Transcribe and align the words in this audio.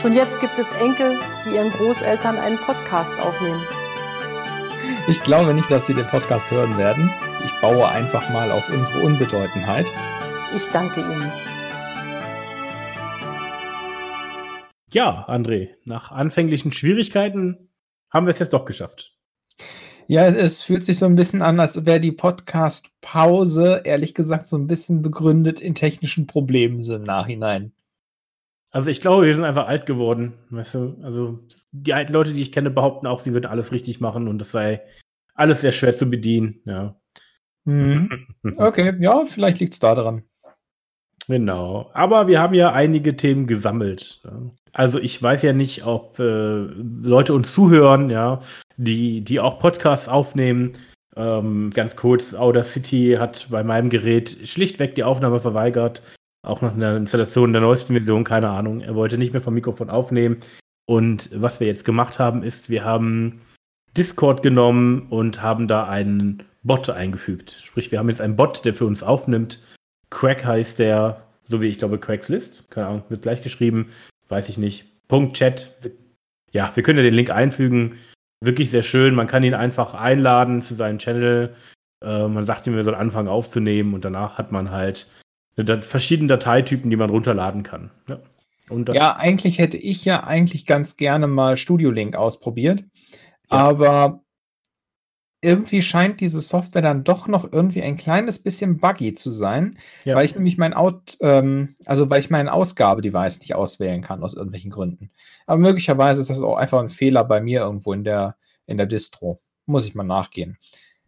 Schon 0.00 0.14
jetzt 0.14 0.40
gibt 0.40 0.56
es 0.56 0.72
Enkel, 0.72 1.18
die 1.44 1.56
ihren 1.56 1.70
Großeltern 1.72 2.38
einen 2.38 2.56
Podcast 2.56 3.20
aufnehmen. 3.20 3.62
Ich 5.06 5.22
glaube 5.22 5.52
nicht, 5.52 5.70
dass 5.70 5.86
sie 5.86 5.92
den 5.92 6.06
Podcast 6.06 6.50
hören 6.50 6.78
werden. 6.78 7.12
Ich 7.44 7.52
baue 7.60 7.86
einfach 7.86 8.30
mal 8.30 8.50
auf 8.50 8.70
unsere 8.70 9.02
Unbedeutendheit. 9.02 9.92
Ich 10.56 10.68
danke 10.68 11.00
Ihnen. 11.02 11.30
Ja, 14.90 15.28
André, 15.28 15.68
nach 15.84 16.12
anfänglichen 16.12 16.72
Schwierigkeiten 16.72 17.68
haben 18.08 18.24
wir 18.24 18.32
es 18.32 18.38
jetzt 18.38 18.54
doch 18.54 18.64
geschafft. 18.64 19.12
Ja, 20.06 20.24
es, 20.24 20.34
es 20.34 20.62
fühlt 20.62 20.82
sich 20.82 20.98
so 20.98 21.04
ein 21.04 21.14
bisschen 21.14 21.42
an, 21.42 21.60
als 21.60 21.84
wäre 21.84 22.00
die 22.00 22.12
Podcast-Pause, 22.12 23.82
ehrlich 23.84 24.14
gesagt, 24.14 24.46
so 24.46 24.56
ein 24.56 24.66
bisschen 24.66 25.02
begründet 25.02 25.60
in 25.60 25.74
technischen 25.74 26.26
Problemen 26.26 26.82
so 26.82 26.96
im 26.96 27.04
Nachhinein. 27.04 27.72
Also 28.70 28.88
ich 28.88 29.00
glaube, 29.00 29.26
wir 29.26 29.34
sind 29.34 29.44
einfach 29.44 29.66
alt 29.66 29.86
geworden. 29.86 30.34
Weißt 30.50 30.74
du? 30.74 30.96
Also 31.02 31.40
die 31.72 31.94
alten 31.94 32.12
Leute, 32.12 32.32
die 32.32 32.42
ich 32.42 32.52
kenne, 32.52 32.70
behaupten 32.70 33.06
auch, 33.06 33.20
sie 33.20 33.32
würden 33.32 33.46
alles 33.46 33.72
richtig 33.72 34.00
machen 34.00 34.28
und 34.28 34.38
das 34.38 34.52
sei 34.52 34.82
alles 35.34 35.60
sehr 35.60 35.72
schwer 35.72 35.92
zu 35.92 36.08
bedienen. 36.08 36.60
Ja. 36.64 36.96
Mhm. 37.64 38.26
Okay, 38.56 38.94
ja, 39.00 39.26
vielleicht 39.26 39.60
liegt 39.60 39.74
es 39.74 39.80
da 39.80 39.94
dran. 39.94 40.22
Genau. 41.28 41.90
Aber 41.92 42.26
wir 42.26 42.40
haben 42.40 42.54
ja 42.54 42.72
einige 42.72 43.16
Themen 43.16 43.46
gesammelt. 43.46 44.22
Also 44.72 44.98
ich 44.98 45.22
weiß 45.22 45.42
ja 45.42 45.52
nicht, 45.52 45.84
ob 45.84 46.18
äh, 46.18 46.64
Leute 47.02 47.34
uns 47.34 47.52
zuhören, 47.52 48.10
ja, 48.10 48.40
die, 48.76 49.20
die 49.20 49.40
auch 49.40 49.58
Podcasts 49.58 50.08
aufnehmen. 50.08 50.72
Ähm, 51.16 51.70
ganz 51.74 51.96
kurz, 51.96 52.34
Audacity 52.34 53.16
hat 53.18 53.48
bei 53.50 53.62
meinem 53.62 53.90
Gerät 53.90 54.38
schlichtweg 54.44 54.94
die 54.94 55.04
Aufnahme 55.04 55.40
verweigert. 55.40 56.02
Auch 56.42 56.62
nach 56.62 56.72
einer 56.72 56.96
Installation 56.96 57.52
der 57.52 57.62
neuesten 57.62 57.92
Version, 57.92 58.24
keine 58.24 58.50
Ahnung. 58.50 58.80
Er 58.80 58.94
wollte 58.94 59.18
nicht 59.18 59.32
mehr 59.32 59.42
vom 59.42 59.54
Mikrofon 59.54 59.90
aufnehmen. 59.90 60.38
Und 60.86 61.30
was 61.34 61.60
wir 61.60 61.66
jetzt 61.66 61.84
gemacht 61.84 62.18
haben, 62.18 62.42
ist, 62.42 62.70
wir 62.70 62.84
haben 62.84 63.40
Discord 63.96 64.42
genommen 64.42 65.06
und 65.10 65.42
haben 65.42 65.68
da 65.68 65.86
einen 65.86 66.42
Bot 66.62 66.88
eingefügt. 66.88 67.58
Sprich, 67.62 67.90
wir 67.90 67.98
haben 67.98 68.08
jetzt 68.08 68.20
einen 68.20 68.36
Bot, 68.36 68.64
der 68.64 68.74
für 68.74 68.86
uns 68.86 69.02
aufnimmt. 69.02 69.60
Quack 70.10 70.44
heißt 70.44 70.78
der, 70.78 71.26
so 71.44 71.60
wie 71.60 71.66
ich 71.66 71.78
glaube, 71.78 71.98
Quacks 71.98 72.28
List. 72.28 72.64
Keine 72.70 72.86
Ahnung, 72.86 73.02
wird 73.08 73.22
gleich 73.22 73.42
geschrieben. 73.42 73.90
Weiß 74.28 74.48
ich 74.48 74.58
nicht. 74.58 74.86
Punkt 75.08 75.36
Chat. 75.36 75.72
Ja, 76.52 76.72
wir 76.74 76.82
können 76.82 76.98
ja 76.98 77.04
den 77.04 77.14
Link 77.14 77.30
einfügen 77.30 77.96
wirklich 78.40 78.70
sehr 78.70 78.82
schön. 78.82 79.14
Man 79.14 79.26
kann 79.26 79.42
ihn 79.42 79.54
einfach 79.54 79.94
einladen 79.94 80.62
zu 80.62 80.74
seinem 80.74 80.98
Channel. 80.98 81.54
Äh, 82.02 82.28
man 82.28 82.44
sagt 82.44 82.66
ihm, 82.66 82.76
er 82.76 82.84
soll 82.84 82.94
anfangen 82.94 83.28
aufzunehmen 83.28 83.94
und 83.94 84.04
danach 84.04 84.38
hat 84.38 84.52
man 84.52 84.70
halt 84.70 85.06
verschiedene 85.82 86.28
Dateitypen, 86.28 86.90
die 86.90 86.96
man 86.96 87.10
runterladen 87.10 87.62
kann. 87.62 87.90
Ja. 88.08 88.18
ja, 88.92 89.16
eigentlich 89.16 89.58
hätte 89.58 89.76
ich 89.76 90.04
ja 90.04 90.24
eigentlich 90.24 90.66
ganz 90.66 90.96
gerne 90.96 91.26
mal 91.26 91.56
Studio 91.56 91.90
Link 91.90 92.16
ausprobiert. 92.16 92.84
Ja. 93.50 93.58
Aber 93.58 94.22
irgendwie 95.42 95.80
scheint 95.80 96.20
diese 96.20 96.40
Software 96.40 96.82
dann 96.82 97.04
doch 97.04 97.26
noch 97.26 97.50
irgendwie 97.50 97.82
ein 97.82 97.96
kleines 97.96 98.42
bisschen 98.42 98.76
buggy 98.78 99.14
zu 99.14 99.30
sein, 99.30 99.78
ja. 100.04 100.14
weil 100.14 100.26
ich 100.26 100.34
nämlich 100.34 100.58
mein 100.58 100.74
Out, 100.74 101.16
ähm, 101.20 101.74
also 101.86 102.10
weil 102.10 102.20
ich 102.20 102.30
mein 102.30 102.48
Ausgabedevice 102.48 103.40
nicht 103.40 103.54
auswählen 103.54 104.02
kann 104.02 104.22
aus 104.22 104.34
irgendwelchen 104.34 104.70
Gründen. 104.70 105.10
Aber 105.46 105.58
möglicherweise 105.58 106.20
ist 106.20 106.30
das 106.30 106.42
auch 106.42 106.56
einfach 106.56 106.80
ein 106.80 106.90
Fehler 106.90 107.24
bei 107.24 107.40
mir 107.40 107.60
irgendwo 107.60 107.92
in 107.92 108.04
der, 108.04 108.36
in 108.66 108.76
der 108.76 108.86
Distro. 108.86 109.40
Muss 109.64 109.86
ich 109.86 109.94
mal 109.94 110.04
nachgehen. 110.04 110.58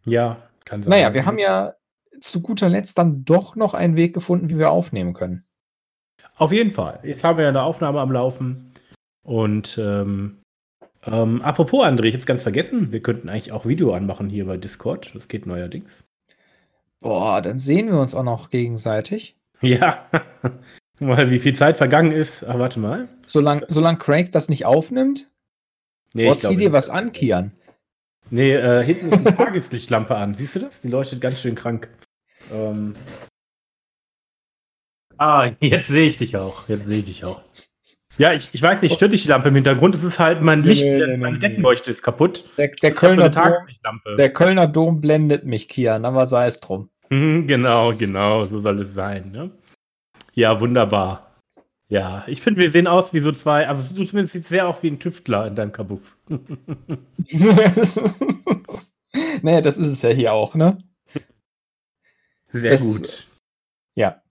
Ja, 0.03 0.37
kann 0.65 0.81
sein. 0.81 0.89
Naja, 0.89 1.13
wir 1.13 1.25
haben 1.25 1.37
ja 1.37 1.73
zu 2.19 2.41
guter 2.41 2.69
Letzt 2.69 2.97
dann 2.97 3.25
doch 3.25 3.55
noch 3.55 3.73
einen 3.73 3.95
Weg 3.95 4.13
gefunden, 4.13 4.49
wie 4.49 4.57
wir 4.57 4.71
aufnehmen 4.71 5.13
können. 5.13 5.43
Auf 6.35 6.51
jeden 6.51 6.71
Fall. 6.71 6.99
Jetzt 7.03 7.23
haben 7.23 7.37
wir 7.37 7.43
ja 7.43 7.49
eine 7.49 7.63
Aufnahme 7.63 7.99
am 7.99 8.11
Laufen. 8.11 8.71
Und 9.23 9.77
ähm, 9.81 10.39
ähm, 11.05 11.41
apropos, 11.41 11.85
André, 11.85 12.05
ich 12.05 12.15
hab's 12.15 12.25
ganz 12.25 12.43
vergessen. 12.43 12.91
Wir 12.91 13.01
könnten 13.01 13.29
eigentlich 13.29 13.51
auch 13.51 13.65
Video 13.65 13.93
anmachen 13.93 14.29
hier 14.29 14.45
bei 14.45 14.57
Discord. 14.57 15.11
Das 15.13 15.27
geht 15.27 15.45
neuerdings. 15.45 16.03
Boah, 16.99 17.41
dann 17.41 17.59
sehen 17.59 17.91
wir 17.91 17.99
uns 17.99 18.15
auch 18.15 18.23
noch 18.23 18.49
gegenseitig. 18.49 19.37
Ja. 19.61 20.09
mal, 20.99 21.31
wie 21.31 21.39
viel 21.39 21.55
Zeit 21.55 21.77
vergangen 21.77 22.11
ist. 22.11 22.43
Ach, 22.43 22.59
warte 22.59 22.81
mal. 22.81 23.07
Solange 23.25 23.63
solang 23.69 23.97
Craig 23.97 24.29
das 24.33 24.49
nicht 24.49 24.65
aufnimmt? 24.65 25.31
Nee, 26.13 26.27
Boah, 26.27 26.37
zieh 26.37 26.57
dir 26.57 26.73
was 26.73 26.89
an, 26.89 27.13
Kian. 27.13 27.53
Nee, 28.33 28.55
äh, 28.55 28.83
hinten 28.83 29.11
ist 29.11 29.27
eine 29.27 29.37
Tageslichtlampe 29.37 30.15
an. 30.15 30.33
Siehst 30.33 30.55
du 30.55 30.59
das? 30.59 30.81
Die 30.81 30.87
leuchtet 30.87 31.21
ganz 31.21 31.39
schön 31.39 31.53
krank. 31.53 31.87
Ähm. 32.51 32.95
Ah, 35.19 35.51
jetzt 35.59 35.85
sehe 35.85 36.07
ich 36.07 36.17
dich 36.17 36.35
auch. 36.35 36.67
Jetzt 36.67 36.87
sehe 36.87 36.97
ich 36.97 37.05
dich 37.05 37.25
auch. 37.25 37.43
Ja, 38.17 38.33
ich, 38.33 38.49
ich 38.51 38.59
weiß 38.59 38.81
nicht, 38.81 38.95
stört 38.95 39.13
dich 39.13 39.21
die 39.21 39.29
Lampe 39.29 39.49
im 39.49 39.55
Hintergrund? 39.55 39.93
Es 39.93 40.03
ist 40.03 40.17
halt 40.17 40.41
mein 40.41 40.63
Licht, 40.63 40.83
nee, 40.83 41.05
nee, 41.05 41.17
meine 41.17 41.37
Deckenleuchte 41.37 41.91
ist 41.91 42.01
kaputt. 42.01 42.43
Der, 42.57 42.69
der 42.69 42.95
Kölner 42.95 43.29
Dom, 43.29 43.53
der 44.17 44.33
Kölner 44.33 44.65
Dom 44.65 44.99
blendet 44.99 45.45
mich, 45.45 45.67
Kian, 45.67 46.03
aber 46.03 46.25
sei 46.25 46.47
es 46.47 46.59
drum. 46.59 46.89
Mhm, 47.11 47.45
genau, 47.45 47.93
genau, 47.93 48.41
so 48.41 48.61
soll 48.61 48.81
es 48.81 48.95
sein. 48.95 49.29
Ne? 49.29 49.51
Ja, 50.33 50.59
wunderbar. 50.59 51.32
Ja, 51.89 52.23
ich 52.27 52.41
finde, 52.41 52.61
wir 52.61 52.71
sehen 52.71 52.87
aus 52.87 53.13
wie 53.13 53.19
so 53.19 53.31
zwei, 53.31 53.67
also 53.67 53.93
du 53.95 54.05
zumindest 54.05 54.33
siehst 54.33 54.47
sehr 54.47 54.67
aus 54.67 54.81
wie 54.83 54.87
ein 54.87 54.99
Tüftler 54.99 55.47
in 55.47 55.55
deinem 55.55 55.71
Kabuff. 55.71 56.17
naja, 59.41 59.61
das 59.61 59.77
ist 59.77 59.87
es 59.87 60.01
ja 60.01 60.09
hier 60.09 60.33
auch, 60.33 60.55
ne? 60.55 60.77
Sehr 62.51 62.71
das, 62.71 63.01
gut. 63.01 63.27
Ja. 63.95 64.21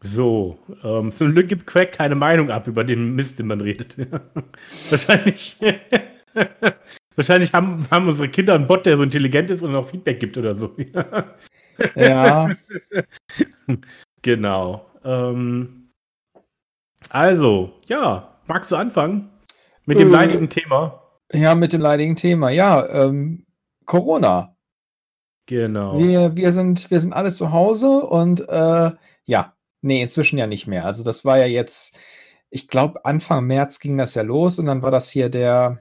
So, 0.00 0.58
ähm, 0.84 1.10
zum 1.10 1.32
Glück 1.32 1.48
gibt 1.48 1.66
Quack 1.66 1.92
keine 1.92 2.14
Meinung 2.14 2.50
ab 2.50 2.68
über 2.68 2.84
den 2.84 3.14
Mist, 3.16 3.38
den 3.38 3.48
man 3.48 3.60
redet. 3.60 3.96
wahrscheinlich, 4.90 5.56
wahrscheinlich 7.16 7.52
haben, 7.52 7.86
haben 7.90 8.08
unsere 8.08 8.28
Kinder 8.28 8.54
einen 8.54 8.68
Bot, 8.68 8.86
der 8.86 8.96
so 8.96 9.02
intelligent 9.02 9.50
ist 9.50 9.62
und 9.62 9.74
auch 9.74 9.88
Feedback 9.88 10.20
gibt 10.20 10.38
oder 10.38 10.54
so. 10.54 10.76
ja. 11.96 12.54
Genau. 14.22 14.86
Ähm, 15.04 15.77
also, 17.08 17.72
ja, 17.86 18.34
magst 18.46 18.70
du 18.70 18.76
anfangen 18.76 19.30
mit 19.86 19.98
dem 19.98 20.08
äh, 20.08 20.12
leidigen 20.12 20.48
Thema? 20.48 21.02
Ja, 21.32 21.54
mit 21.54 21.72
dem 21.72 21.80
leidigen 21.80 22.16
Thema. 22.16 22.50
Ja, 22.50 22.86
ähm, 22.88 23.46
Corona. 23.84 24.56
Genau. 25.46 25.98
Wir, 25.98 26.36
wir, 26.36 26.52
sind, 26.52 26.90
wir 26.90 27.00
sind 27.00 27.12
alle 27.12 27.30
zu 27.30 27.52
Hause 27.52 28.00
und 28.00 28.46
äh, 28.48 28.90
ja, 29.24 29.54
Nee, 29.80 30.02
inzwischen 30.02 30.38
ja 30.38 30.46
nicht 30.46 30.66
mehr. 30.66 30.84
Also 30.84 31.04
das 31.04 31.24
war 31.24 31.38
ja 31.38 31.46
jetzt, 31.46 31.98
ich 32.50 32.68
glaube, 32.68 33.04
Anfang 33.04 33.46
März 33.46 33.78
ging 33.78 33.96
das 33.96 34.14
ja 34.14 34.22
los 34.22 34.58
und 34.58 34.66
dann 34.66 34.82
war 34.82 34.90
das 34.90 35.08
hier 35.08 35.28
der, 35.28 35.78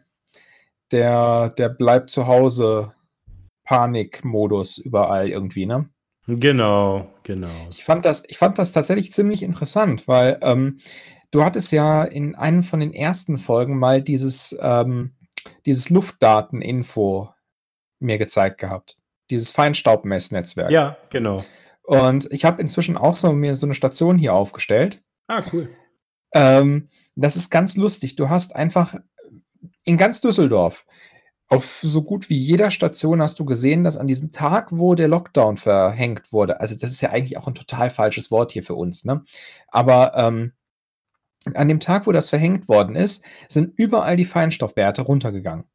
der, 0.92 1.50
der 1.50 1.70
bleibt 1.70 2.12
zu 2.12 2.28
Hause 2.28 2.94
Panikmodus 3.64 4.78
überall 4.78 5.30
irgendwie, 5.30 5.66
ne? 5.66 5.90
Genau, 6.28 7.08
genau. 7.24 7.48
Ich 7.70 7.84
fand 7.86 8.04
das, 8.06 8.24
ich 8.28 8.38
fand 8.38 8.60
das 8.60 8.74
tatsächlich 8.74 9.14
ziemlich 9.14 9.44
interessant, 9.44 10.08
weil 10.08 10.38
ähm, 10.42 10.80
du 11.32 11.44
hattest 11.44 11.72
ja 11.72 12.04
in 12.04 12.36
einem 12.36 12.64
von 12.64 12.80
den 12.80 12.94
ersten 12.94 13.38
Folgen 13.38 13.78
mal 13.78 14.02
dieses, 14.02 14.58
ähm, 14.62 15.16
dieses 15.66 15.90
Luftdateninfo 15.90 17.30
mir 18.00 18.18
gezeigt 18.18 18.60
gehabt. 18.60 18.98
Dieses 19.30 19.52
Feinstaubmessnetzwerk. 19.52 20.72
Ja, 20.72 20.98
genau. 21.10 21.44
Und 21.84 22.32
ich 22.32 22.46
habe 22.46 22.62
inzwischen 22.62 22.98
auch 22.98 23.16
so 23.16 23.34
mir 23.34 23.56
so 23.56 23.66
eine 23.66 23.74
Station 23.74 24.18
hier 24.18 24.34
aufgestellt. 24.34 25.04
Ah, 25.28 25.42
cool. 25.52 25.70
Ähm, 26.34 26.90
das 27.16 27.36
ist 27.36 27.50
ganz 27.50 27.78
lustig. 27.78 28.16
Du 28.16 28.30
hast 28.30 28.56
einfach 28.56 28.96
in 29.84 29.98
ganz 29.98 30.22
Düsseldorf 30.22 30.86
auf 31.50 31.80
so 31.82 32.04
gut 32.04 32.30
wie 32.30 32.38
jeder 32.38 32.72
Station 32.72 33.22
hast 33.22 33.40
du 33.40 33.46
gesehen, 33.46 33.84
dass 33.84 33.98
an 33.98 34.08
diesem 34.08 34.32
Tag, 34.32 34.70
wo 34.72 34.96
der 34.96 35.08
Lockdown 35.08 35.58
verhängt 35.58 36.34
wurde, 36.34 36.60
also 36.60 36.76
das 36.76 36.92
ist 36.92 37.02
ja 37.02 37.12
eigentlich 37.12 37.38
auch 37.38 37.48
ein 37.48 37.56
total 37.56 37.90
falsches 37.90 38.32
Wort 38.32 38.52
hier 38.52 38.64
für 38.64 38.76
uns, 38.76 39.06
ne? 39.06 39.24
Aber 39.70 40.12
ähm, 40.16 40.52
an 41.54 41.68
dem 41.68 41.80
Tag, 41.80 42.08
wo 42.08 42.12
das 42.12 42.30
verhängt 42.30 42.68
worden 42.68 42.96
ist, 42.96 43.24
sind 43.48 43.74
überall 43.78 44.16
die 44.16 44.26
Feinstoffwerte 44.26 45.02
runtergegangen. 45.04 45.66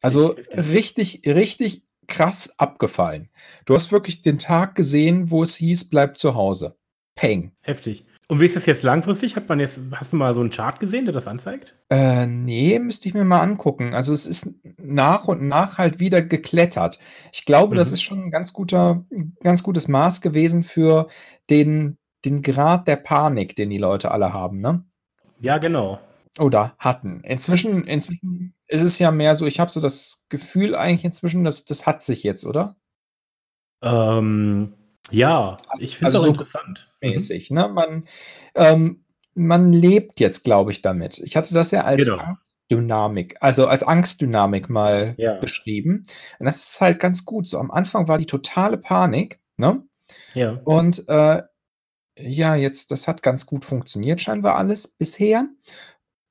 Also 0.00 0.36
richtig, 0.52 1.22
richtig 1.26 1.82
krass 2.06 2.58
abgefallen. 2.58 3.30
Du 3.64 3.74
hast 3.74 3.92
wirklich 3.92 4.20
den 4.20 4.38
Tag 4.38 4.74
gesehen, 4.74 5.30
wo 5.30 5.42
es 5.42 5.56
hieß, 5.56 5.88
bleib 5.88 6.18
zu 6.18 6.34
Hause. 6.34 6.76
Peng. 7.14 7.52
Heftig. 7.62 8.04
Und 8.26 8.40
wie 8.40 8.46
ist 8.46 8.56
das 8.56 8.66
jetzt 8.66 8.82
langfristig? 8.82 9.36
Hat 9.36 9.48
man 9.48 9.60
jetzt, 9.60 9.78
hast 9.92 10.12
du 10.12 10.16
mal 10.16 10.34
so 10.34 10.40
einen 10.40 10.50
Chart 10.50 10.80
gesehen, 10.80 11.04
der 11.04 11.12
das 11.12 11.26
anzeigt? 11.26 11.74
Äh, 11.90 12.26
nee, 12.26 12.78
müsste 12.78 13.08
ich 13.08 13.14
mir 13.14 13.24
mal 13.24 13.40
angucken. 13.40 13.94
Also 13.94 14.12
es 14.12 14.26
ist 14.26 14.54
nach 14.78 15.28
und 15.28 15.46
nach 15.46 15.78
halt 15.78 16.00
wieder 16.00 16.22
geklettert. 16.22 16.98
Ich 17.32 17.44
glaube, 17.44 17.74
mhm. 17.74 17.78
das 17.78 17.92
ist 17.92 18.02
schon 18.02 18.24
ein 18.24 18.30
ganz 18.30 18.52
guter, 18.52 19.04
ganz 19.42 19.62
gutes 19.62 19.88
Maß 19.88 20.22
gewesen 20.22 20.64
für 20.64 21.08
den, 21.50 21.98
den 22.24 22.42
Grad 22.42 22.88
der 22.88 22.96
Panik, 22.96 23.56
den 23.56 23.70
die 23.70 23.78
Leute 23.78 24.10
alle 24.10 24.32
haben, 24.32 24.60
ne? 24.60 24.84
Ja, 25.40 25.58
genau. 25.58 25.98
Oder 26.38 26.74
hatten. 26.78 27.20
Inzwischen, 27.22 27.84
inzwischen 27.86 28.54
ist 28.66 28.82
es 28.82 28.98
ja 28.98 29.10
mehr 29.10 29.34
so, 29.34 29.46
ich 29.46 29.60
habe 29.60 29.70
so 29.70 29.80
das 29.80 30.24
Gefühl 30.28 30.74
eigentlich 30.74 31.04
inzwischen, 31.04 31.44
dass 31.44 31.64
das 31.64 31.86
hat 31.86 32.02
sich 32.02 32.22
jetzt, 32.22 32.44
oder? 32.44 32.76
Ähm, 33.82 34.74
ja, 35.10 35.56
also, 35.68 35.84
ich 35.84 35.98
finde 35.98 36.08
es 36.08 36.14
also 36.14 36.24
so 36.24 36.30
interessant. 36.30 36.88
Mhm. 37.02 37.10
Mäßig, 37.10 37.50
mhm. 37.50 37.56
ne? 37.56 37.68
Man, 37.68 38.04
ähm, 38.54 39.04
man 39.34 39.72
lebt 39.72 40.20
jetzt, 40.20 40.44
glaube 40.44 40.70
ich, 40.70 40.80
damit. 40.82 41.18
Ich 41.18 41.36
hatte 41.36 41.54
das 41.54 41.70
ja 41.70 41.82
als 41.82 42.04
Genau. 42.06 42.18
Angstdynamik, 42.18 43.36
also 43.40 43.66
als 43.66 43.82
Angstdynamik 43.82 44.70
mal 44.70 45.14
Ja. 45.18 45.34
beschrieben. 45.38 46.04
Und 46.38 46.46
das 46.46 46.56
ist 46.70 46.80
halt 46.80 47.00
ganz 47.00 47.24
gut. 47.24 47.46
So 47.46 47.58
am 47.58 47.70
Anfang 47.70 48.08
war 48.08 48.18
die 48.18 48.26
totale 48.26 48.78
Panik, 48.78 49.40
ne? 49.56 49.82
Ja. 50.34 50.60
Und 50.64 51.04
äh, 51.08 51.42
ja, 52.18 52.54
jetzt, 52.54 52.90
das 52.90 53.08
hat 53.08 53.22
ganz 53.22 53.46
gut 53.46 53.64
funktioniert, 53.64 54.20
scheinbar 54.20 54.56
alles 54.56 54.88
bisher. 54.88 55.46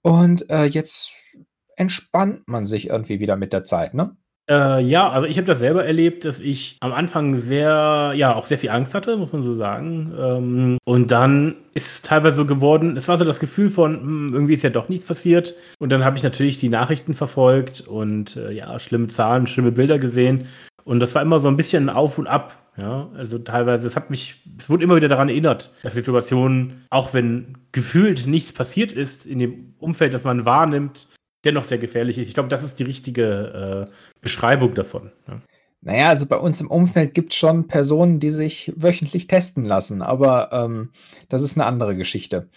Und 0.01 0.49
äh, 0.49 0.65
jetzt 0.65 1.37
entspannt 1.75 2.43
man 2.47 2.65
sich 2.65 2.89
irgendwie 2.89 3.19
wieder 3.19 3.35
mit 3.35 3.53
der 3.53 3.63
Zeit, 3.63 3.93
ne? 3.93 4.15
Äh, 4.49 4.81
ja, 4.81 5.09
also 5.09 5.25
ich 5.25 5.37
habe 5.37 5.47
das 5.47 5.59
selber 5.59 5.85
erlebt, 5.85 6.25
dass 6.25 6.39
ich 6.39 6.75
am 6.81 6.91
Anfang 6.91 7.37
sehr, 7.37 8.11
ja, 8.15 8.35
auch 8.35 8.45
sehr 8.45 8.57
viel 8.57 8.71
Angst 8.71 8.93
hatte, 8.93 9.15
muss 9.15 9.31
man 9.31 9.41
so 9.41 9.55
sagen. 9.55 10.13
Ähm, 10.19 10.77
und 10.83 11.11
dann 11.11 11.55
ist 11.73 11.87
es 11.87 12.01
teilweise 12.01 12.35
so 12.35 12.45
geworden, 12.45 12.97
es 12.97 13.07
war 13.07 13.17
so 13.17 13.23
das 13.23 13.39
Gefühl 13.39 13.69
von, 13.69 14.01
hm, 14.01 14.33
irgendwie 14.33 14.53
ist 14.53 14.63
ja 14.63 14.69
doch 14.69 14.89
nichts 14.89 15.05
passiert. 15.05 15.55
Und 15.79 15.91
dann 15.91 16.03
habe 16.03 16.17
ich 16.17 16.23
natürlich 16.23 16.57
die 16.57 16.67
Nachrichten 16.67 17.13
verfolgt 17.13 17.81
und 17.81 18.35
äh, 18.35 18.51
ja, 18.51 18.77
schlimme 18.79 19.07
Zahlen, 19.07 19.47
schlimme 19.47 19.71
Bilder 19.71 19.97
gesehen. 19.97 20.47
Und 20.83 20.99
das 20.99 21.15
war 21.15 21.21
immer 21.21 21.39
so 21.39 21.47
ein 21.47 21.57
bisschen 21.57 21.89
auf 21.89 22.17
und 22.17 22.27
ab. 22.27 22.62
Ja, 22.77 23.09
also 23.15 23.37
teilweise, 23.37 23.87
es 23.87 23.95
hat 23.95 24.09
mich, 24.09 24.41
es 24.57 24.69
wurde 24.69 24.83
immer 24.83 24.95
wieder 24.95 25.07
daran 25.07 25.29
erinnert, 25.29 25.71
dass 25.83 25.93
Situationen, 25.93 26.85
auch 26.89 27.13
wenn 27.13 27.57
gefühlt 27.71 28.25
nichts 28.25 28.51
passiert 28.51 28.91
ist 28.91 29.25
in 29.25 29.39
dem 29.39 29.75
Umfeld, 29.77 30.13
das 30.13 30.23
man 30.23 30.45
wahrnimmt, 30.45 31.07
dennoch 31.43 31.65
sehr 31.65 31.77
gefährlich 31.77 32.17
ist. 32.17 32.27
Ich 32.27 32.33
glaube, 32.33 32.49
das 32.49 32.63
ist 32.63 32.79
die 32.79 32.83
richtige 32.83 33.85
äh, 33.87 33.91
Beschreibung 34.21 34.73
davon. 34.73 35.11
Ja. 35.27 35.41
Naja, 35.81 36.07
also 36.07 36.25
bei 36.27 36.37
uns 36.37 36.61
im 36.61 36.71
Umfeld 36.71 37.13
gibt 37.13 37.33
es 37.33 37.37
schon 37.37 37.67
Personen, 37.67 38.19
die 38.19 38.31
sich 38.31 38.71
wöchentlich 38.75 39.27
testen 39.27 39.65
lassen, 39.65 40.01
aber 40.01 40.49
ähm, 40.53 40.89
das 41.27 41.43
ist 41.43 41.57
eine 41.57 41.65
andere 41.65 41.95
Geschichte. 41.95 42.49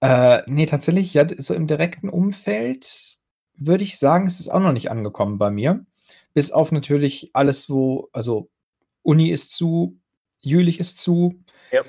Äh, 0.00 0.42
nee, 0.46 0.66
tatsächlich, 0.66 1.14
ja, 1.14 1.24
so 1.38 1.54
im 1.54 1.68
direkten 1.68 2.08
Umfeld 2.08 3.16
würde 3.56 3.84
ich 3.84 3.96
sagen, 3.98 4.26
es 4.26 4.40
ist 4.40 4.48
auch 4.48 4.60
noch 4.60 4.72
nicht 4.72 4.90
angekommen 4.90 5.38
bei 5.38 5.50
mir. 5.50 5.86
Bis 6.34 6.50
auf 6.50 6.72
natürlich 6.72 7.30
alles, 7.32 7.70
wo, 7.70 8.08
also 8.12 8.50
Uni 9.04 9.30
ist 9.30 9.52
zu, 9.52 10.00
Jülich 10.42 10.80
ist 10.80 10.98
zu. 10.98 11.40
Ja. 11.70 11.82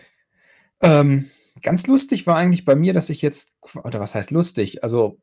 Ähm, 0.81 1.29
ganz 1.63 1.87
lustig 1.87 2.27
war 2.27 2.37
eigentlich 2.37 2.65
bei 2.65 2.75
mir, 2.75 2.93
dass 2.93 3.09
ich 3.09 3.21
jetzt, 3.21 3.57
oder 3.83 3.99
was 3.99 4.13
heißt 4.15 4.31
lustig? 4.31 4.83
Also 4.83 5.19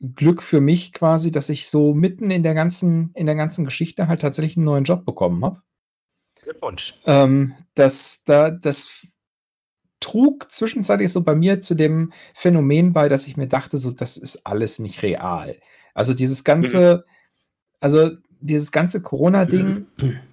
Glück 0.00 0.42
für 0.42 0.60
mich 0.60 0.92
quasi, 0.92 1.30
dass 1.30 1.48
ich 1.48 1.68
so 1.68 1.94
mitten 1.94 2.30
in 2.30 2.42
der 2.42 2.54
ganzen, 2.54 3.12
in 3.14 3.26
der 3.26 3.34
ganzen 3.34 3.64
Geschichte 3.64 4.08
halt 4.08 4.20
tatsächlich 4.20 4.56
einen 4.56 4.66
neuen 4.66 4.84
Job 4.84 5.04
bekommen 5.04 5.44
habe. 5.44 5.62
Glückwunsch. 6.42 6.94
Ähm, 7.06 7.54
das, 7.74 8.24
da, 8.24 8.50
das 8.50 9.06
trug 10.00 10.50
zwischenzeitlich 10.50 11.12
so 11.12 11.22
bei 11.22 11.34
mir 11.34 11.60
zu 11.60 11.74
dem 11.74 12.12
Phänomen 12.34 12.92
bei, 12.92 13.08
dass 13.08 13.26
ich 13.26 13.36
mir 13.36 13.46
dachte, 13.46 13.76
so, 13.76 13.92
das 13.92 14.16
ist 14.16 14.46
alles 14.46 14.78
nicht 14.78 15.02
real. 15.02 15.56
Also 15.92 16.14
dieses 16.14 16.44
ganze, 16.44 17.04
also 17.78 18.10
dieses 18.40 18.72
ganze 18.72 19.02
Corona-Ding 19.02 19.86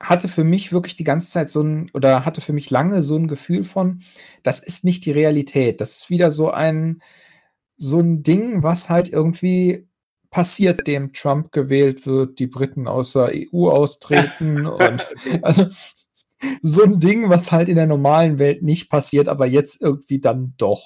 hatte 0.00 0.28
für 0.28 0.44
mich 0.44 0.72
wirklich 0.72 0.96
die 0.96 1.04
ganze 1.04 1.30
Zeit 1.30 1.50
so 1.50 1.62
ein, 1.62 1.90
oder 1.92 2.24
hatte 2.24 2.40
für 2.40 2.52
mich 2.52 2.70
lange 2.70 3.02
so 3.02 3.16
ein 3.16 3.28
Gefühl 3.28 3.64
von, 3.64 4.00
das 4.42 4.60
ist 4.60 4.84
nicht 4.84 5.04
die 5.04 5.10
Realität. 5.10 5.80
Das 5.80 5.94
ist 5.96 6.10
wieder 6.10 6.30
so 6.30 6.50
ein, 6.50 7.02
so 7.76 8.00
ein 8.00 8.22
Ding, 8.22 8.62
was 8.62 8.90
halt 8.90 9.08
irgendwie 9.08 9.88
passiert, 10.30 10.86
dem 10.86 11.12
Trump 11.12 11.52
gewählt 11.52 12.06
wird, 12.06 12.38
die 12.38 12.46
Briten 12.46 12.86
aus 12.86 13.12
der 13.12 13.32
EU 13.34 13.70
austreten 13.70 14.66
und 14.66 15.06
also 15.42 15.66
so 16.62 16.84
ein 16.84 17.00
Ding, 17.00 17.28
was 17.28 17.50
halt 17.50 17.68
in 17.68 17.76
der 17.76 17.86
normalen 17.86 18.38
Welt 18.38 18.62
nicht 18.62 18.90
passiert, 18.90 19.28
aber 19.28 19.46
jetzt 19.46 19.82
irgendwie 19.82 20.20
dann 20.20 20.54
doch. 20.56 20.82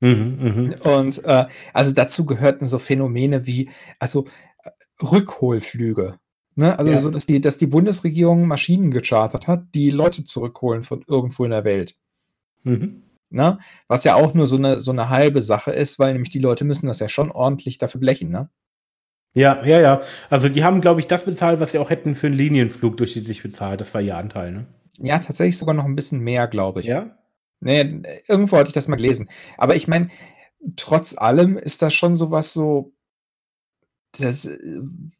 Mhm, 0.00 0.50
mhm. 0.54 0.74
Und 0.84 1.24
äh, 1.24 1.46
also 1.72 1.92
dazu 1.94 2.24
gehörten 2.24 2.66
so 2.66 2.78
Phänomene 2.78 3.46
wie, 3.46 3.70
also 3.98 4.26
äh, 4.62 4.70
Rückholflüge. 5.02 6.18
Ne? 6.60 6.78
Also 6.78 6.90
Ja. 6.90 6.98
so, 6.98 7.10
dass 7.10 7.24
die, 7.24 7.40
dass 7.40 7.56
die 7.56 7.66
Bundesregierung 7.66 8.46
Maschinen 8.46 8.90
gechartert 8.90 9.46
hat, 9.46 9.64
die 9.74 9.88
Leute 9.88 10.24
zurückholen 10.24 10.82
von 10.82 11.02
irgendwo 11.08 11.46
in 11.46 11.52
der 11.52 11.64
Welt. 11.64 11.96
Mhm. 12.64 13.02
Ne? 13.30 13.56
Was 13.88 14.04
ja 14.04 14.14
auch 14.14 14.34
nur 14.34 14.46
so 14.46 14.58
eine, 14.58 14.78
so 14.78 14.90
eine 14.90 15.08
halbe 15.08 15.40
Sache 15.40 15.70
ist, 15.72 15.98
weil 15.98 16.12
nämlich 16.12 16.28
die 16.28 16.38
Leute 16.38 16.66
müssen 16.66 16.86
das 16.86 17.00
ja 17.00 17.08
schon 17.08 17.30
ordentlich 17.30 17.78
dafür 17.78 17.98
blechen, 17.98 18.28
ne? 18.30 18.50
Ja, 19.32 19.64
ja, 19.64 19.80
ja. 19.80 20.02
Also 20.28 20.50
die 20.50 20.62
haben, 20.62 20.82
glaube 20.82 21.00
ich, 21.00 21.06
das 21.06 21.24
bezahlt, 21.24 21.60
was 21.60 21.72
sie 21.72 21.78
auch 21.78 21.88
hätten 21.88 22.14
für 22.14 22.26
einen 22.26 22.36
Linienflug 22.36 22.98
durchschnittlich 22.98 23.42
bezahlt. 23.42 23.80
Das 23.80 23.94
war 23.94 24.02
ihr 24.02 24.18
Anteil, 24.18 24.52
ne? 24.52 24.66
Ja, 24.98 25.18
tatsächlich 25.18 25.56
sogar 25.56 25.74
noch 25.74 25.86
ein 25.86 25.96
bisschen 25.96 26.20
mehr, 26.20 26.46
glaube 26.46 26.80
ich. 26.80 26.86
Ja. 26.86 27.16
Nee, 27.60 28.02
irgendwo 28.28 28.58
hatte 28.58 28.68
ich 28.68 28.74
das 28.74 28.86
mal 28.86 28.96
gelesen. 28.96 29.30
Aber 29.56 29.76
ich 29.76 29.88
meine, 29.88 30.08
trotz 30.76 31.16
allem 31.16 31.56
ist 31.56 31.80
das 31.80 31.94
schon 31.94 32.14
sowas 32.14 32.52
so. 32.52 32.92
Das 34.18 34.46
äh, 34.46 34.58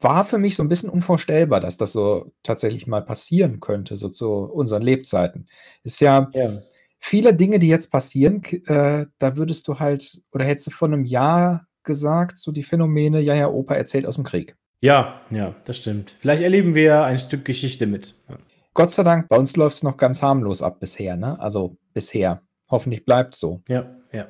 war 0.00 0.24
für 0.24 0.38
mich 0.38 0.56
so 0.56 0.62
ein 0.64 0.68
bisschen 0.68 0.90
unvorstellbar, 0.90 1.60
dass 1.60 1.76
das 1.76 1.92
so 1.92 2.30
tatsächlich 2.42 2.86
mal 2.86 3.02
passieren 3.02 3.60
könnte, 3.60 3.96
so 3.96 4.08
zu 4.08 4.30
unseren 4.30 4.82
Lebzeiten. 4.82 5.46
Ist 5.84 6.00
ja 6.00 6.28
Ja. 6.34 6.50
viele 6.98 7.34
Dinge, 7.34 7.58
die 7.58 7.68
jetzt 7.68 7.92
passieren, 7.92 8.42
äh, 8.66 9.06
da 9.18 9.36
würdest 9.36 9.68
du 9.68 9.78
halt, 9.78 10.20
oder 10.32 10.44
hättest 10.44 10.66
du 10.68 10.70
vor 10.72 10.88
einem 10.88 11.04
Jahr 11.04 11.66
gesagt, 11.84 12.36
so 12.38 12.52
die 12.52 12.62
Phänomene, 12.62 13.20
ja, 13.20 13.34
ja, 13.34 13.48
Opa 13.48 13.74
erzählt 13.74 14.06
aus 14.06 14.16
dem 14.16 14.24
Krieg. 14.24 14.56
Ja, 14.82 15.20
ja, 15.30 15.54
das 15.66 15.76
stimmt. 15.76 16.14
Vielleicht 16.20 16.42
erleben 16.42 16.74
wir 16.74 17.04
ein 17.04 17.18
Stück 17.18 17.44
Geschichte 17.44 17.86
mit. 17.86 18.14
Ja. 18.28 18.38
Gott 18.74 18.90
sei 18.90 19.02
Dank, 19.02 19.28
bei 19.28 19.36
uns 19.36 19.56
läuft 19.56 19.76
es 19.76 19.82
noch 19.82 19.96
ganz 19.96 20.22
harmlos 20.22 20.62
ab 20.62 20.80
bisher, 20.80 21.16
ne? 21.16 21.38
Also 21.40 21.76
bisher. 21.92 22.42
Hoffentlich 22.70 23.04
bleibt 23.04 23.34
so. 23.34 23.62
Ja, 23.68 23.94
ja, 24.12 24.28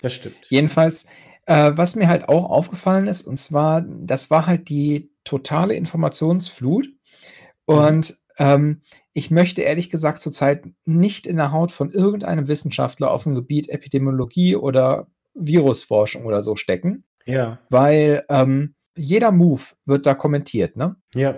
das 0.00 0.14
stimmt. 0.14 0.36
Jedenfalls, 0.48 1.06
äh, 1.46 1.72
was 1.74 1.96
mir 1.96 2.08
halt 2.08 2.28
auch 2.28 2.48
aufgefallen 2.50 3.06
ist, 3.06 3.26
und 3.26 3.36
zwar, 3.36 3.82
das 3.82 4.30
war 4.30 4.46
halt 4.46 4.68
die 4.68 5.10
totale 5.24 5.74
Informationsflut. 5.74 6.88
Und 7.64 8.16
ähm, 8.38 8.82
ich 9.12 9.30
möchte 9.30 9.62
ehrlich 9.62 9.90
gesagt 9.90 10.20
zurzeit 10.20 10.64
nicht 10.84 11.26
in 11.26 11.36
der 11.36 11.52
Haut 11.52 11.70
von 11.70 11.90
irgendeinem 11.90 12.48
Wissenschaftler 12.48 13.10
auf 13.10 13.24
dem 13.24 13.34
Gebiet 13.34 13.68
Epidemiologie 13.68 14.56
oder 14.56 15.06
Virusforschung 15.34 16.26
oder 16.26 16.42
so 16.42 16.56
stecken, 16.56 17.04
Ja, 17.24 17.58
weil 17.70 18.24
ähm, 18.28 18.74
jeder 18.96 19.32
Move 19.32 19.62
wird 19.86 20.06
da 20.06 20.14
kommentiert, 20.14 20.76
ne? 20.76 20.96
ja, 21.14 21.36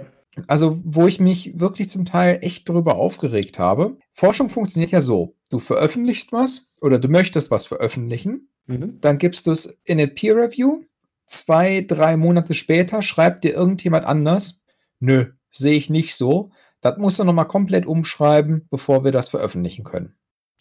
Also, 0.49 0.81
wo 0.85 1.07
ich 1.07 1.21
mich 1.21 1.59
wirklich 1.61 1.89
zum 1.89 2.05
Teil 2.05 2.39
echt 2.43 2.69
drüber 2.69 2.97
aufgeregt 2.97 3.59
habe. 3.59 3.99
Forschung 4.13 4.49
funktioniert 4.49 4.91
ja 4.91 5.01
so. 5.01 5.37
Du 5.51 5.61
veröffentlichst 5.61 6.33
was 6.33 6.73
oder 6.81 6.99
du 6.99 7.09
möchtest 7.09 7.51
was 7.53 7.67
veröffentlichen, 7.67 8.49
mhm. 8.67 8.99
dann 9.01 9.19
gibst 9.19 9.47
du 9.47 9.53
es 9.53 9.79
in 9.85 9.99
eine 9.99 10.09
Peer 10.09 10.37
Review. 10.37 10.83
Zwei, 11.27 11.85
drei 11.87 12.17
Monate 12.17 12.53
später 12.55 13.01
schreibt 13.01 13.45
dir 13.45 13.55
irgendjemand 13.55 14.05
anders, 14.05 14.63
nö, 15.01 15.27
sehe 15.51 15.75
ich 15.75 15.89
nicht 15.89 16.15
so. 16.17 16.51
Das 16.81 16.99
musst 16.99 17.19
du 17.19 17.25
nochmal 17.25 17.47
komplett 17.47 17.87
umschreiben, 17.87 18.67
bevor 18.71 19.05
wir 19.05 19.13
das 19.13 19.31
veröffentlichen 19.31 19.85
können. 19.85 20.15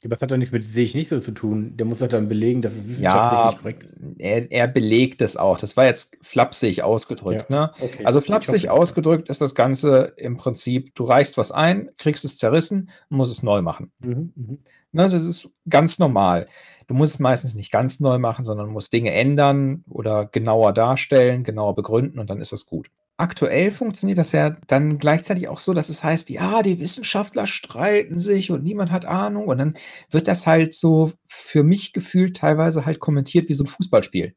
Aber 0.04 0.16
das 0.16 0.22
hat 0.22 0.32
doch 0.32 0.38
nichts 0.38 0.52
mit 0.52 0.66
sehe 0.66 0.84
ich 0.84 0.96
nicht 0.96 1.10
so 1.10 1.20
zu 1.22 1.32
tun. 1.32 1.78
Der 1.78 1.86
muss 1.86 2.00
doch 2.00 2.10
dann 2.10 2.28
belegen, 2.28 2.62
dass 2.62 2.74
es 2.74 2.80
wissenschaftlich 2.90 3.04
Ja, 3.04 3.46
nicht 3.48 3.60
korrekt 3.60 3.84
ist. 3.92 3.98
er, 4.20 4.52
er 4.52 4.68
belegt 4.68 5.22
es 5.22 5.38
auch. 5.38 5.58
Das 5.58 5.78
war 5.78 5.86
jetzt 5.86 6.18
flapsig 6.22 6.84
ausgedrückt. 6.84 7.50
Ne? 7.50 7.72
Okay. 7.80 8.04
Also 8.06 8.20
flapsig 8.20 8.64
hoffe- 8.64 8.72
ausgedrückt 8.74 9.30
ist 9.30 9.40
das 9.40 9.56
Ganze 9.56 10.14
im 10.18 10.36
Prinzip, 10.36 10.94
du 10.96 11.06
reichst 11.06 11.38
was 11.38 11.54
ein, 11.54 11.90
kriegst 11.98 12.26
es 12.26 12.38
zerrissen 12.38 12.90
und 13.10 13.18
musst 13.18 13.32
es 13.32 13.44
neu 13.44 13.62
machen. 13.62 13.94
Mhm, 14.00 14.34
mhm. 14.36 14.60
Ne, 14.92 15.10
das 15.10 15.24
ist 15.24 15.50
ganz 15.70 16.00
normal. 16.00 16.48
Du 16.88 16.94
musst 16.94 17.16
es 17.16 17.20
meistens 17.20 17.56
nicht 17.56 17.72
ganz 17.72 18.00
neu 18.00 18.18
machen, 18.20 18.44
sondern 18.44 18.70
musst 18.70 18.94
Dinge 18.94 19.12
ändern 19.12 19.84
oder 19.90 20.26
genauer 20.26 20.74
darstellen, 20.74 21.44
genauer 21.44 21.76
begründen 21.76 22.20
und 22.20 22.30
dann 22.30 22.40
ist 22.40 22.52
das 22.52 22.66
gut. 22.66 22.90
Aktuell 23.18 23.70
funktioniert 23.72 24.18
das 24.18 24.32
ja 24.32 24.58
dann 24.68 24.98
gleichzeitig 24.98 25.48
auch 25.48 25.60
so, 25.60 25.74
dass 25.74 25.90
es 25.90 26.04
heißt, 26.04 26.32
ja, 26.32 26.64
die 26.64 26.80
Wissenschaftler 26.80 27.46
streiten 27.46 28.18
sich 28.18 28.50
und 28.50 28.64
niemand 28.64 28.92
hat 28.92 29.06
Ahnung 29.06 29.48
und 29.48 29.60
dann 29.60 29.78
wird 30.10 30.28
das 30.28 30.48
halt 30.48 30.74
so 30.74 31.12
für 31.28 31.64
mich 31.64 31.94
gefühlt 31.94 32.38
teilweise 32.38 32.86
halt 32.86 33.00
kommentiert 33.00 33.50
wie 33.50 33.54
so 33.54 33.66
ein 33.66 33.68
Fußballspiel. 33.68 34.34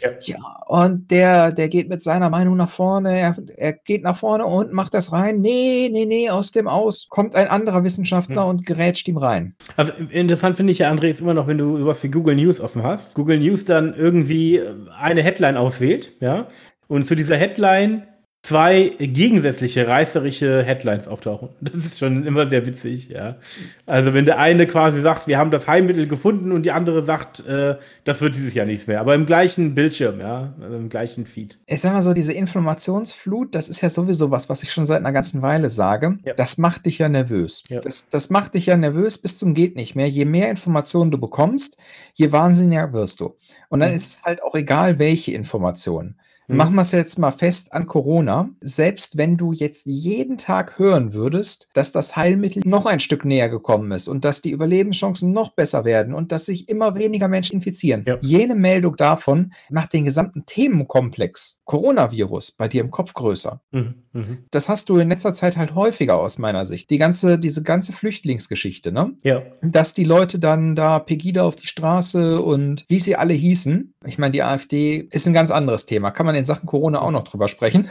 Ja. 0.00 0.10
Ja, 0.20 0.62
und 0.66 1.10
der, 1.10 1.52
der 1.52 1.68
geht 1.68 1.88
mit 1.88 2.00
seiner 2.00 2.30
Meinung 2.30 2.56
nach 2.56 2.68
vorne, 2.68 3.18
er, 3.18 3.36
er 3.56 3.72
geht 3.72 4.04
nach 4.04 4.16
vorne 4.16 4.46
und 4.46 4.72
macht 4.72 4.94
das 4.94 5.12
rein. 5.12 5.40
Nee, 5.40 5.88
nee, 5.92 6.06
nee, 6.06 6.30
aus 6.30 6.52
dem 6.52 6.68
Aus 6.68 7.08
kommt 7.08 7.34
ein 7.34 7.48
anderer 7.48 7.82
Wissenschaftler 7.82 8.42
Hm. 8.42 8.50
und 8.50 8.66
gerätscht 8.66 9.08
ihm 9.08 9.16
rein. 9.16 9.54
Also 9.76 9.92
interessant 10.10 10.56
finde 10.56 10.72
ich 10.72 10.78
ja, 10.78 10.90
André, 10.90 11.08
ist 11.08 11.20
immer 11.20 11.34
noch, 11.34 11.46
wenn 11.48 11.58
du 11.58 11.78
sowas 11.78 12.02
wie 12.02 12.08
Google 12.08 12.36
News 12.36 12.60
offen 12.60 12.82
hast, 12.82 13.14
Google 13.14 13.38
News 13.40 13.64
dann 13.64 13.94
irgendwie 13.94 14.56
äh, 14.58 14.74
eine 15.00 15.22
Headline 15.22 15.56
auswählt, 15.56 16.12
ja, 16.20 16.46
und 16.86 17.04
zu 17.04 17.14
dieser 17.14 17.36
Headline 17.36 18.06
zwei 18.48 18.94
gegensätzliche 18.98 19.86
reißerische 19.86 20.62
Headlines 20.62 21.06
auftauchen. 21.06 21.50
Das 21.60 21.84
ist 21.84 21.98
schon 21.98 22.26
immer 22.26 22.48
sehr 22.48 22.66
witzig, 22.66 23.10
ja. 23.10 23.36
Also 23.84 24.14
wenn 24.14 24.24
der 24.24 24.38
eine 24.38 24.66
quasi 24.66 25.02
sagt, 25.02 25.26
wir 25.26 25.36
haben 25.36 25.50
das 25.50 25.68
Heilmittel 25.68 26.08
gefunden 26.08 26.50
und 26.52 26.62
die 26.62 26.72
andere 26.72 27.04
sagt, 27.04 27.46
äh, 27.46 27.76
das 28.04 28.22
wird 28.22 28.36
dieses 28.36 28.54
Jahr 28.54 28.64
nichts 28.64 28.86
mehr. 28.86 29.00
Aber 29.00 29.14
im 29.14 29.26
gleichen 29.26 29.74
Bildschirm, 29.74 30.18
ja, 30.18 30.54
also 30.62 30.76
im 30.76 30.88
gleichen 30.88 31.26
Feed. 31.26 31.58
Ich 31.66 31.82
sag 31.82 31.92
mal 31.92 32.00
so, 32.00 32.14
diese 32.14 32.32
Informationsflut, 32.32 33.54
das 33.54 33.68
ist 33.68 33.82
ja 33.82 33.90
sowieso 33.90 34.30
was, 34.30 34.48
was 34.48 34.62
ich 34.62 34.72
schon 34.72 34.86
seit 34.86 35.00
einer 35.00 35.12
ganzen 35.12 35.42
Weile 35.42 35.68
sage. 35.68 36.16
Ja. 36.24 36.32
Das 36.32 36.56
macht 36.56 36.86
dich 36.86 36.98
ja 36.98 37.10
nervös. 37.10 37.64
Ja. 37.68 37.80
Das, 37.80 38.08
das 38.08 38.30
macht 38.30 38.54
dich 38.54 38.64
ja 38.66 38.76
nervös 38.76 39.18
bis 39.18 39.36
zum 39.36 39.52
geht 39.52 39.76
nicht 39.76 39.94
mehr. 39.94 40.08
Je 40.08 40.24
mehr 40.24 40.48
Informationen 40.48 41.10
du 41.10 41.18
bekommst, 41.18 41.76
je 42.14 42.32
wahnsinniger 42.32 42.94
wirst 42.94 43.20
du. 43.20 43.36
Und 43.68 43.80
dann 43.80 43.90
mhm. 43.90 43.96
ist 43.96 44.12
es 44.12 44.22
halt 44.22 44.42
auch 44.42 44.54
egal, 44.54 44.98
welche 44.98 45.32
Informationen. 45.32 46.16
Mhm. 46.48 46.56
Machen 46.56 46.74
wir 46.74 46.82
es 46.82 46.92
jetzt 46.92 47.18
mal 47.18 47.30
fest 47.30 47.72
an 47.72 47.86
Corona. 47.86 48.50
Selbst 48.60 49.18
wenn 49.18 49.36
du 49.36 49.52
jetzt 49.52 49.86
jeden 49.86 50.38
Tag 50.38 50.78
hören 50.78 51.12
würdest, 51.12 51.68
dass 51.74 51.92
das 51.92 52.16
Heilmittel 52.16 52.62
noch 52.64 52.86
ein 52.86 53.00
Stück 53.00 53.24
näher 53.24 53.48
gekommen 53.48 53.92
ist 53.92 54.08
und 54.08 54.24
dass 54.24 54.40
die 54.40 54.50
Überlebenschancen 54.50 55.32
noch 55.32 55.52
besser 55.52 55.84
werden 55.84 56.14
und 56.14 56.32
dass 56.32 56.46
sich 56.46 56.68
immer 56.68 56.94
weniger 56.94 57.28
Menschen 57.28 57.54
infizieren. 57.54 58.02
Ja. 58.06 58.18
Jene 58.20 58.54
Meldung 58.54 58.96
davon 58.96 59.52
macht 59.70 59.92
den 59.92 60.04
gesamten 60.04 60.46
Themenkomplex 60.46 61.60
Coronavirus 61.64 62.52
bei 62.52 62.66
dir 62.66 62.80
im 62.80 62.90
Kopf 62.90 63.12
größer. 63.12 63.60
Mhm. 63.70 63.94
Mhm. 64.12 64.38
Das 64.50 64.68
hast 64.68 64.88
du 64.88 64.98
in 64.98 65.08
letzter 65.08 65.34
Zeit 65.34 65.56
halt 65.56 65.74
häufiger 65.74 66.18
aus 66.18 66.38
meiner 66.38 66.64
Sicht. 66.64 66.90
Die 66.90 66.98
ganze, 66.98 67.38
diese 67.38 67.62
ganze 67.62 67.92
Flüchtlingsgeschichte, 67.92 68.92
ne? 68.92 69.12
Ja. 69.22 69.42
Dass 69.62 69.94
die 69.94 70.04
Leute 70.04 70.38
dann 70.38 70.74
da 70.74 70.98
Pegida 70.98 71.44
auf 71.44 71.56
die 71.56 71.66
Straße 71.66 72.40
und 72.40 72.84
wie 72.88 72.98
sie 72.98 73.16
alle 73.16 73.34
hießen. 73.34 73.94
Ich 74.06 74.18
meine, 74.18 74.32
die 74.32 74.42
AfD 74.42 75.08
ist 75.10 75.26
ein 75.26 75.34
ganz 75.34 75.50
anderes 75.50 75.86
Thema. 75.86 76.10
Kann 76.10 76.26
man 76.26 76.34
in 76.34 76.44
Sachen 76.44 76.66
Corona 76.66 77.00
auch 77.00 77.10
noch 77.10 77.24
drüber 77.24 77.48
sprechen. 77.48 77.88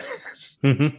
Mhm. 0.62 0.94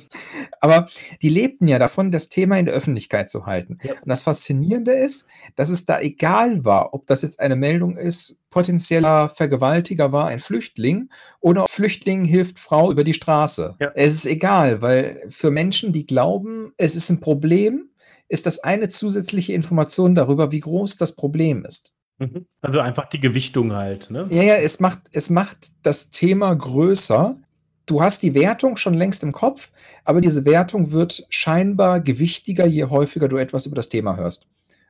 Aber 0.60 0.88
die 1.22 1.28
lebten 1.28 1.68
ja 1.68 1.78
davon, 1.78 2.10
das 2.10 2.28
Thema 2.28 2.58
in 2.58 2.66
der 2.66 2.74
Öffentlichkeit 2.74 3.28
zu 3.28 3.46
halten. 3.46 3.78
Ja. 3.82 3.92
Und 3.92 4.08
das 4.08 4.22
Faszinierende 4.22 4.92
ist, 4.92 5.26
dass 5.56 5.68
es 5.68 5.84
da 5.84 6.00
egal 6.00 6.64
war, 6.64 6.94
ob 6.94 7.06
das 7.06 7.22
jetzt 7.22 7.40
eine 7.40 7.56
Meldung 7.56 7.96
ist, 7.96 8.42
potenzieller 8.50 9.28
Vergewaltiger 9.28 10.12
war 10.12 10.26
ein 10.26 10.38
Flüchtling 10.38 11.10
oder 11.40 11.66
Flüchtling 11.68 12.24
hilft 12.24 12.58
Frau 12.58 12.90
über 12.90 13.04
die 13.04 13.14
Straße. 13.14 13.76
Ja. 13.80 13.90
Es 13.94 14.14
ist 14.14 14.26
egal, 14.26 14.80
weil 14.82 15.22
für 15.28 15.50
Menschen, 15.50 15.92
die 15.92 16.06
glauben, 16.06 16.72
es 16.76 16.96
ist 16.96 17.10
ein 17.10 17.20
Problem, 17.20 17.90
ist 18.28 18.46
das 18.46 18.60
eine 18.60 18.88
zusätzliche 18.88 19.54
Information 19.54 20.14
darüber, 20.14 20.52
wie 20.52 20.60
groß 20.60 20.96
das 20.96 21.16
Problem 21.16 21.64
ist. 21.64 21.94
Mhm. 22.18 22.46
Also 22.60 22.80
einfach 22.80 23.08
die 23.08 23.20
Gewichtung 23.20 23.72
halt. 23.72 24.10
Ne? 24.10 24.26
Ja, 24.30 24.42
ja, 24.42 24.56
es 24.56 24.80
macht, 24.80 25.00
es 25.12 25.30
macht 25.30 25.58
das 25.82 26.10
Thema 26.10 26.54
größer, 26.54 27.36
du 27.88 28.02
hast 28.02 28.22
die 28.22 28.34
Wertung 28.34 28.76
schon 28.76 28.94
längst 28.94 29.22
im 29.22 29.32
Kopf, 29.32 29.70
aber 30.04 30.20
diese 30.20 30.44
Wertung 30.44 30.92
wird 30.92 31.26
scheinbar 31.28 32.00
gewichtiger, 32.00 32.66
je 32.66 32.84
häufiger 32.84 33.28
du 33.28 33.36
etwas 33.36 33.66
über 33.66 33.76
das 33.76 33.88
Thema 33.88 34.16
hörst. 34.16 34.46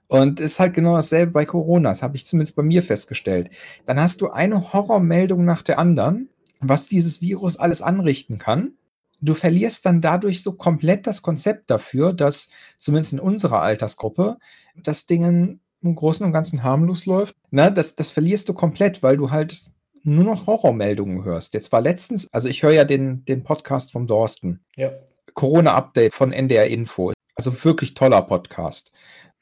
Und 0.09 0.41
es 0.41 0.53
ist 0.53 0.61
halt 0.61 0.75
genau 0.75 0.97
dasselbe 0.97 1.33
bei 1.33 1.45
Corona, 1.45 1.91
das 1.91 2.03
habe 2.03 2.17
ich 2.17 2.27
zumindest 2.27 2.57
bei 2.57 2.63
mir 2.63 2.83
festgestellt. 2.83 3.51
Dann 3.87 4.01
hast 4.01 4.21
du 4.21 4.31
eine 4.31 4.73
Horrormeldung 4.73 5.45
nach 5.45 5.63
der 5.63 5.79
anderen, 5.79 6.31
was 6.61 6.87
dieses 6.87 7.21
Virus 7.21 7.57
alles 7.57 7.83
anrichten 7.83 8.39
kann. 8.39 8.73
Du 9.21 9.35
verlierst 9.35 9.85
dann 9.85 10.01
dadurch 10.01 10.43
so 10.43 10.53
komplett 10.53 11.07
das 11.07 11.23
Konzept 11.23 11.71
dafür, 11.71 12.13
dass 12.13 12.49
zumindest 12.79 13.13
in 13.13 13.21
unserer 13.21 13.63
Altersgruppe 13.63 14.39
das 14.77 15.07
Ding 15.07 15.61
im 15.83 15.95
Großen 15.95 16.25
und 16.25 16.33
Ganzen 16.33 16.63
harmlos 16.63 17.05
läuft. 17.05 17.35
Na, 17.51 17.71
das, 17.71 17.95
das 17.95 18.11
verlierst 18.11 18.49
du 18.49 18.55
komplett, 18.55 19.03
weil 19.03 19.17
du 19.17 19.31
halt 19.31 19.71
nur 20.03 20.25
noch 20.25 20.47
Horrormeldungen 20.47 21.25
hörst. 21.25 21.55
Jetzt 21.55 21.73
war 21.73 21.81
letztens, 21.81 22.29
also 22.33 22.49
ich 22.49 22.63
höre 22.63 22.73
ja 22.73 22.85
den, 22.85 23.25
den 23.25 23.43
Podcast 23.43 23.93
vom 23.93 24.07
Dorsten. 24.07 24.65
Ja. 24.77 24.93
Corona-Update 25.35 26.15
von 26.15 26.33
NDR 26.33 26.67
Info. 26.67 27.13
Also 27.35 27.65
wirklich 27.65 27.95
toller 27.95 28.23
Podcast. 28.23 28.93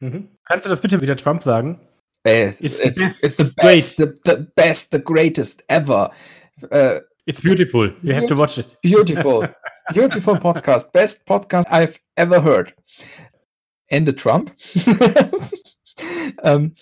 Mhm. 0.01 0.29
Kannst 0.45 0.67
du 0.67 0.71
das 0.71 0.81
bitte 0.81 1.01
wieder 1.01 1.17
Trump 1.17 1.43
sagen? 1.43 1.81
It's, 2.25 2.61
it's, 2.61 2.79
it's, 2.81 3.01
it's 3.23 3.37
the 3.37 3.53
best, 3.57 3.97
the, 3.97 4.13
the, 4.25 4.47
best, 4.57 4.91
the 4.91 4.99
greatest 4.99 5.63
ever. 5.69 6.11
Uh, 6.73 7.01
it's 7.25 7.41
beautiful. 7.41 7.93
You 8.03 8.15
have 8.15 8.27
to 8.27 8.37
watch 8.37 8.59
it. 8.59 8.77
Beautiful. 8.83 9.49
Beautiful 9.95 10.37
podcast. 10.37 10.93
Best 10.93 11.25
podcast 11.27 11.69
I've 11.71 12.01
ever 12.17 12.43
heard. 12.43 12.75
Ende 13.89 14.15
Trump. 14.15 14.51
ähm, 16.43 16.75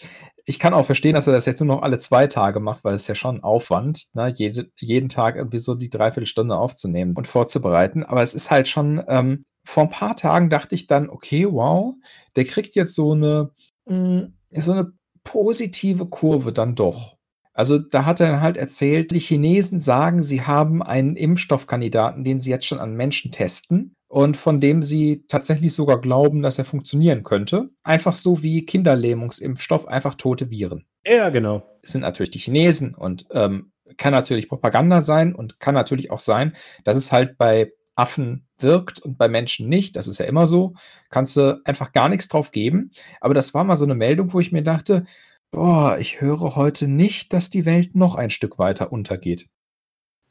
ich 0.46 0.58
kann 0.58 0.74
auch 0.74 0.84
verstehen, 0.84 1.14
dass 1.14 1.26
er 1.26 1.32
das 1.32 1.46
jetzt 1.46 1.60
nur 1.60 1.76
noch 1.76 1.82
alle 1.82 1.98
zwei 1.98 2.26
Tage 2.26 2.60
macht, 2.60 2.84
weil 2.84 2.94
es 2.94 3.08
ja 3.08 3.14
schon 3.14 3.42
Aufwand, 3.42 4.14
ne? 4.14 4.32
Jede, 4.36 4.70
jeden 4.76 5.08
Tag 5.08 5.36
irgendwie 5.36 5.58
so 5.58 5.74
die 5.74 5.88
Dreiviertelstunde 5.88 6.56
aufzunehmen 6.56 7.14
und 7.16 7.26
vorzubereiten. 7.26 8.04
Aber 8.04 8.22
es 8.22 8.34
ist 8.34 8.50
halt 8.50 8.68
schon, 8.68 9.02
ähm, 9.08 9.44
vor 9.64 9.84
ein 9.84 9.90
paar 9.90 10.16
Tagen 10.16 10.50
dachte 10.50 10.74
ich 10.74 10.86
dann, 10.86 11.08
okay, 11.08 11.46
wow, 11.50 11.94
der 12.36 12.44
kriegt 12.44 12.74
jetzt 12.74 12.94
so 12.94 13.12
eine, 13.12 13.50
mh, 13.86 13.96
mm, 13.96 14.34
so 14.50 14.72
eine 14.72 14.92
positive 15.24 16.06
Kurve 16.06 16.52
dann 16.52 16.74
doch. 16.74 17.16
Also 17.54 17.78
da 17.78 18.04
hat 18.04 18.20
er 18.20 18.28
dann 18.28 18.40
halt 18.40 18.56
erzählt, 18.56 19.12
die 19.12 19.20
Chinesen 19.20 19.80
sagen, 19.80 20.20
sie 20.20 20.42
haben 20.42 20.82
einen 20.82 21.16
Impfstoffkandidaten, 21.16 22.24
den 22.24 22.40
sie 22.40 22.50
jetzt 22.50 22.66
schon 22.66 22.80
an 22.80 22.94
Menschen 22.94 23.30
testen 23.32 23.93
und 24.08 24.36
von 24.36 24.60
dem 24.60 24.82
sie 24.82 25.24
tatsächlich 25.28 25.74
sogar 25.74 26.00
glauben, 26.00 26.42
dass 26.42 26.58
er 26.58 26.64
funktionieren 26.64 27.22
könnte. 27.22 27.70
Einfach 27.82 28.16
so 28.16 28.42
wie 28.42 28.64
Kinderlähmungsimpfstoff, 28.64 29.88
einfach 29.88 30.14
tote 30.14 30.50
Viren. 30.50 30.84
Ja, 31.04 31.30
genau. 31.30 31.62
Es 31.82 31.92
sind 31.92 32.02
natürlich 32.02 32.30
die 32.30 32.38
Chinesen 32.38 32.94
und 32.94 33.26
ähm, 33.32 33.72
kann 33.96 34.12
natürlich 34.12 34.48
Propaganda 34.48 35.00
sein 35.00 35.34
und 35.34 35.60
kann 35.60 35.74
natürlich 35.74 36.10
auch 36.10 36.20
sein, 36.20 36.54
dass 36.84 36.96
es 36.96 37.12
halt 37.12 37.36
bei 37.38 37.72
Affen 37.96 38.48
wirkt 38.58 39.00
und 39.00 39.18
bei 39.18 39.28
Menschen 39.28 39.68
nicht. 39.68 39.96
Das 39.96 40.08
ist 40.08 40.18
ja 40.18 40.26
immer 40.26 40.46
so. 40.46 40.74
Kannst 41.10 41.36
du 41.36 41.60
einfach 41.64 41.92
gar 41.92 42.08
nichts 42.08 42.28
drauf 42.28 42.50
geben. 42.50 42.90
Aber 43.20 43.34
das 43.34 43.54
war 43.54 43.64
mal 43.64 43.76
so 43.76 43.84
eine 43.84 43.94
Meldung, 43.94 44.32
wo 44.32 44.40
ich 44.40 44.52
mir 44.52 44.62
dachte, 44.62 45.04
boah, 45.50 45.98
ich 46.00 46.20
höre 46.20 46.56
heute 46.56 46.88
nicht, 46.88 47.32
dass 47.32 47.50
die 47.50 47.64
Welt 47.64 47.94
noch 47.94 48.16
ein 48.16 48.30
Stück 48.30 48.58
weiter 48.58 48.90
untergeht. 48.90 49.46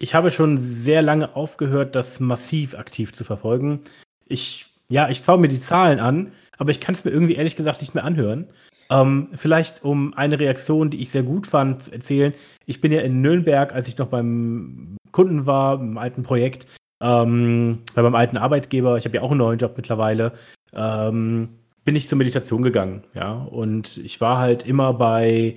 Ich 0.03 0.13
habe 0.13 0.31
schon 0.31 0.57
sehr 0.57 1.01
lange 1.01 1.33
aufgehört, 1.33 1.95
das 1.95 2.19
massiv 2.19 2.75
aktiv 2.75 3.13
zu 3.13 3.23
verfolgen. 3.23 3.79
Ich, 4.25 4.65
ja, 4.89 5.07
ich 5.07 5.19
schaue 5.19 5.37
mir 5.37 5.47
die 5.47 5.61
Zahlen 5.61 6.01
an, 6.01 6.33
aber 6.57 6.71
ich 6.71 6.81
kann 6.81 6.93
es 6.93 7.05
mir 7.05 7.11
irgendwie 7.11 7.35
ehrlich 7.35 7.55
gesagt 7.55 7.79
nicht 7.79 7.95
mehr 7.95 8.03
anhören. 8.03 8.49
Ähm, 8.89 9.29
vielleicht 9.33 9.81
um 9.85 10.13
eine 10.13 10.41
Reaktion, 10.41 10.89
die 10.89 11.01
ich 11.01 11.11
sehr 11.11 11.23
gut 11.23 11.47
fand, 11.47 11.83
zu 11.83 11.93
erzählen. 11.93 12.33
Ich 12.65 12.81
bin 12.81 12.91
ja 12.91 12.99
in 12.99 13.21
Nürnberg, 13.21 13.71
als 13.71 13.87
ich 13.87 13.97
noch 13.97 14.07
beim 14.07 14.97
Kunden 15.13 15.45
war, 15.45 15.79
im 15.79 15.97
alten 15.97 16.23
Projekt, 16.23 16.67
ähm, 16.99 17.79
bei 17.95 18.01
meinem 18.01 18.15
alten 18.15 18.35
Arbeitgeber, 18.35 18.97
ich 18.97 19.05
habe 19.05 19.15
ja 19.15 19.21
auch 19.21 19.31
einen 19.31 19.37
neuen 19.37 19.59
Job 19.59 19.75
mittlerweile, 19.77 20.33
ähm, 20.73 21.47
bin 21.85 21.95
ich 21.95 22.09
zur 22.09 22.17
Meditation 22.17 22.61
gegangen, 22.61 23.05
ja. 23.13 23.35
Und 23.35 23.95
ich 23.95 24.19
war 24.19 24.39
halt 24.39 24.67
immer 24.67 24.95
bei 24.95 25.55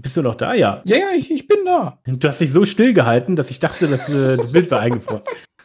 bist 0.00 0.16
du 0.16 0.22
noch 0.22 0.34
da? 0.34 0.54
Ja. 0.54 0.80
Ja, 0.84 0.96
ja, 0.96 1.06
ich, 1.16 1.30
ich 1.30 1.46
bin 1.46 1.64
da. 1.64 1.98
Du 2.06 2.28
hast 2.28 2.40
dich 2.40 2.50
so 2.52 2.64
still 2.64 2.94
gehalten, 2.94 3.36
dass 3.36 3.50
ich 3.50 3.60
dachte, 3.60 3.86
dass, 3.86 4.08
äh, 4.08 4.36
das 4.36 4.52
Bild 4.52 4.70
war 4.70 4.80
eingefroren. 4.80 5.22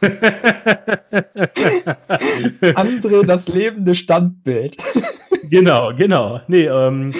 André, 2.74 3.26
das 3.26 3.48
lebende 3.48 3.94
Standbild. 3.94 4.76
genau, 5.50 5.94
genau. 5.94 6.40
Nee, 6.48 6.66
ähm, 6.66 7.12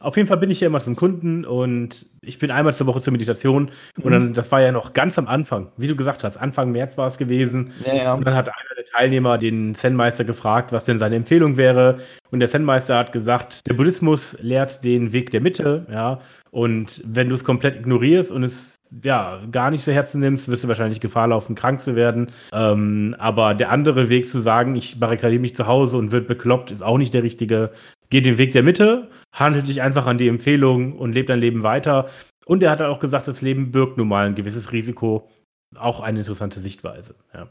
auf 0.00 0.16
jeden 0.16 0.28
Fall 0.28 0.36
bin 0.36 0.50
ich 0.50 0.60
ja 0.60 0.68
immer 0.68 0.80
zum 0.80 0.94
Kunden 0.94 1.44
und 1.44 2.06
ich 2.22 2.38
bin 2.38 2.50
einmal 2.50 2.72
zur 2.72 2.86
Woche 2.86 3.00
zur 3.00 3.12
Meditation. 3.12 3.70
Mhm. 3.96 4.04
Und 4.04 4.12
dann, 4.12 4.32
das 4.32 4.50
war 4.52 4.60
ja 4.60 4.72
noch 4.72 4.92
ganz 4.92 5.18
am 5.18 5.26
Anfang, 5.26 5.72
wie 5.76 5.88
du 5.88 5.96
gesagt 5.96 6.24
hast, 6.24 6.36
Anfang 6.36 6.72
März 6.72 6.96
war 6.96 7.08
es 7.08 7.18
gewesen. 7.18 7.72
Ja, 7.84 7.94
ja. 7.94 8.14
Und 8.14 8.26
dann 8.26 8.34
hat 8.34 8.48
einer 8.48 8.74
der 8.76 8.84
Teilnehmer 8.84 9.38
den 9.38 9.74
Zen-Meister 9.74 10.24
gefragt, 10.24 10.72
was 10.72 10.84
denn 10.84 10.98
seine 10.98 11.16
Empfehlung 11.16 11.56
wäre. 11.56 11.98
Und 12.30 12.40
der 12.40 12.48
Zen-Meister 12.48 12.96
hat 12.96 13.12
gesagt, 13.12 13.66
der 13.66 13.74
Buddhismus 13.74 14.36
lehrt 14.40 14.84
den 14.84 15.12
Weg 15.12 15.30
der 15.30 15.40
Mitte, 15.40 15.86
ja. 15.90 16.20
Und 16.50 17.02
wenn 17.04 17.28
du 17.28 17.34
es 17.34 17.44
komplett 17.44 17.76
ignorierst 17.76 18.32
und 18.32 18.42
es 18.42 18.78
ja, 19.02 19.40
gar 19.50 19.70
nicht 19.70 19.84
zu 19.84 19.92
Herzen 19.92 20.20
nimmst, 20.20 20.48
wirst 20.48 20.64
du 20.64 20.68
wahrscheinlich 20.68 21.00
Gefahr 21.00 21.28
laufen, 21.28 21.54
krank 21.54 21.80
zu 21.80 21.94
werden. 21.94 22.30
Ähm, 22.52 23.14
aber 23.18 23.54
der 23.54 23.70
andere 23.70 24.08
Weg 24.08 24.26
zu 24.26 24.40
sagen, 24.40 24.74
ich 24.74 24.98
barrikadiere 24.98 25.40
mich 25.40 25.54
zu 25.54 25.66
Hause 25.66 25.98
und 25.98 26.10
wird 26.10 26.26
bekloppt, 26.26 26.70
ist 26.70 26.82
auch 26.82 26.98
nicht 26.98 27.14
der 27.14 27.22
richtige. 27.22 27.70
Geh 28.10 28.22
den 28.22 28.38
Weg 28.38 28.52
der 28.52 28.62
Mitte, 28.62 29.10
handel 29.38 29.62
dich 29.62 29.82
einfach 29.82 30.06
an 30.06 30.18
die 30.18 30.28
Empfehlung 30.28 30.98
und 30.98 31.12
lebe 31.12 31.26
dein 31.26 31.40
Leben 31.40 31.62
weiter. 31.62 32.08
Und 32.46 32.62
er 32.62 32.70
hat 32.70 32.82
auch 32.82 33.00
gesagt, 33.00 33.28
das 33.28 33.42
Leben 33.42 33.72
birgt 33.72 33.98
nun 33.98 34.08
mal 34.08 34.26
ein 34.26 34.34
gewisses 34.34 34.72
Risiko. 34.72 35.28
Auch 35.76 36.00
eine 36.00 36.20
interessante 36.20 36.60
Sichtweise. 36.60 37.14
Ja. 37.34 37.48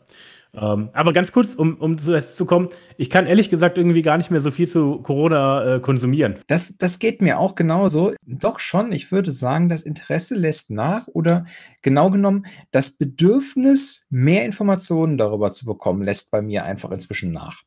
Ähm, 0.54 0.90
aber 0.94 1.14
ganz 1.14 1.32
kurz, 1.32 1.54
um, 1.54 1.76
um 1.76 1.98
zu, 2.00 2.20
zu 2.20 2.46
kommen, 2.46 2.70
ich 2.98 3.12
kann 3.12 3.28
ehrlich 3.28 3.50
gesagt 3.50 3.78
irgendwie 3.78 4.02
gar 4.02 4.18
nicht 4.18 4.32
mehr 4.32 4.40
so 4.40 4.50
viel 4.50 4.68
zu 4.68 5.00
Corona 5.04 5.76
äh, 5.76 5.80
konsumieren. 5.80 6.40
Das, 6.48 6.78
das 6.78 6.98
geht 6.98 7.22
mir 7.22 7.38
auch 7.38 7.54
genauso. 7.54 8.14
Doch 8.26 8.60
schon, 8.60 8.92
ich 8.92 9.12
würde 9.12 9.32
sagen, 9.32 9.70
das 9.70 9.84
Interesse 9.84 10.36
lässt 10.36 10.72
nach 10.72 11.08
oder 11.08 11.46
genau 11.84 12.10
genommen, 12.10 12.48
das 12.72 12.98
Bedürfnis, 12.98 14.06
mehr 14.10 14.46
Informationen 14.46 15.18
darüber 15.18 15.52
zu 15.52 15.66
bekommen, 15.66 16.02
lässt 16.02 16.32
bei 16.32 16.42
mir 16.42 16.64
einfach 16.64 16.90
inzwischen 16.90 17.32
nach. 17.32 17.62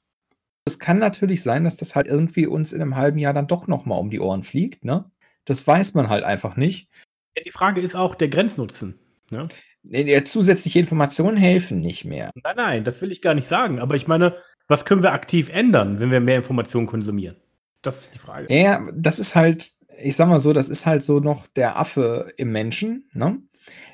Es 0.65 0.79
kann 0.79 0.99
natürlich 0.99 1.43
sein, 1.43 1.65
dass 1.65 1.77
das 1.77 1.95
halt 1.97 2.07
irgendwie 2.07 2.47
uns 2.47 2.73
in 2.73 2.83
einem 2.83 2.97
halben 2.97 3.19
Jahr 3.19 3.33
dann 3.33 3.47
doch 3.47 3.67
nochmal 3.67 3.99
um 3.99 4.11
die 4.11 4.21
Ohren 4.21 4.43
fliegt, 4.43 4.85
ne? 4.85 5.11
Das 5.45 5.67
weiß 5.67 5.95
man 5.95 6.09
halt 6.09 6.23
einfach 6.23 6.57
nicht. 6.57 6.89
Ja, 7.37 7.43
die 7.43 7.51
Frage 7.51 7.81
ist 7.81 7.97
auch 7.97 8.15
der 8.15 8.29
Grenznutzen. 8.29 8.99
Ne? 9.31 9.43
Nee, 9.83 10.23
zusätzliche 10.25 10.79
Informationen 10.79 11.37
helfen 11.37 11.81
nicht 11.81 12.05
mehr. 12.05 12.31
Nein, 12.43 12.57
nein, 12.57 12.85
das 12.85 13.01
will 13.01 13.11
ich 13.11 13.23
gar 13.23 13.35
nicht 13.35 13.49
sagen. 13.49 13.81
Aber 13.81 13.95
ich 13.95 14.07
meine, 14.07 14.37
was 14.69 14.85
können 14.85 15.03
wir 15.03 15.13
aktiv 15.13 15.49
ändern, 15.49 15.99
wenn 16.01 16.11
wir 16.11 16.21
mehr 16.21 16.37
Informationen 16.37 16.87
konsumieren? 16.87 17.37
Das 17.83 18.03
ist 18.03 18.15
die 18.15 18.19
Frage. 18.19 18.55
Ja, 18.55 18.87
das 18.95 19.19
ist 19.19 19.35
halt, 19.35 19.73
ich 20.03 20.17
sag 20.17 20.29
mal 20.29 20.39
so, 20.39 20.53
das 20.53 20.69
ist 20.69 20.87
halt 20.87 21.03
so 21.03 21.21
noch 21.21 21.47
der 21.47 21.79
Affe 21.79 22.33
im 22.37 22.53
Menschen, 22.53 23.09
ne? 23.13 23.39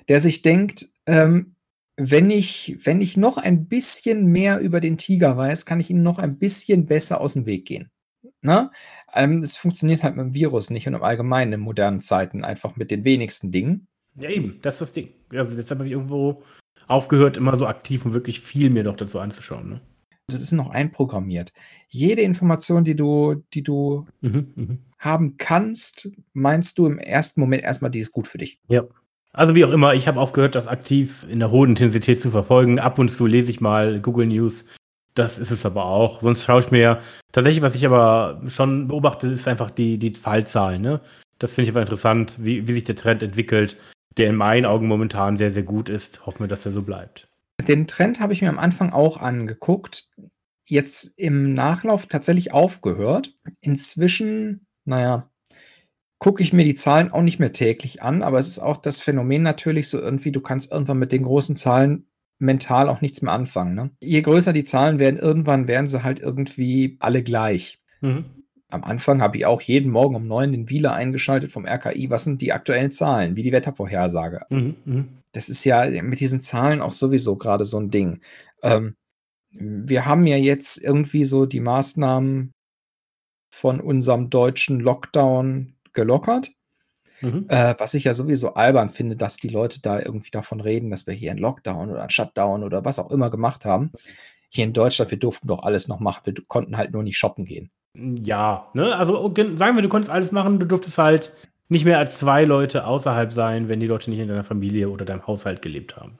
der 0.09 0.21
sich 0.21 0.43
denkt, 0.43 0.87
ähm, 1.07 1.56
wenn 1.97 2.31
ich, 2.31 2.79
wenn 2.83 3.01
ich 3.01 3.17
noch 3.17 3.39
ein 3.39 3.67
bisschen 3.67 4.27
mehr 4.27 4.61
über 4.61 4.81
den 4.81 4.99
Tiger 4.99 5.37
weiß, 5.37 5.67
kann 5.67 5.81
ich 5.81 5.91
ihn 5.91 6.03
noch 6.03 6.19
ein 6.19 6.39
bisschen 6.39 6.87
besser 6.87 7.21
aus 7.21 7.35
dem 7.35 7.47
Weg 7.47 7.67
gehen. 7.67 7.91
Ne? 8.43 8.71
Ähm, 9.15 9.41
es 9.41 9.57
funktioniert 9.57 10.03
halt 10.03 10.17
mit 10.17 10.25
dem 10.25 10.35
Virus 10.35 10.71
nicht 10.71 10.87
und 10.87 10.95
im 10.95 11.03
Allgemeinen 11.03 11.55
in 11.55 11.61
modernen 11.61 12.01
Zeiten 12.01 12.45
einfach 12.45 12.77
mit 12.77 12.91
den 12.91 13.05
wenigsten 13.05 13.51
Dingen. 13.51 13.89
Ja, 14.19 14.29
eben, 14.29 14.59
das 14.63 14.75
ist 14.75 14.81
das 14.81 14.93
Ding. 14.93 15.09
Also 15.31 15.57
deshalb 15.57 15.79
habe 15.81 15.87
ich 15.87 15.93
irgendwo 15.93 16.43
aufgehört, 16.87 17.37
immer 17.37 17.57
so 17.57 17.67
aktiv 17.67 18.05
und 18.05 18.13
wirklich 18.13 18.41
viel 18.41 18.71
mir 18.71 18.85
noch 18.85 18.97
dazu 18.97 19.19
anzuschauen. 19.19 19.69
Ne? 19.69 19.81
Das 20.29 20.41
ist 20.41 20.53
noch 20.53 20.71
einprogrammiert. 20.71 21.53
Jede 21.89 22.23
Information, 22.23 22.85
die 22.85 22.97
du, 22.97 23.43
die 23.55 23.63
du 23.63 24.07
Mhm, 24.21 24.53
mhm. 24.55 24.79
haben 24.99 25.37
kannst, 25.37 26.11
meinst 26.33 26.79
du 26.79 26.87
im 26.87 26.99
ersten 26.99 27.41
Moment 27.41 27.63
erstmal, 27.63 27.91
die 27.91 28.01
ist 28.01 28.13
gut 28.13 28.27
für 28.27 28.39
dich. 28.39 28.59
Ja. 28.69 28.85
Also 29.37 29.55
wie 29.55 29.67
auch 29.67 29.71
immer, 29.71 29.93
ich 29.93 30.09
habe 30.09 30.19
aufgehört, 30.19 30.55
das 30.55 30.67
aktiv 30.67 31.27
in 31.29 31.41
der 31.41 31.51
hohen 31.51 31.71
Intensität 31.71 32.19
zu 32.19 32.31
verfolgen. 32.31 32.79
Ab 32.79 32.99
und 32.99 33.11
zu 33.11 33.27
lese 33.27 33.51
ich 33.51 33.61
mal 33.61 34.01
Google 34.01 34.27
News. 34.27 34.65
Das 35.15 35.37
ist 35.37 35.51
es 35.51 35.67
aber 35.67 35.85
auch. 35.85 36.23
Sonst 36.23 36.45
schaue 36.45 36.61
ich 36.61 36.71
mir 36.71 37.01
tatsächlich, 37.33 37.61
was 37.61 37.75
ich 37.75 37.85
aber 37.85 38.41
schon 38.47 38.89
beobachte, 38.89 39.27
ist 39.29 39.47
einfach 39.47 39.71
die, 39.71 39.99
die 39.99 40.15
Fallzahlen. 40.15 40.81
Ne? 40.81 41.03
Das 41.39 41.53
finde 41.53 41.65
ich 41.65 41.71
aber 41.75 41.83
interessant, 41.83 42.35
wie, 42.39 42.67
wie 42.67 42.73
sich 42.73 42.85
der 42.85 42.97
Trend 42.97 43.23
entwickelt, 43.23 43.77
der 44.17 44.31
in 44.31 44.37
meinen 44.37 44.65
Augen 44.65 44.89
momentan 44.89 45.37
sehr, 45.37 45.51
sehr 45.51 45.65
gut 45.65 45.91
ist. 45.91 46.25
Hoffen 46.25 46.41
wir, 46.41 46.49
dass 46.49 46.65
er 46.65 46.73
so 46.73 46.81
bleibt. 46.81 47.29
Den 47.69 47.87
Trend 47.87 48.21
habe 48.21 48.33
ich 48.33 48.41
mir 48.41 48.49
am 48.49 48.59
Anfang 48.59 48.91
auch 48.91 49.19
angeguckt. 49.19 50.05
Jetzt 50.65 51.13
im 51.19 51.53
Nachlauf 51.53 52.07
tatsächlich 52.07 52.55
aufgehört. 52.55 53.35
Inzwischen, 53.61 54.67
naja, 54.87 55.29
gucke 56.19 56.43
ich 56.43 56.53
mir 56.53 56.65
die 56.65 56.75
Zahlen 56.75 57.11
auch 57.11 57.23
nicht 57.23 57.39
mehr 57.39 57.53
täglich 57.53 58.03
an, 58.03 58.23
aber 58.23 58.39
es 58.39 58.49
ist 58.49 58.59
auch 58.59 58.79
das 58.79 59.01
Phänomen 59.01 59.43
natürlich 59.43 59.89
so 59.89 60.01
irgendwie, 60.01 60.33
du 60.33 60.41
kannst 60.41 60.73
irgendwann 60.73 60.99
mit 60.99 61.13
den 61.13 61.23
großen 61.23 61.57
Zahlen 61.57 62.07
mental 62.39 62.89
auch 62.89 63.01
nichts 63.01 63.23
mehr 63.23 63.33
anfangen. 63.33 63.75
Ne? 63.75 63.91
Je 64.01 64.21
größer 64.23 64.53
die 64.53 64.65
Zahlen 64.65 64.99
werden, 64.99 65.19
irgendwann 65.19 65.69
werden 65.69 65.87
sie 65.87 66.03
halt 66.03 66.21
irgendwie 66.21 66.97
alle 67.01 67.23
gleich. 67.23 67.81
Mhm. 68.01 68.25
Am 68.69 68.83
Anfang 68.83 69.23
habe 69.23 69.39
ich 69.39 69.47
auch 69.47 69.63
jeden 69.63 69.91
Morgen 69.93 70.17
um 70.17 70.27
neun 70.27 70.53
den 70.53 70.69
Wieler 70.69 70.93
eingeschaltet 70.93 71.51
vom 71.51 71.67
RKI. 71.67 72.11
Was 72.11 72.25
sind 72.25 72.41
die 72.43 72.53
aktuellen 72.53 72.91
Zahlen? 72.91 73.37
Wie 73.37 73.43
die 73.43 73.53
Wettervorhersage. 73.53 74.41
Mhm. 74.51 74.77
Mhm. 74.85 75.09
Das 75.33 75.49
ist 75.49 75.65
ja 75.65 75.89
mit 76.03 76.21
diesen 76.21 76.41
Zahlen 76.41 76.81
auch 76.81 76.93
sowieso 76.93 77.37
gerade 77.37 77.65
so 77.65 77.79
ein 77.79 77.91
Ding. 77.91 78.21
Ähm, 78.63 78.97
wir 79.51 80.05
haben 80.05 80.27
ja 80.27 80.37
jetzt 80.37 80.83
irgendwie 80.83 81.25
so 81.25 81.47
die 81.47 81.61
Maßnahmen 81.61 82.53
von 83.51 83.81
unserem 83.81 84.29
deutschen 84.29 84.81
Lockdown 84.81 85.76
gelockert. 85.97 86.51
Mhm. 87.21 87.47
Äh, 87.49 87.75
was 87.79 87.95
ich 87.95 88.05
ja 88.05 88.13
sowieso 88.13 88.55
albern 88.55 88.91
finde, 88.91 89.17
dass 89.17 89.39
die 89.39 89.49
Leute 89.49 89.81
da 89.81 89.99
irgendwie 89.99 90.31
davon 90.31 90.61
reden, 90.61 90.91
dass 90.91 91.07
wir 91.07 91.15
hier 91.15 91.31
einen 91.31 91.41
Lockdown 91.41 91.91
oder 91.91 92.03
einen 92.03 92.11
Shutdown 92.11 92.63
oder 92.63 92.85
was 92.85 92.99
auch 92.99 93.11
immer 93.11 93.31
gemacht 93.31 93.65
haben. 93.65 93.91
Hier 94.51 94.65
in 94.65 94.73
Deutschland, 94.73 95.11
wir 95.11 95.19
durften 95.19 95.49
doch 95.49 95.63
alles 95.63 95.89
noch 95.89 95.99
machen. 95.99 96.21
Wir 96.25 96.35
konnten 96.47 96.77
halt 96.77 96.93
nur 96.93 97.03
nicht 97.03 97.17
shoppen 97.17 97.45
gehen. 97.45 97.71
Ja, 97.95 98.69
ne? 98.75 98.95
Also 98.97 99.31
gen- 99.31 99.57
sagen 99.57 99.77
wir, 99.77 99.83
du 99.83 99.89
konntest 99.89 100.13
alles 100.13 100.31
machen, 100.31 100.61
du 100.61 100.67
durftest 100.67 100.99
halt 100.99 101.33
nicht 101.69 101.85
mehr 101.85 101.99
als 101.99 102.19
zwei 102.19 102.45
Leute 102.45 102.87
außerhalb 102.87 103.33
sein, 103.33 103.69
wenn 103.69 103.81
die 103.81 103.87
Leute 103.87 104.11
nicht 104.11 104.21
in 104.21 104.29
deiner 104.29 104.45
Familie 104.45 104.91
oder 104.91 105.05
deinem 105.05 105.27
Haushalt 105.27 105.63
gelebt 105.63 105.97
haben. 105.97 106.19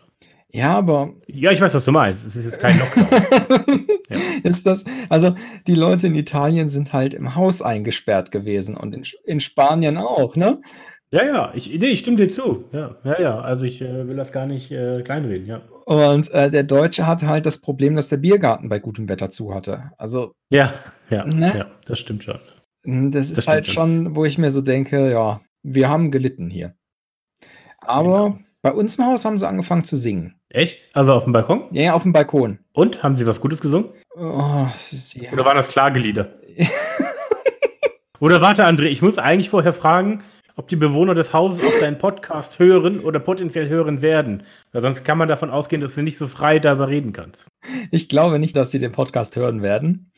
Ja, 0.57 0.73
aber 0.79 1.13
Ja, 1.27 1.51
ich 1.51 1.61
weiß, 1.61 1.75
was 1.75 1.85
du 1.85 1.93
meinst. 1.93 2.25
Es 2.27 2.35
ist 2.35 2.47
jetzt 2.47 2.61
kein 2.61 2.79
Lockdown. 2.79 3.87
Ja. 4.09 4.19
ist 4.45 4.67
das, 4.67 4.85
also 5.09 5.35
die 5.67 5.75
Leute 5.75 6.07
in 6.07 6.15
Italien 6.15 6.69
sind 6.69 6.93
halt 6.93 7.13
im 7.13 7.35
Haus 7.35 7.61
eingesperrt 7.61 8.31
gewesen 8.31 8.77
und 8.77 8.95
in, 8.95 9.03
in 9.25 9.41
Spanien 9.41 9.97
auch, 9.97 10.37
ne? 10.37 10.61
ja, 11.11 11.25
ja, 11.25 11.53
ich, 11.55 11.69
nee, 11.77 11.87
ich 11.87 11.99
stimme 12.01 12.17
dir 12.17 12.29
zu. 12.29 12.65
Ja, 12.73 12.97
ja, 13.03 13.21
ja. 13.21 13.41
Also 13.41 13.65
ich 13.65 13.83
äh, 13.83 14.07
will 14.07 14.15
das 14.17 14.31
gar 14.31 14.47
nicht 14.47 14.71
äh, 14.71 15.03
kleinreden, 15.03 15.49
ja. 15.49 15.61
Und 15.87 16.31
äh, 16.33 16.51
der 16.53 16.63
Deutsche 16.63 17.07
hatte 17.09 17.27
halt 17.27 17.47
das 17.47 17.61
Problem, 17.61 17.97
dass 17.97 18.07
der 18.09 18.19
Biergarten 18.19 18.69
bei 18.69 18.79
gutem 18.79 19.09
Wetter 19.09 19.29
zu 19.31 19.53
hatte. 19.53 19.91
Also 19.99 20.33
Ja, 20.51 20.75
ja, 21.11 21.27
Ne? 21.27 21.53
ja, 21.59 21.67
das 21.87 21.99
stimmt 21.99 22.23
schon. 22.23 22.39
mh, 22.85 23.11
das 23.11 23.31
ist 23.31 23.39
Das 23.39 23.49
halt 23.49 23.67
schon, 23.67 24.15
wo 24.15 24.25
ich 24.25 24.39
mir 24.39 24.51
so 24.53 24.63
denke, 24.63 25.11
ja, 25.11 25.41
wir 25.65 25.89
haben 25.89 26.13
gelitten 26.13 26.49
hier. 26.49 26.75
Aber 27.81 28.31
Genau. 28.31 28.39
Bei 28.67 28.73
uns 28.73 28.97
im 28.97 29.07
Haus 29.07 29.25
haben 29.25 29.39
sie 29.39 29.47
angefangen 29.47 29.85
zu 29.85 29.95
singen. 29.95 30.35
Echt? 30.49 30.83
Also 30.93 31.13
auf 31.13 31.23
dem 31.23 31.33
Balkon? 31.33 31.69
Ja, 31.71 31.83
ja, 31.83 31.93
auf 31.95 32.03
dem 32.03 32.13
Balkon. 32.13 32.59
Und? 32.73 33.01
Haben 33.01 33.17
sie 33.17 33.25
was 33.25 33.41
Gutes 33.41 33.61
gesungen? 33.61 33.91
Oh, 34.17 34.67
sie, 34.77 35.29
Oder 35.33 35.45
waren 35.45 35.57
das 35.57 35.69
Klagelieder? 35.69 36.35
Oder 38.19 38.41
warte, 38.41 38.67
André, 38.67 38.87
ich 38.87 39.03
muss 39.03 39.19
eigentlich 39.19 39.51
vorher 39.51 39.73
fragen, 39.73 40.25
ob 40.57 40.67
die 40.67 40.75
Bewohner 40.75 41.15
des 41.15 41.33
Hauses 41.33 41.65
auch 41.65 41.79
deinen 41.79 41.99
Podcast 41.99 42.59
hören 42.59 42.99
oder 43.05 43.21
potenziell 43.21 43.69
hören 43.69 44.03
werden. 44.03 44.43
Weil 44.73 44.83
sonst 44.83 45.05
kann 45.05 45.17
man 45.17 45.29
davon 45.29 45.51
ausgehen, 45.51 45.81
dass 45.81 45.95
du 45.95 46.03
nicht 46.03 46.19
so 46.19 46.27
frei 46.27 46.59
darüber 46.59 46.89
reden 46.89 47.13
kannst. 47.13 47.47
Ich 47.93 48.09
glaube 48.09 48.41
nicht, 48.41 48.57
dass 48.57 48.73
sie 48.73 48.81
den 48.81 48.91
Podcast 48.91 49.37
hören 49.37 49.63
werden. 49.63 50.11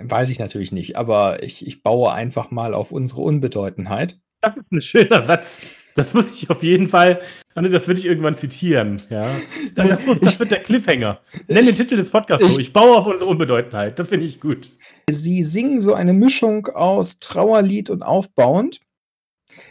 Weiß 0.00 0.30
ich 0.30 0.38
natürlich 0.38 0.70
nicht, 0.70 0.94
aber 0.94 1.42
ich, 1.42 1.66
ich 1.66 1.82
baue 1.82 2.12
einfach 2.12 2.52
mal 2.52 2.72
auf 2.72 2.92
unsere 2.92 3.22
Unbedeutendheit. 3.22 4.20
Das 4.42 4.56
ist 4.56 4.70
ein 4.70 4.80
schöner 4.80 5.22
Satz. 5.26 5.79
Das 6.00 6.14
muss 6.14 6.30
ich 6.30 6.48
auf 6.48 6.62
jeden 6.62 6.88
Fall, 6.88 7.20
das 7.54 7.86
würde 7.86 8.00
ich 8.00 8.06
irgendwann 8.06 8.34
zitieren. 8.34 8.96
Ja. 9.10 9.28
Das, 9.74 10.06
muss, 10.06 10.18
das 10.18 10.40
wird 10.40 10.50
der 10.50 10.60
Cliffhanger. 10.60 11.20
Nenn 11.46 11.66
den 11.66 11.76
Titel 11.76 11.96
des 11.96 12.08
Podcasts 12.08 12.54
so. 12.54 12.58
Ich 12.58 12.72
baue 12.72 12.96
auf 12.96 13.06
unsere 13.06 13.28
Unbedeutendheit. 13.28 13.98
Das 13.98 14.08
finde 14.08 14.24
ich 14.24 14.40
gut. 14.40 14.72
Sie 15.10 15.42
singen 15.42 15.78
so 15.78 15.92
eine 15.92 16.14
Mischung 16.14 16.68
aus 16.68 17.18
Trauerlied 17.18 17.90
und 17.90 18.02
aufbauend. 18.02 18.80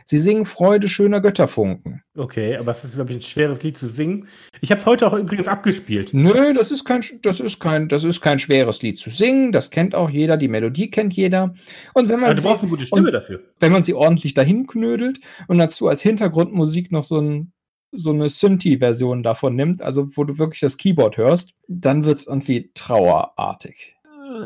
Sie 0.10 0.17
singen 0.17 0.45
Freude 0.45 0.88
schöner 0.88 1.22
Götterfunken. 1.22 2.02
Okay, 2.17 2.58
aber 2.58 2.72
es 2.72 2.84
ist, 2.84 2.95
glaube 2.95 3.12
ich, 3.12 3.17
ein 3.17 3.22
schweres 3.22 3.62
Lied 3.62 3.78
zu 3.78 3.88
singen. 3.88 4.28
Ich 4.60 4.72
habe 4.72 4.82
es 4.82 4.88
heute 4.88 5.06
auch 5.06 5.13
übrigens 5.13 5.48
abgespielt. 5.48 6.15
Nö, 6.15 6.52
das 6.56 6.72
ist 6.72 6.84
kein, 6.84 7.04
das 7.22 7.39
ist 7.39 7.60
kein, 7.60 7.88
das 7.89 8.04
ist 8.04 8.19
kein 8.19 8.39
schweres 8.39 8.82
Lied 8.82 8.98
zu 8.98 9.12
singen. 9.12 9.52
Das 9.52 9.69
kennt 9.69 9.93
auch 9.93 10.10
jeder. 10.10 10.36
Die 10.36 10.48
Melodie 10.48 10.89
kennt 10.89 11.13
jeder. 11.13 11.54
Und 11.93 12.10
wenn 12.10 12.19
man, 12.19 12.34
du 12.34 12.41
sie, 12.41 12.48
brauchst 12.48 12.63
eine 12.63 12.72
gute 12.72 12.88
Stimme 12.88 13.06
und- 13.06 13.13
dafür. 13.13 13.39
wenn 13.60 13.72
man 13.72 13.84
sie 13.84 13.93
ordentlich 13.93 14.34
dahin 14.34 14.65
knödelt 14.65 15.19
und 15.48 15.60
dazu 15.60 15.88
als 15.88 16.02
Hintergrundmusik 16.02 16.91
noch 16.91 17.04
so, 17.04 17.22
ein, 17.22 17.54
so 17.91 18.10
eine 18.10 18.30
Synthi-Version 18.30 19.22
davon 19.22 19.56
nimmt, 19.56 19.84
also 19.84 20.08
wo 20.17 20.24
du 20.24 20.39
wirklich 20.39 20.62
das 20.62 20.78
Keyboard 20.78 21.17
hörst, 21.17 21.54
dann 21.67 22.04
wird 22.04 22.17
es 22.17 22.26
irgendwie 22.26 22.72
trauerartig. 22.74 23.95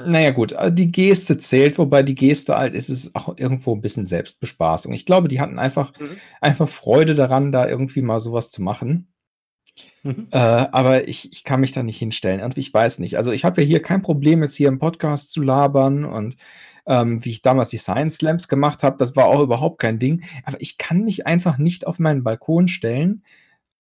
Naja, 0.05 0.31
gut, 0.31 0.51
äh, 0.53 0.71
die 0.71 0.91
Geste 0.91 1.37
zählt, 1.37 1.77
wobei 1.77 2.03
die 2.03 2.15
Geste 2.15 2.55
halt 2.57 2.73
ist 2.73 2.89
es 2.89 3.15
auch 3.15 3.37
irgendwo 3.37 3.73
ein 3.75 3.81
bisschen 3.81 4.05
Selbstbespaßung. 4.05 4.93
Ich 4.93 5.05
glaube, 5.05 5.27
die 5.27 5.39
hatten 5.39 5.59
einfach, 5.59 5.91
Mhm. 5.99 6.17
einfach 6.41 6.69
Freude 6.69 7.15
daran, 7.15 7.51
da 7.51 7.67
irgendwie 7.67 8.01
mal 8.01 8.19
sowas 8.19 8.51
zu 8.51 8.61
machen. 8.61 9.07
Mhm. 10.03 10.27
Äh, 10.31 10.37
aber 10.37 11.07
ich, 11.07 11.31
ich 11.31 11.43
kann 11.43 11.61
mich 11.61 11.71
da 11.71 11.81
nicht 11.83 11.97
hinstellen. 11.97 12.41
Und 12.41 12.57
ich 12.57 12.73
weiß 12.73 12.99
nicht. 12.99 13.17
Also 13.17 13.31
ich 13.31 13.45
habe 13.45 13.61
ja 13.61 13.67
hier 13.67 13.81
kein 13.81 14.01
Problem, 14.01 14.41
jetzt 14.41 14.55
hier 14.55 14.67
im 14.67 14.79
Podcast 14.79 15.31
zu 15.31 15.41
labern 15.41 16.05
und 16.05 16.35
ähm, 16.85 17.23
wie 17.23 17.29
ich 17.29 17.41
damals 17.41 17.69
die 17.69 17.77
Science 17.77 18.15
Slams 18.17 18.49
gemacht 18.49 18.83
habe, 18.83 18.97
das 18.97 19.15
war 19.15 19.25
auch 19.25 19.39
überhaupt 19.41 19.79
kein 19.79 19.99
Ding. 19.99 20.23
Aber 20.43 20.59
ich 20.61 20.77
kann 20.77 21.01
mich 21.03 21.25
einfach 21.25 21.57
nicht 21.57 21.87
auf 21.87 21.97
meinen 21.99 22.23
Balkon 22.23 22.67
stellen 22.67 23.23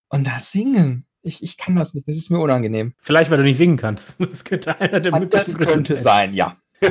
und 0.09 0.25
da 0.25 0.39
singen. 0.39 1.05
Ich, 1.23 1.41
ich 1.41 1.57
kann 1.57 1.75
das 1.75 1.93
nicht. 1.93 2.07
Das 2.07 2.17
ist 2.17 2.29
mir 2.29 2.39
unangenehm. 2.39 2.93
Vielleicht, 3.01 3.31
weil 3.31 3.37
du 3.37 3.43
nicht 3.43 3.57
singen 3.57 3.77
kannst. 3.77 4.15
Das 4.19 4.43
könnte 4.43 4.79
einer 4.79 4.99
der 4.99 5.13
Ah, 5.13 5.19
möglichen 5.19 5.37
Das 5.37 5.57
könnte 5.57 5.97
sein, 5.97 6.33
ja. 6.33 6.57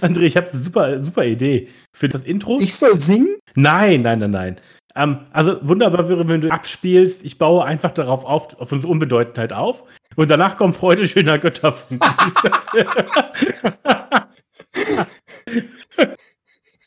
André, 0.00 0.22
ich 0.22 0.36
habe 0.36 0.50
eine 0.50 0.58
super, 0.58 1.00
super 1.00 1.24
Idee 1.24 1.68
für 1.92 2.08
das 2.08 2.24
Intro. 2.24 2.58
Ich 2.60 2.74
soll 2.74 2.98
singen? 2.98 3.36
nein, 3.54 4.02
nein, 4.02 4.18
nein, 4.18 4.30
nein. 4.32 4.60
Ähm, 4.96 5.18
also 5.30 5.58
wunderbar 5.62 6.08
wäre, 6.08 6.26
wenn 6.26 6.40
du 6.40 6.50
abspielst. 6.50 7.24
Ich 7.24 7.38
baue 7.38 7.64
einfach 7.64 7.92
darauf 7.92 8.24
auf, 8.24 8.58
auf 8.58 8.72
unsere 8.72 8.90
Unbedeutendheit 8.90 9.52
auf. 9.52 9.84
Und 10.16 10.30
danach 10.30 10.56
kommt 10.56 10.76
Freude 10.76 11.06
schöner 11.06 11.38
Götterfunken. 11.38 12.00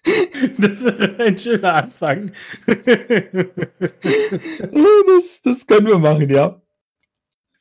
Das 0.03 0.81
wäre 0.81 1.23
ein 1.23 1.37
schöner 1.37 1.73
Anfang. 1.73 2.31
Das, 5.05 5.41
das 5.43 5.67
können 5.67 5.87
wir 5.87 5.99
machen, 5.99 6.29
ja. 6.29 6.61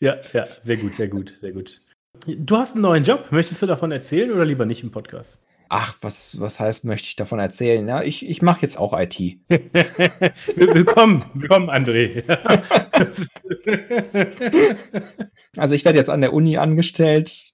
Ja, 0.01 0.17
ja, 0.33 0.45
sehr 0.63 0.77
gut, 0.77 0.97
sehr 0.97 1.09
gut, 1.09 1.35
sehr 1.41 1.53
gut. 1.53 1.81
Du 2.27 2.57
hast 2.57 2.73
einen 2.73 2.83
neuen 2.83 3.05
Job. 3.05 3.29
Möchtest 3.31 3.63
du 3.63 3.67
davon 3.67 3.91
erzählen 3.91 4.31
oder 4.31 4.45
lieber 4.45 4.67
nicht 4.67 4.83
im 4.83 4.91
Podcast? 4.91 5.39
Ach, 5.71 5.95
was, 6.01 6.41
was 6.41 6.61
heißt, 6.61 6.87
möchte 6.87 7.09
ich 7.09 7.17
davon 7.17 7.39
erzählen? 7.39 7.87
Ja, 7.87 8.03
ich, 8.03 8.27
ich 8.27 8.41
mache 8.41 8.63
jetzt 8.63 8.79
auch 8.79 8.99
IT. 8.99 9.19
willkommen, 10.57 11.25
willkommen, 11.35 11.71
André. 11.71 12.25
Also 15.57 15.75
ich 15.75 15.85
werde 15.85 15.99
jetzt 15.99 16.11
an 16.11 16.21
der 16.21 16.33
Uni 16.33 16.57
angestellt 16.57 17.53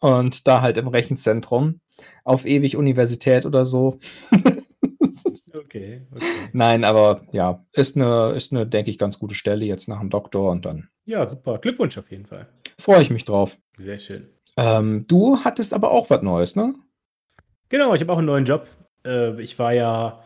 und 0.00 0.46
da 0.46 0.60
halt 0.60 0.78
im 0.78 0.88
Rechenzentrum 0.88 1.80
auf 2.24 2.46
ewig 2.46 2.76
Universität 2.76 3.46
oder 3.46 3.64
so. 3.64 3.98
okay, 5.58 6.02
okay. 6.12 6.26
Nein, 6.52 6.84
aber 6.84 7.22
ja, 7.32 7.64
ist 7.72 7.96
eine, 7.96 8.32
ist 8.36 8.52
eine, 8.52 8.66
denke 8.66 8.90
ich, 8.90 8.98
ganz 8.98 9.18
gute 9.18 9.34
Stelle 9.34 9.64
jetzt 9.64 9.88
nach 9.88 10.00
dem 10.00 10.10
Doktor 10.10 10.50
und 10.50 10.64
dann. 10.64 10.88
Ja, 11.04 11.28
super. 11.28 11.58
Glückwunsch 11.58 11.96
auf 11.98 12.10
jeden 12.10 12.26
Fall. 12.26 12.48
Freue 12.78 13.02
ich 13.02 13.10
mich 13.10 13.24
drauf. 13.24 13.58
Sehr 13.76 13.98
schön. 13.98 14.28
Ähm, 14.56 15.06
du 15.06 15.38
hattest 15.44 15.72
aber 15.72 15.90
auch 15.90 16.10
was 16.10 16.22
Neues, 16.22 16.56
ne? 16.56 16.74
Genau, 17.68 17.94
ich 17.94 18.00
habe 18.00 18.12
auch 18.12 18.18
einen 18.18 18.26
neuen 18.26 18.44
Job. 18.44 18.66
Äh, 19.04 19.40
ich 19.40 19.58
war 19.58 19.72
ja 19.72 20.22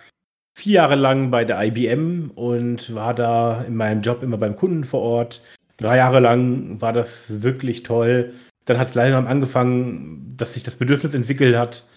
vier 0.55 0.75
Jahre 0.75 0.95
lang 0.97 1.31
bei 1.31 1.45
der 1.45 1.63
IBM 1.63 2.31
und 2.35 2.95
war 2.95 3.15
da 3.15 3.63
in 3.63 3.77
meinem 3.77 4.03
Job 4.03 4.23
immer 4.23 4.39
beim 4.39 4.57
Kunden 4.57 4.85
vor 4.85 5.01
Ort. 5.01 5.43
Drei 5.77 5.97
Jahre 5.97 6.21
lang 6.21 6.81
war 6.81 6.93
das 6.93 7.43
wirklich 7.43 7.83
toll. 7.83 8.35
Dann 8.65 8.79
hat 8.79 8.89
es 8.89 8.95
leider 8.95 9.17
angefangen, 9.27 10.35
dass 10.37 10.55
sich 10.55 10.63
das 10.63 10.77
Bedürfnis 10.77 11.15
entwickelt 11.15 11.57
hat, 11.57 11.89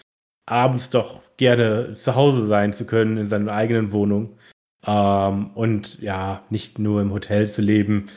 abends 0.46 0.90
doch 0.90 1.20
gerne 1.36 1.94
zu 1.94 2.14
Hause 2.14 2.46
sein 2.46 2.72
zu 2.72 2.86
können 2.86 3.16
in 3.16 3.26
seiner 3.26 3.52
eigenen 3.52 3.92
Wohnung. 3.92 4.38
Ähm, 4.86 5.50
und 5.54 6.00
ja, 6.00 6.44
nicht 6.50 6.78
nur 6.78 7.00
im 7.00 7.12
Hotel 7.12 7.50
zu 7.50 7.62
leben. 7.62 8.08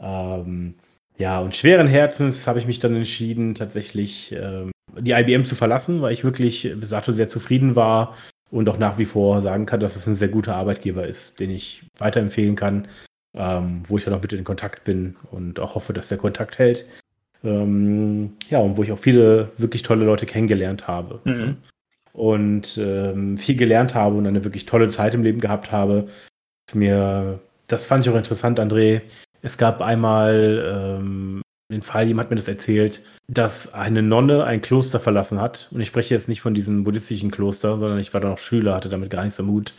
Ähm, 0.00 0.74
ja, 1.16 1.40
und 1.40 1.56
schweren 1.56 1.88
Herzens 1.88 2.46
habe 2.46 2.58
ich 2.58 2.66
mich 2.66 2.78
dann 2.78 2.94
entschieden, 2.94 3.54
tatsächlich 3.54 4.32
ähm, 4.32 4.70
die 4.98 5.12
IBM 5.12 5.44
zu 5.44 5.54
verlassen, 5.54 6.00
weil 6.00 6.12
ich 6.12 6.24
wirklich 6.24 6.72
bis 6.76 6.90
dato 6.90 7.12
sehr 7.12 7.28
zufrieden 7.28 7.76
war 7.76 8.16
und 8.50 8.68
auch 8.68 8.78
nach 8.78 8.98
wie 8.98 9.04
vor 9.04 9.42
sagen 9.42 9.66
kann, 9.66 9.80
dass 9.80 9.96
es 9.96 10.06
ein 10.06 10.14
sehr 10.14 10.28
guter 10.28 10.54
Arbeitgeber 10.54 11.06
ist, 11.06 11.40
den 11.40 11.50
ich 11.50 11.82
weiterempfehlen 11.98 12.56
kann, 12.56 12.88
ähm, 13.34 13.82
wo 13.86 13.98
ich 13.98 14.04
dann 14.04 14.14
auch 14.14 14.22
mit 14.22 14.32
in 14.32 14.44
Kontakt 14.44 14.84
bin 14.84 15.16
und 15.30 15.58
auch 15.60 15.74
hoffe, 15.74 15.92
dass 15.92 16.08
der 16.08 16.18
Kontakt 16.18 16.58
hält. 16.58 16.86
Ähm, 17.44 18.32
ja, 18.48 18.58
und 18.58 18.76
wo 18.76 18.82
ich 18.82 18.92
auch 18.92 18.98
viele 18.98 19.50
wirklich 19.58 19.82
tolle 19.82 20.04
Leute 20.04 20.26
kennengelernt 20.26 20.88
habe. 20.88 21.20
Mhm. 21.24 21.56
Und 22.12 22.78
ähm, 22.78 23.38
viel 23.38 23.56
gelernt 23.56 23.94
habe 23.94 24.16
und 24.16 24.26
eine 24.26 24.44
wirklich 24.44 24.66
tolle 24.66 24.88
Zeit 24.88 25.14
im 25.14 25.22
Leben 25.22 25.40
gehabt 25.40 25.70
habe. 25.70 26.08
Mir, 26.74 27.38
das 27.68 27.86
fand 27.86 28.04
ich 28.04 28.12
auch 28.12 28.16
interessant, 28.16 28.58
André. 28.58 29.02
Es 29.40 29.56
gab 29.56 29.80
einmal 29.80 30.98
ähm, 31.00 31.42
den 31.70 31.82
Fall, 31.82 32.06
jemand 32.06 32.26
hat 32.26 32.30
mir 32.30 32.36
das 32.36 32.48
erzählt, 32.48 33.02
dass 33.28 33.74
eine 33.74 34.02
Nonne 34.02 34.44
ein 34.44 34.62
Kloster 34.62 35.00
verlassen 35.00 35.40
hat. 35.40 35.68
Und 35.70 35.80
ich 35.80 35.88
spreche 35.88 36.14
jetzt 36.14 36.28
nicht 36.28 36.40
von 36.40 36.54
diesem 36.54 36.84
buddhistischen 36.84 37.30
Kloster, 37.30 37.78
sondern 37.78 37.98
ich 37.98 38.14
war 38.14 38.20
da 38.20 38.28
noch 38.28 38.38
Schüler, 38.38 38.74
hatte 38.74 38.88
damit 38.88 39.10
gar 39.10 39.22
nichts 39.22 39.36
so 39.36 39.42
Mut. 39.42 39.74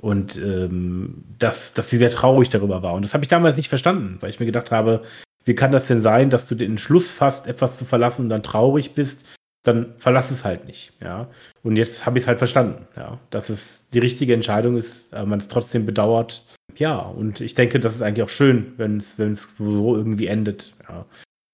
Und 0.00 0.36
ähm, 0.36 1.24
dass, 1.38 1.74
dass 1.74 1.88
sie 1.88 1.96
sehr 1.96 2.10
traurig 2.10 2.50
darüber 2.50 2.82
war. 2.82 2.94
Und 2.94 3.02
das 3.02 3.14
habe 3.14 3.24
ich 3.24 3.28
damals 3.28 3.56
nicht 3.56 3.68
verstanden, 3.68 4.18
weil 4.20 4.30
ich 4.30 4.40
mir 4.40 4.46
gedacht 4.46 4.70
habe, 4.70 5.02
wie 5.44 5.54
kann 5.54 5.72
das 5.72 5.86
denn 5.86 6.00
sein, 6.00 6.30
dass 6.30 6.46
du 6.46 6.54
den 6.54 6.72
Entschluss 6.72 7.10
fasst, 7.10 7.46
etwas 7.46 7.78
zu 7.78 7.84
verlassen 7.84 8.22
und 8.22 8.28
dann 8.28 8.42
traurig 8.42 8.94
bist? 8.94 9.26
Dann 9.64 9.94
verlass 9.98 10.30
es 10.30 10.44
halt 10.44 10.66
nicht, 10.66 10.92
ja. 11.00 11.28
Und 11.62 11.76
jetzt 11.76 12.04
habe 12.04 12.18
ich 12.18 12.24
es 12.24 12.28
halt 12.28 12.38
verstanden, 12.38 12.86
ja, 12.96 13.18
dass 13.30 13.48
es 13.48 13.88
die 13.90 14.00
richtige 14.00 14.34
Entscheidung 14.34 14.76
ist, 14.76 15.12
man 15.12 15.38
es 15.38 15.48
trotzdem 15.48 15.86
bedauert. 15.86 16.46
Ja, 16.76 16.98
und 16.98 17.40
ich 17.40 17.54
denke, 17.54 17.78
das 17.78 17.94
ist 17.94 18.02
eigentlich 18.02 18.24
auch 18.24 18.28
schön, 18.28 18.72
wenn 18.76 18.98
es 18.98 19.48
so 19.58 19.96
irgendwie 19.96 20.26
endet, 20.26 20.74
ja. 20.88 21.04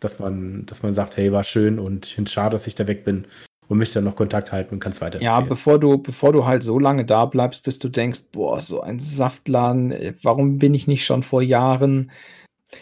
Dass 0.00 0.20
man, 0.20 0.64
dass 0.66 0.84
man 0.84 0.92
sagt, 0.92 1.16
hey, 1.16 1.32
war 1.32 1.42
schön 1.42 1.80
und 1.80 2.06
ich 2.06 2.14
finde 2.14 2.28
es 2.28 2.32
schade, 2.32 2.56
dass 2.56 2.68
ich 2.68 2.76
da 2.76 2.86
weg 2.86 3.04
bin 3.04 3.26
und 3.66 3.78
möchte 3.78 3.94
dann 3.94 4.04
noch 4.04 4.14
Kontakt 4.14 4.52
halten 4.52 4.74
und 4.74 4.80
kann 4.80 4.92
es 4.92 5.00
weiter. 5.00 5.20
Ja, 5.20 5.40
bevor 5.40 5.80
du, 5.80 5.98
bevor 5.98 6.32
du 6.32 6.46
halt 6.46 6.62
so 6.62 6.78
lange 6.78 7.04
da 7.04 7.26
bleibst, 7.26 7.64
bis 7.64 7.80
du 7.80 7.88
denkst, 7.88 8.30
boah, 8.30 8.60
so 8.60 8.80
ein 8.80 9.00
Saftladen, 9.00 9.92
warum 10.22 10.58
bin 10.58 10.72
ich 10.72 10.86
nicht 10.86 11.04
schon 11.04 11.24
vor 11.24 11.42
Jahren 11.42 12.12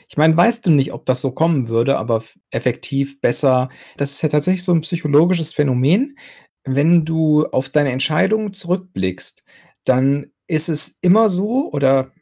ich 0.08 0.16
meine, 0.16 0.36
weißt 0.36 0.66
du 0.66 0.70
nicht, 0.70 0.92
ob 0.92 1.06
das 1.06 1.20
so 1.20 1.32
kommen 1.32 1.68
würde, 1.68 1.98
aber 1.98 2.22
effektiv 2.50 3.20
besser. 3.20 3.68
Das 3.96 4.12
ist 4.12 4.22
ja 4.22 4.28
tatsächlich 4.28 4.64
so 4.64 4.72
ein 4.72 4.80
psychologisches 4.80 5.52
Phänomen. 5.52 6.16
Wenn 6.64 7.04
du 7.04 7.46
auf 7.46 7.68
deine 7.68 7.92
Entscheidungen 7.92 8.52
zurückblickst, 8.52 9.44
dann 9.84 10.32
ist 10.48 10.68
es 10.68 10.98
immer 11.00 11.28
so 11.28 11.70
oder 11.72 12.12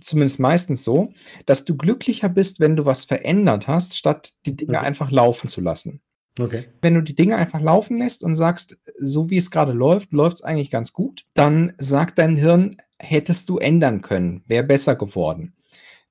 zumindest 0.00 0.40
meistens 0.40 0.84
so, 0.84 1.12
dass 1.46 1.64
du 1.64 1.76
glücklicher 1.76 2.28
bist, 2.28 2.60
wenn 2.60 2.76
du 2.76 2.84
was 2.84 3.04
verändert 3.04 3.68
hast, 3.68 3.96
statt 3.96 4.32
die 4.44 4.56
Dinge 4.56 4.78
okay. 4.78 4.86
einfach 4.86 5.10
laufen 5.10 5.48
zu 5.48 5.60
lassen. 5.60 6.00
Okay. 6.38 6.64
Wenn 6.82 6.94
du 6.94 7.02
die 7.02 7.14
Dinge 7.14 7.36
einfach 7.36 7.62
laufen 7.62 7.96
lässt 7.96 8.22
und 8.22 8.34
sagst, 8.34 8.76
so 8.98 9.30
wie 9.30 9.38
es 9.38 9.50
gerade 9.50 9.72
läuft, 9.72 10.12
läuft 10.12 10.36
es 10.36 10.42
eigentlich 10.42 10.70
ganz 10.70 10.92
gut, 10.92 11.24
dann 11.32 11.72
sagt 11.78 12.18
dein 12.18 12.36
Hirn, 12.36 12.76
hättest 12.98 13.48
du 13.48 13.56
ändern 13.56 14.02
können, 14.02 14.42
wäre 14.46 14.64
besser 14.64 14.96
geworden 14.96 15.55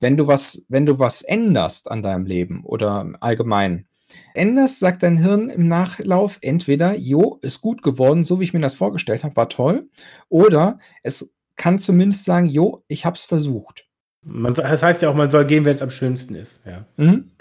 wenn 0.06 0.18
du 0.18 0.28
was, 0.28 0.68
wenn 0.70 0.86
du 0.86 1.00
was 1.00 1.24
änderst 1.24 1.90
an 1.90 2.04
deinem 2.04 2.28
Leben 2.28 2.64
oder 2.64 3.12
allgemein, 3.22 3.88
änderst, 4.36 4.80
sagt 4.80 5.02
dein 5.02 5.18
Hirn 5.18 5.50
im 5.50 5.68
Nachlauf 5.68 6.38
entweder, 6.42 6.96
jo, 6.96 7.40
ist 7.42 7.60
gut 7.62 7.82
geworden, 7.82 8.24
so 8.24 8.40
wie 8.40 8.44
ich 8.44 8.54
mir 8.54 8.60
das 8.60 8.76
vorgestellt 8.76 9.24
habe, 9.24 9.36
war 9.36 9.50
toll, 9.50 9.90
oder 10.30 10.78
es 11.02 11.34
kann 11.56 11.80
zumindest 11.80 12.24
sagen, 12.24 12.46
jo, 12.46 12.84
ich 12.88 13.04
habe 13.04 13.16
es 13.16 13.26
versucht. 13.26 13.88
Man, 14.22 14.54
das 14.54 14.84
heißt 14.84 15.02
ja 15.02 15.10
auch, 15.10 15.16
man 15.16 15.32
soll 15.32 15.48
gehen, 15.48 15.66
wenn 15.66 15.76
es 15.76 15.82
am 15.82 15.90
schönsten 15.90 16.36
ist. 16.36 16.62
Ja. 16.68 16.86
Mhm. 16.98 17.32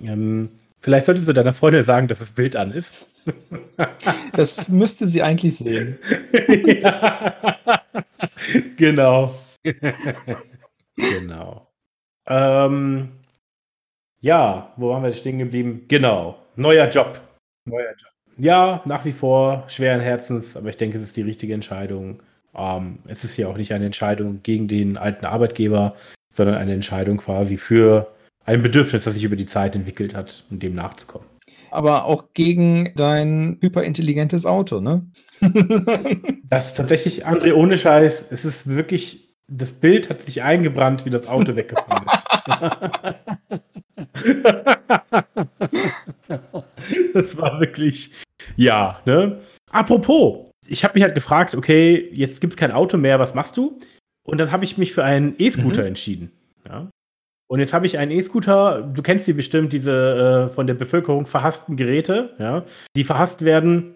Ähm, 0.00 0.50
vielleicht 0.82 1.06
solltest 1.06 1.26
du 1.26 1.32
deiner 1.32 1.52
Freundin 1.52 1.82
sagen, 1.82 2.06
dass 2.06 2.20
das 2.20 2.30
Bild 2.30 2.54
an 2.54 2.70
ist. 2.70 3.08
das 4.34 4.68
müsste 4.68 5.08
sie 5.08 5.24
eigentlich 5.24 5.56
sehen. 5.56 5.98
ja. 6.64 7.34
Genau. 8.76 9.34
genau. 10.96 11.73
Ähm, 12.26 13.12
ja, 14.20 14.72
wo 14.76 14.90
waren 14.90 15.02
wir 15.02 15.12
stehen 15.12 15.38
geblieben? 15.38 15.84
Genau, 15.88 16.38
neuer 16.56 16.88
Job. 16.88 17.20
Neuer 17.66 17.90
Job. 17.90 18.10
Ja, 18.36 18.82
nach 18.84 19.04
wie 19.04 19.12
vor 19.12 19.64
schweren 19.68 20.00
Herzens, 20.00 20.56
aber 20.56 20.70
ich 20.70 20.76
denke, 20.76 20.96
es 20.96 21.02
ist 21.02 21.16
die 21.16 21.22
richtige 21.22 21.54
Entscheidung. 21.54 22.22
Ähm, 22.56 22.98
es 23.06 23.22
ist 23.24 23.36
ja 23.36 23.48
auch 23.48 23.56
nicht 23.56 23.72
eine 23.72 23.86
Entscheidung 23.86 24.42
gegen 24.42 24.66
den 24.66 24.96
alten 24.96 25.26
Arbeitgeber, 25.26 25.94
sondern 26.32 26.56
eine 26.56 26.72
Entscheidung 26.72 27.18
quasi 27.18 27.56
für 27.56 28.12
ein 28.44 28.62
Bedürfnis, 28.62 29.04
das 29.04 29.14
sich 29.14 29.24
über 29.24 29.36
die 29.36 29.46
Zeit 29.46 29.76
entwickelt 29.76 30.14
hat, 30.14 30.44
um 30.50 30.58
dem 30.58 30.74
nachzukommen. 30.74 31.28
Aber 31.70 32.04
auch 32.04 32.28
gegen 32.34 32.92
dein 32.96 33.58
hyperintelligentes 33.60 34.46
Auto, 34.46 34.80
ne? 34.80 35.06
das 36.48 36.68
ist 36.68 36.76
tatsächlich, 36.76 37.26
André, 37.26 37.52
ohne 37.52 37.76
Scheiß, 37.76 38.26
es 38.30 38.44
ist 38.44 38.68
wirklich 38.68 39.23
das 39.48 39.72
Bild 39.72 40.10
hat 40.10 40.22
sich 40.22 40.42
eingebrannt, 40.42 41.04
wie 41.04 41.10
das 41.10 41.28
Auto 41.28 41.56
weggefahren 41.56 42.06
ist. 42.06 42.24
das 47.14 47.36
war 47.36 47.60
wirklich, 47.60 48.12
ja, 48.56 49.00
ne? 49.04 49.40
Apropos, 49.70 50.50
ich 50.66 50.84
habe 50.84 50.94
mich 50.94 51.02
halt 51.02 51.14
gefragt, 51.14 51.54
okay, 51.54 52.08
jetzt 52.12 52.40
gibt 52.40 52.54
es 52.54 52.56
kein 52.56 52.72
Auto 52.72 52.96
mehr, 52.96 53.18
was 53.18 53.34
machst 53.34 53.56
du? 53.56 53.78
Und 54.22 54.38
dann 54.38 54.52
habe 54.52 54.64
ich 54.64 54.78
mich 54.78 54.92
für 54.92 55.04
einen 55.04 55.34
E-Scooter 55.38 55.82
mhm. 55.82 55.88
entschieden. 55.88 56.32
Ja? 56.66 56.88
Und 57.46 57.60
jetzt 57.60 57.74
habe 57.74 57.86
ich 57.86 57.98
einen 57.98 58.10
E-Scooter, 58.10 58.82
du 58.82 59.02
kennst 59.02 59.26
die 59.26 59.34
bestimmt, 59.34 59.72
diese 59.72 60.48
äh, 60.50 60.54
von 60.54 60.66
der 60.66 60.74
Bevölkerung 60.74 61.26
verhassten 61.26 61.76
Geräte, 61.76 62.34
ja, 62.38 62.64
die 62.96 63.04
verhasst 63.04 63.44
werden, 63.44 63.94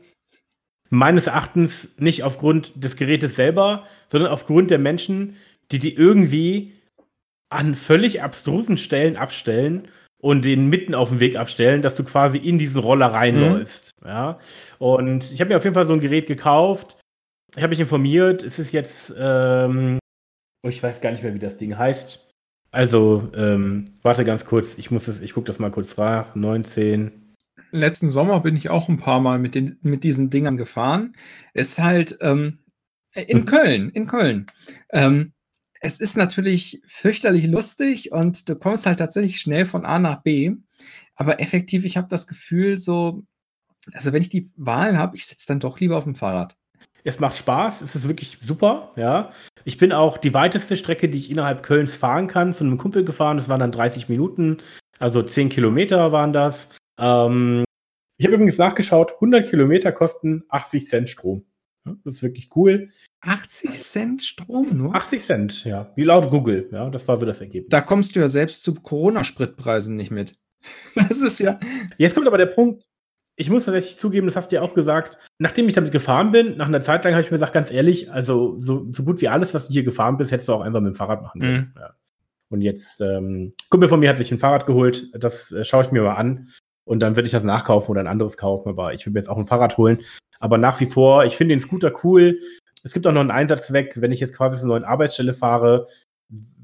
meines 0.91 1.27
Erachtens 1.27 1.89
nicht 1.99 2.23
aufgrund 2.23 2.73
des 2.83 2.97
Gerätes 2.97 3.37
selber, 3.37 3.85
sondern 4.11 4.31
aufgrund 4.31 4.71
der 4.71 4.79
Menschen, 4.79 5.37
die 5.71 5.79
die 5.79 5.95
irgendwie 5.95 6.73
an 7.51 7.75
völlig 7.75 8.23
abstrusen 8.23 8.77
Stellen 8.77 9.17
abstellen 9.17 9.89
und 10.21 10.45
den 10.45 10.69
mitten 10.69 10.95
auf 10.95 11.11
dem 11.11 11.21
Weg 11.21 11.37
abstellen, 11.37 11.83
dass 11.83 11.95
du 11.95 12.05
quasi 12.05 12.39
in 12.39 12.59
diesen 12.59 12.81
Roller 12.81 13.13
reinläufst. 13.13 13.95
Mhm. 14.03 14.09
Ja? 14.09 14.39
Und 14.79 15.33
ich 15.33 15.41
habe 15.41 15.51
mir 15.51 15.57
auf 15.57 15.65
jeden 15.65 15.75
Fall 15.75 15.87
so 15.87 15.93
ein 15.93 16.01
Gerät 16.01 16.27
gekauft. 16.27 16.99
Ich 17.57 17.63
habe 17.63 17.71
mich 17.71 17.81
informiert. 17.81 18.43
Es 18.43 18.59
ist 18.59 18.73
jetzt, 18.73 19.15
ähm, 19.17 19.99
oh, 20.65 20.69
ich 20.69 20.83
weiß 20.83 21.01
gar 21.01 21.13
nicht 21.13 21.23
mehr, 21.23 21.35
wie 21.35 21.39
das 21.39 21.57
Ding 21.57 21.79
heißt. 21.79 22.27
Also, 22.71 23.31
ähm, 23.35 23.87
warte 24.03 24.25
ganz 24.25 24.45
kurz. 24.45 24.77
Ich 24.77 24.91
muss 24.91 25.09
es, 25.09 25.21
ich 25.21 25.33
gucke 25.33 25.47
das 25.47 25.59
mal 25.59 25.71
kurz 25.71 25.97
nach. 25.97 26.35
19. 26.35 27.35
Letzten 27.71 28.09
Sommer 28.09 28.41
bin 28.41 28.57
ich 28.57 28.71
auch 28.71 28.89
ein 28.89 28.99
paar 28.99 29.21
Mal 29.21 29.39
mit, 29.39 29.55
den, 29.55 29.79
mit 29.83 30.05
diesen 30.05 30.31
Dingern 30.31 30.57
gefahren. 30.57 31.15
Es 31.55 31.71
ist 31.71 31.83
halt 31.83 32.19
ähm, 32.21 32.59
in 33.23 33.45
Köln, 33.45 33.91
in 33.91 34.07
Köln. 34.07 34.47
Ähm, 34.91 35.33
es 35.81 36.01
ist 36.01 36.17
natürlich 36.17 36.81
fürchterlich 36.87 37.47
lustig 37.47 38.13
und 38.13 38.49
du 38.49 38.57
kommst 38.57 38.87
halt 38.87 38.99
tatsächlich 38.99 39.41
schnell 39.41 39.65
von 39.65 39.85
A 39.85 39.99
nach 39.99 40.23
B. 40.23 40.57
Aber 41.15 41.41
effektiv, 41.41 41.85
ich 41.85 41.97
habe 41.97 42.09
das 42.09 42.27
Gefühl, 42.27 42.79
so, 42.79 43.23
also 43.93 44.13
wenn 44.13 44.23
ich 44.23 44.29
die 44.29 44.51
Wahl 44.57 44.99
habe, 44.99 45.17
ich 45.17 45.27
sitze 45.27 45.49
dann 45.49 45.61
doch 45.61 45.79
lieber 45.81 45.97
auf 45.97 46.05
dem 46.05 46.15
Fahrrad. 46.15 46.57
Es 47.05 47.21
macht 47.21 47.37
Spaß, 47.37 47.81
es 47.81 47.95
ist 47.95 48.09
wirklich 48.09 48.39
super, 48.45 48.93
ja. 48.97 49.31
Ich 49.65 49.79
bin 49.79 49.93
auch 49.93 50.19
die 50.19 50.35
weiteste 50.35 50.77
Strecke, 50.77 51.09
die 51.09 51.19
ich 51.19 51.31
innerhalb 51.31 51.63
Kölns 51.63 51.95
fahren 51.95 52.27
kann, 52.27 52.53
zu 52.53 52.65
einem 52.65 52.77
Kumpel 52.77 53.05
gefahren. 53.05 53.37
Das 53.37 53.49
waren 53.49 53.61
dann 53.61 53.73
30 53.73 54.09
Minuten, 54.09 54.59
also 54.99 55.23
10 55.23 55.49
Kilometer 55.49 56.13
waren 56.13 56.33
das. 56.33 56.69
Ähm, 56.99 57.65
ich 58.19 58.27
habe 58.27 58.35
übrigens 58.35 58.59
nachgeschaut, 58.59 59.13
100 59.15 59.49
Kilometer 59.49 59.93
kosten 59.93 60.45
80 60.49 60.89
Cent 60.89 61.09
Strom. 61.09 61.45
Das 62.05 62.15
ist 62.17 62.23
wirklich 62.23 62.51
cool. 62.57 62.91
80 63.21 63.71
Cent 63.71 64.23
Strom 64.23 64.77
nur? 64.77 64.95
80 64.95 65.25
Cent, 65.25 65.65
ja. 65.65 65.93
Wie 65.97 66.05
laut 66.05 66.31
Google, 66.31 66.69
ja. 66.73 66.89
Das 66.91 67.07
war 67.09 67.17
so 67.17 67.27
das 67.27 67.41
Ergebnis. 67.41 67.71
Da 67.71 67.81
kommst 67.81 68.15
du 68.15 68.21
ja 68.21 68.29
selbst 68.29 68.63
zu 68.63 68.75
Corona-Spritpreisen 68.75 69.97
nicht 69.97 70.11
mit. 70.11 70.37
Das 70.95 71.23
ist 71.23 71.39
ja. 71.39 71.59
Jetzt 71.97 72.15
kommt 72.15 72.27
aber 72.27 72.39
der 72.39 72.47
Punkt. 72.47 72.85
ich 73.37 73.51
muss 73.51 73.65
tatsächlich 73.65 73.99
zugeben, 73.99 74.27
das 74.27 74.35
hast 74.35 74.51
du 74.51 74.57
ja 74.57 74.63
auch 74.63 74.75
gesagt, 74.75 75.17
nachdem 75.39 75.69
ich 75.69 75.75
damit 75.75 75.93
gefahren 75.93 76.33
bin, 76.33 76.57
nach 76.57 76.67
einer 76.67 76.83
Zeit 76.83 77.05
lang 77.05 77.15
habe 77.15 77.23
ich 77.23 77.31
mir 77.31 77.37
gesagt, 77.37 77.53
ganz 77.53 77.71
ehrlich, 77.71 78.11
also 78.11 78.59
so, 78.59 78.89
so 78.91 79.05
gut 79.05 79.21
wie 79.21 79.29
alles, 79.29 79.55
was 79.55 79.69
du 79.69 79.73
hier 79.73 79.85
gefahren 79.85 80.17
bist, 80.17 80.33
hättest 80.33 80.49
du 80.49 80.55
auch 80.55 80.61
einfach 80.61 80.81
mit 80.81 80.95
dem 80.95 80.97
Fahrrad 80.97 81.23
machen 81.23 81.41
können. 81.41 81.73
Mhm. 81.75 81.81
Ja. 81.81 81.95
Und 82.51 82.63
jetzt, 82.63 83.01
ähm, 83.01 83.55
Kumpel 83.71 83.89
von 83.89 84.01
mir 84.01 84.09
hat 84.09 84.19
sich 84.19 84.33
ein 84.33 84.41
Fahrrad 84.41 84.67
geholt, 84.67 85.13
das 85.15 85.53
äh, 85.53 85.65
schaue 85.65 85.85
ich 85.85 85.93
mir 85.93 86.03
mal 86.03 86.17
an. 86.17 86.49
Und 86.85 87.01
dann 87.01 87.17
würde 87.17 87.27
ich 87.27 87.33
das 87.33 87.45
nachkaufen 87.45 87.91
oder 87.93 88.01
ein 88.01 88.07
anderes 88.07 88.37
kaufen, 88.39 88.71
aber 88.71 88.95
ich 88.95 89.05
würde 89.05 89.13
mir 89.13 89.21
jetzt 89.21 89.29
auch 89.29 89.37
ein 89.37 89.47
Fahrrad 89.47 89.77
holen. 89.77 90.01
Aber 90.41 90.59
nach 90.59 90.81
wie 90.81 90.87
vor, 90.87 91.25
ich 91.25 91.37
finde 91.37 91.55
den 91.55 91.61
Scooter 91.61 91.93
cool. 92.05 92.39
Es 92.85 92.93
gibt 92.93 93.07
auch 93.07 93.13
noch 93.13 93.21
einen 93.21 93.31
Einsatzzweck, 93.31 94.01
wenn 94.01 94.13
ich 94.13 94.21
jetzt 94.21 94.37
quasi 94.37 94.57
zu 94.57 94.65
einer 94.65 94.75
neuen 94.75 94.85
Arbeitsstelle 94.85 95.35
fahre, 95.35 95.89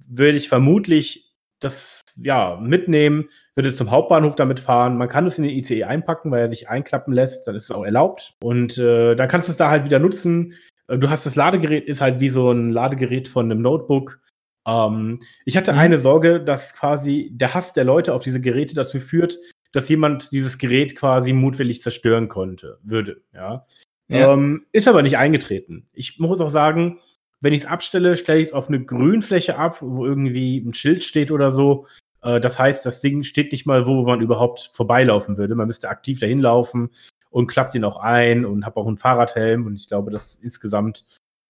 würde 0.08 0.36
ich 0.38 0.48
vermutlich 0.48 1.32
das 1.60 2.00
ja 2.16 2.58
mitnehmen, 2.60 3.28
würde 3.56 3.72
zum 3.72 3.90
Hauptbahnhof 3.90 4.36
damit 4.36 4.60
fahren. 4.60 4.96
Man 4.96 5.08
kann 5.08 5.26
es 5.26 5.38
in 5.38 5.44
den 5.44 5.56
ICE 5.56 5.84
einpacken, 5.84 6.30
weil 6.30 6.42
er 6.42 6.50
sich 6.50 6.68
einklappen 6.68 7.12
lässt, 7.12 7.46
dann 7.46 7.56
ist 7.56 7.64
es 7.64 7.70
auch 7.70 7.84
erlaubt. 7.84 8.34
Und 8.42 8.78
äh, 8.78 9.14
dann 9.16 9.28
kannst 9.28 9.48
du 9.48 9.52
es 9.52 9.56
da 9.56 9.70
halt 9.70 9.84
wieder 9.84 9.98
nutzen. 9.98 10.54
Äh, 10.88 10.98
Du 10.98 11.10
hast 11.10 11.26
das 11.26 11.36
Ladegerät, 11.36 11.86
ist 11.86 12.00
halt 12.00 12.20
wie 12.20 12.28
so 12.28 12.50
ein 12.50 12.70
Ladegerät 12.70 13.26
von 13.28 13.50
einem 13.50 13.62
Notebook. 13.62 14.20
Ähm, 14.68 15.20
ich 15.44 15.56
hatte 15.56 15.72
Mhm. 15.72 15.78
eine 15.78 15.98
Sorge, 15.98 16.40
dass 16.40 16.74
quasi 16.74 17.30
der 17.32 17.54
Hass 17.54 17.72
der 17.72 17.84
Leute 17.84 18.14
auf 18.14 18.22
diese 18.22 18.40
Geräte 18.40 18.74
dazu 18.74 19.00
führt, 19.00 19.38
dass 19.74 19.88
jemand 19.88 20.32
dieses 20.32 20.58
Gerät 20.58 20.96
quasi 20.96 21.32
mutwillig 21.32 21.82
zerstören 21.82 22.28
konnte, 22.28 22.78
würde, 22.82 23.22
ja. 23.34 23.66
Ja. 24.08 24.32
Ähm, 24.32 24.66
ist 24.72 24.86
aber 24.86 25.02
nicht 25.02 25.16
eingetreten. 25.16 25.88
Ich 25.92 26.18
muss 26.18 26.40
auch 26.40 26.50
sagen, 26.50 27.00
wenn 27.40 27.52
ich 27.52 27.62
es 27.62 27.66
abstelle, 27.66 28.16
stelle 28.16 28.40
ich 28.40 28.48
es 28.48 28.52
auf 28.52 28.68
eine 28.68 28.84
Grünfläche 28.84 29.58
ab, 29.58 29.78
wo 29.80 30.06
irgendwie 30.06 30.58
ein 30.58 30.74
Schild 30.74 31.02
steht 31.02 31.30
oder 31.30 31.52
so. 31.52 31.86
Äh, 32.22 32.40
das 32.40 32.58
heißt, 32.58 32.86
das 32.86 33.00
Ding 33.00 33.22
steht 33.22 33.52
nicht 33.52 33.66
mal, 33.66 33.86
wo 33.86 34.02
man 34.04 34.20
überhaupt 34.20 34.70
vorbeilaufen 34.72 35.38
würde. 35.38 35.54
Man 35.54 35.66
müsste 35.66 35.88
aktiv 35.88 36.20
dahin 36.20 36.38
laufen 36.38 36.90
und 37.30 37.46
klappt 37.46 37.74
ihn 37.74 37.84
auch 37.84 37.96
ein 37.96 38.44
und 38.44 38.64
habe 38.64 38.78
auch 38.78 38.86
einen 38.86 38.98
Fahrradhelm. 38.98 39.66
Und 39.66 39.74
ich 39.74 39.88
glaube, 39.88 40.10
dass 40.10 40.36
insgesamt 40.36 41.04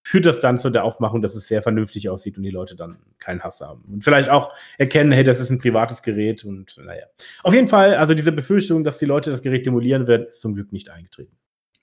führt 0.07 0.27
das 0.27 0.41
dann 0.41 0.59
zu 0.59 0.69
der 0.71 0.85
Aufmachung, 0.85 1.23
dass 1.23 1.35
es 1.35 1.49
sehr 1.49 1.63
vernünftig 1.63 2.11
aussieht 2.11 2.37
und 2.37 2.43
die 2.45 2.51
Leute 2.51 2.77
dann 2.77 2.99
keinen 3.19 3.43
Hass 3.43 3.61
haben. 3.63 3.83
Und 3.91 4.05
vielleicht 4.05 4.29
auch 4.29 4.53
erkennen, 4.79 5.11
hey, 5.13 5.25
das 5.25 5.41
ist 5.41 5.51
ein 5.51 5.59
privates 5.59 6.03
Gerät 6.03 6.45
und 6.45 6.77
naja. 6.77 7.07
Auf 7.43 7.55
jeden 7.55 7.69
Fall, 7.69 7.95
also 7.97 8.13
diese 8.15 8.31
Befürchtung, 8.31 8.85
dass 8.85 8.99
die 8.99 9.07
Leute 9.07 9.31
das 9.31 9.41
Gerät 9.43 9.65
demolieren 9.65 10.07
werden, 10.07 10.27
ist 10.29 10.41
zum 10.41 10.55
Glück 10.55 10.73
nicht 10.73 10.91
eingetreten. 10.91 11.37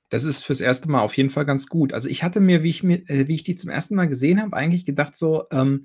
Das 0.10 0.24
ist 0.24 0.44
fürs 0.44 0.62
erste 0.62 0.90
Mal 0.90 1.02
auf 1.02 1.16
jeden 1.18 1.30
Fall 1.30 1.46
ganz 1.46 1.68
gut. 1.68 1.94
Also 1.94 2.10
ich 2.10 2.24
hatte 2.24 2.42
mir, 2.42 2.64
wie 2.64 2.70
ich, 2.70 2.84
mir, 2.84 2.98
äh, 3.10 3.28
wie 3.28 3.34
ich 3.34 3.44
die 3.44 3.56
zum 3.56 3.70
ersten 3.70 3.96
Mal 3.96 4.08
gesehen 4.08 4.42
habe, 4.42 4.56
eigentlich 4.56 4.86
gedacht 4.86 5.16
so, 5.16 5.46
ähm, 5.52 5.84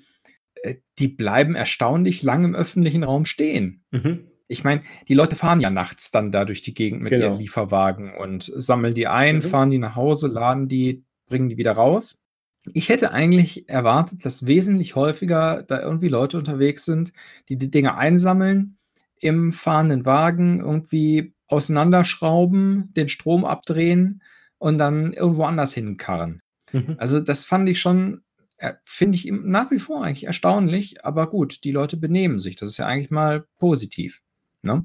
äh, 0.63 0.75
die 0.99 1.09
bleiben 1.09 1.55
erstaunlich 1.55 2.23
lang 2.23 2.45
im 2.45 2.55
öffentlichen 2.55 3.03
Raum 3.05 3.25
stehen. 3.25 3.85
Mhm. 3.93 4.27
Ich 4.49 4.63
meine, 4.63 4.83
die 5.09 5.15
Leute 5.15 5.37
fahren 5.37 5.61
ja 5.61 5.71
nachts 5.71 6.11
dann 6.11 6.33
da 6.33 6.45
durch 6.45 6.61
die 6.61 6.75
Gegend 6.75 7.03
mit 7.03 7.11
Genau. 7.13 7.27
ihren 7.27 7.39
Lieferwagen 7.39 8.15
und 8.17 8.43
sammeln 8.43 8.95
die 8.95 9.07
ein, 9.07 9.37
Mhm. 9.37 9.43
fahren 9.43 9.71
die 9.71 9.79
nach 9.79 9.97
Hause, 9.97 10.29
laden 10.29 10.69
die, 10.69 11.05
bringen 11.29 11.49
die 11.49 11.57
wieder 11.57 11.73
raus. 11.73 12.25
Ich 12.73 12.89
hätte 12.89 13.13
eigentlich 13.13 13.69
erwartet, 13.69 14.25
dass 14.25 14.47
wesentlich 14.47 14.97
häufiger 14.97 15.63
da 15.63 15.81
irgendwie 15.81 16.09
Leute 16.09 16.39
unterwegs 16.39 16.85
sind, 16.85 17.13
die 17.49 17.57
die 17.57 17.71
Dinge 17.71 17.97
einsammeln, 17.97 18.77
im 19.21 19.53
fahrenden 19.53 20.05
Wagen 20.05 20.61
irgendwie 20.61 21.35
auseinanderschrauben, 21.49 22.93
den 22.95 23.09
Strom 23.09 23.45
abdrehen 23.45 24.23
und 24.59 24.79
dann 24.79 25.13
irgendwo 25.13 25.45
anders 25.45 25.75
hinkarren. 25.75 26.43
Mhm. 26.73 26.97
Also 26.99 27.21
das 27.21 27.45
fand 27.45 27.69
ich 27.69 27.81
schon, 27.81 28.23
äh, 28.59 28.75
finde 28.83 29.17
ich 29.17 29.31
nach 29.31 29.71
wie 29.71 29.79
vor 29.79 30.03
eigentlich 30.03 30.27
erstaunlich, 30.27 31.05
aber 31.05 31.29
gut, 31.29 31.65
die 31.65 31.73
Leute 31.73 31.97
benehmen 31.97 32.41
sich. 32.41 32.57
Das 32.57 32.69
ist 32.69 32.79
ja 32.79 32.87
eigentlich 32.87 33.11
mal 33.11 33.47
positiv. 33.59 34.21
Ne? 34.63 34.85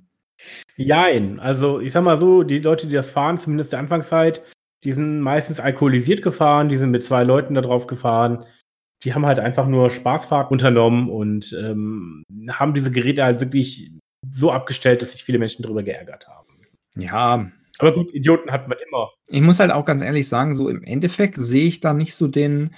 Jein. 0.75 1.39
Also, 1.39 1.79
ich 1.79 1.93
sag 1.93 2.03
mal 2.03 2.17
so, 2.17 2.43
die 2.43 2.59
Leute, 2.59 2.87
die 2.87 2.93
das 2.93 3.11
fahren, 3.11 3.37
zumindest 3.37 3.73
der 3.73 3.79
Anfangszeit, 3.79 4.41
die 4.83 4.93
sind 4.93 5.21
meistens 5.21 5.59
alkoholisiert 5.59 6.21
gefahren, 6.21 6.69
die 6.69 6.77
sind 6.77 6.91
mit 6.91 7.03
zwei 7.03 7.23
Leuten 7.23 7.53
da 7.53 7.61
drauf 7.61 7.87
gefahren. 7.87 8.45
Die 9.03 9.13
haben 9.13 9.25
halt 9.25 9.39
einfach 9.39 9.67
nur 9.67 9.89
Spaßfahrt 9.89 10.51
unternommen 10.51 11.09
und 11.09 11.53
ähm, 11.59 12.23
haben 12.49 12.73
diese 12.73 12.91
Geräte 12.91 13.23
halt 13.23 13.41
wirklich 13.41 13.91
so 14.31 14.51
abgestellt, 14.51 15.01
dass 15.01 15.11
sich 15.11 15.23
viele 15.23 15.39
Menschen 15.39 15.63
darüber 15.63 15.83
geärgert 15.83 16.27
haben. 16.27 16.47
Ja, 16.95 17.49
Aber 17.79 17.93
gut, 17.93 18.13
Idioten 18.13 18.51
hat 18.51 18.67
man 18.67 18.77
immer. 18.87 19.09
ich 19.29 19.41
muss 19.41 19.59
halt 19.59 19.71
auch 19.71 19.85
ganz 19.85 20.01
ehrlich 20.01 20.27
sagen, 20.27 20.53
so 20.53 20.69
im 20.69 20.83
Endeffekt 20.83 21.35
sehe 21.35 21.65
ich 21.65 21.79
da 21.79 21.93
nicht 21.93 22.15
so 22.15 22.27
den, 22.27 22.75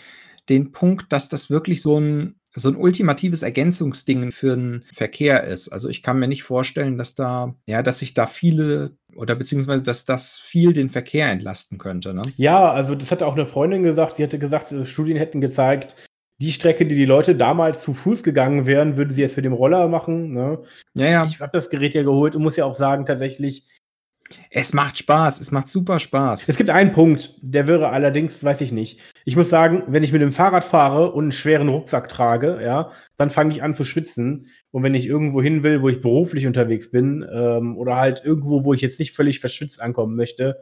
den 0.50 0.72
Punkt, 0.72 1.12
dass 1.12 1.30
das 1.30 1.50
wirklich 1.50 1.82
so 1.82 2.00
ein, 2.00 2.36
so 2.56 2.70
ein 2.70 2.76
ultimatives 2.76 3.42
Ergänzungsding 3.42 4.32
für 4.32 4.56
den 4.56 4.86
Verkehr 4.94 5.44
ist. 5.44 5.70
Also 5.70 5.90
ich 5.90 6.04
kann 6.04 6.20
mir 6.20 6.28
nicht 6.28 6.44
vorstellen, 6.44 6.98
dass 6.98 7.16
da, 7.16 7.56
ja, 7.68 7.82
dass 7.82 8.00
sich 8.00 8.14
da 8.14 8.28
viele 8.28 8.96
oder 9.16 9.36
beziehungsweise, 9.36 9.84
dass 9.84 10.06
das 10.06 10.38
viel 10.38 10.74
den 10.74 10.90
Verkehr 10.90 11.30
entlasten 11.30 11.78
könnte. 11.78 12.14
Ne? 12.14 12.24
Ja, 12.38 12.72
also 12.72 12.96
das 12.96 13.12
hatte 13.12 13.28
auch 13.28 13.34
eine 13.34 13.46
Freundin 13.46 13.84
gesagt. 13.84 14.16
Sie 14.16 14.24
hatte 14.24 14.40
gesagt, 14.40 14.72
äh, 14.72 14.86
Studien 14.86 15.18
hätten 15.18 15.42
gezeigt, 15.42 15.96
die 16.42 16.52
Strecke, 16.52 16.86
die 16.86 16.96
die 16.96 17.06
Leute 17.06 17.36
damals 17.36 17.82
zu 17.82 17.94
Fuß 17.94 18.24
gegangen 18.24 18.66
wären, 18.66 18.98
würden 18.98 19.12
sie 19.12 19.22
jetzt 19.22 19.38
mit 19.38 19.46
dem 19.46 19.54
Roller 19.54 19.88
machen. 19.88 20.34
Ne? 20.34 20.60
Ja, 20.96 21.08
ja, 21.08 21.26
Ich 21.26 21.40
habe 21.40 21.52
das 21.54 21.70
Gerät 21.70 21.96
ja 21.96 22.04
geholt 22.04 22.36
und 22.36 22.44
muss 22.44 22.58
ja 22.58 22.66
auch 22.66 22.76
sagen, 22.76 23.06
tatsächlich, 23.06 23.68
es 24.50 24.74
macht 24.74 24.98
Spaß, 24.98 25.40
es 25.40 25.52
macht 25.52 25.68
super 25.68 26.00
Spaß. 26.00 26.50
Es 26.50 26.58
gibt 26.58 26.70
einen 26.70 26.92
Punkt, 26.92 27.36
der 27.42 27.68
wäre 27.68 27.90
allerdings, 27.90 28.44
weiß 28.44 28.62
ich 28.62 28.72
nicht. 28.72 29.00
Ich 29.26 29.36
muss 29.36 29.50
sagen, 29.50 29.84
wenn 29.88 30.04
ich 30.04 30.12
mit 30.12 30.22
dem 30.22 30.32
Fahrrad 30.32 30.66
fahre 30.66 31.12
und 31.12 31.26
einen 31.26 31.32
schweren 31.32 31.70
Rucksack 31.70 32.08
trage, 32.10 32.60
ja, 32.64 32.92
dann 33.18 33.30
fange 33.30 33.54
ich 33.54 33.64
an 33.64 33.74
zu 33.74 33.84
schwitzen. 33.84 34.48
Und 34.72 34.84
wenn 34.84 34.96
ich 34.96 35.08
irgendwo 35.08 35.42
hin 35.42 35.64
will, 35.64 35.82
wo 35.82 35.90
ich 35.90 36.02
beruflich 36.02 36.48
unterwegs 36.48 36.92
bin, 36.92 37.26
ähm, 37.32 37.78
oder 37.78 37.98
halt 37.98 38.24
irgendwo, 38.24 38.64
wo 38.64 38.74
ich 38.74 38.82
jetzt 38.82 39.00
nicht 39.00 39.14
völlig 39.14 39.40
verschwitzt 39.40 39.82
ankommen 39.82 40.16
möchte, 40.16 40.62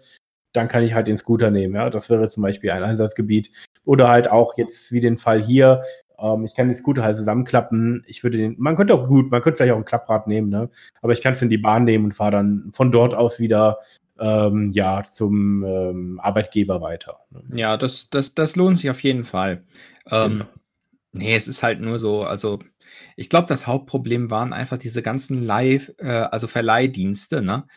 dann 0.53 0.67
kann 0.67 0.83
ich 0.83 0.93
halt 0.93 1.07
den 1.07 1.17
Scooter 1.17 1.49
nehmen, 1.49 1.75
ja. 1.75 1.89
Das 1.89 2.09
wäre 2.09 2.29
zum 2.29 2.43
Beispiel 2.43 2.71
ein 2.71 2.83
Einsatzgebiet. 2.83 3.51
Oder 3.83 4.09
halt 4.09 4.29
auch 4.29 4.57
jetzt 4.57 4.91
wie 4.91 4.99
den 4.99 5.17
Fall 5.17 5.41
hier, 5.41 5.83
ähm, 6.21 6.45
ich 6.45 6.55
kann 6.55 6.67
den 6.67 6.75
Scooter 6.75 7.03
halt 7.03 7.17
zusammenklappen. 7.17 8.03
Ich 8.07 8.23
würde 8.23 8.37
den, 8.37 8.55
man 8.57 8.75
könnte 8.75 8.93
auch 8.93 9.07
gut, 9.07 9.31
man 9.31 9.41
könnte 9.41 9.57
vielleicht 9.57 9.73
auch 9.73 9.77
ein 9.77 9.85
Klapprad 9.85 10.27
nehmen, 10.27 10.49
ne? 10.49 10.69
Aber 11.01 11.13
ich 11.13 11.21
kann 11.21 11.33
es 11.33 11.41
in 11.41 11.49
die 11.49 11.57
Bahn 11.57 11.83
nehmen 11.83 12.05
und 12.05 12.13
fahre 12.13 12.31
dann 12.31 12.69
von 12.73 12.91
dort 12.91 13.13
aus 13.13 13.39
wieder 13.39 13.79
ähm, 14.19 14.71
ja, 14.73 15.03
zum 15.03 15.63
ähm, 15.63 16.19
Arbeitgeber 16.21 16.81
weiter. 16.81 17.19
ne? 17.31 17.41
Ja, 17.57 17.77
das, 17.77 18.09
das, 18.09 18.35
das 18.35 18.55
lohnt 18.55 18.77
sich 18.77 18.89
auf 18.89 19.01
jeden 19.01 19.23
Fall. 19.23 19.63
Ähm, 20.09 20.31
Genau. 20.31 20.45
Nee, 21.13 21.35
es 21.35 21.47
ist 21.47 21.61
halt 21.61 21.81
nur 21.81 21.99
so, 21.99 22.23
also 22.23 22.59
ich 23.15 23.29
glaube, 23.29 23.47
das 23.47 23.67
Hauptproblem 23.67 24.31
waren 24.31 24.53
einfach 24.53 24.77
diese 24.77 25.01
ganzen 25.01 25.43
Live, 25.43 25.91
äh, 25.97 26.07
also 26.07 26.47
Verleihdienste, 26.47 27.41
ne? 27.41 27.67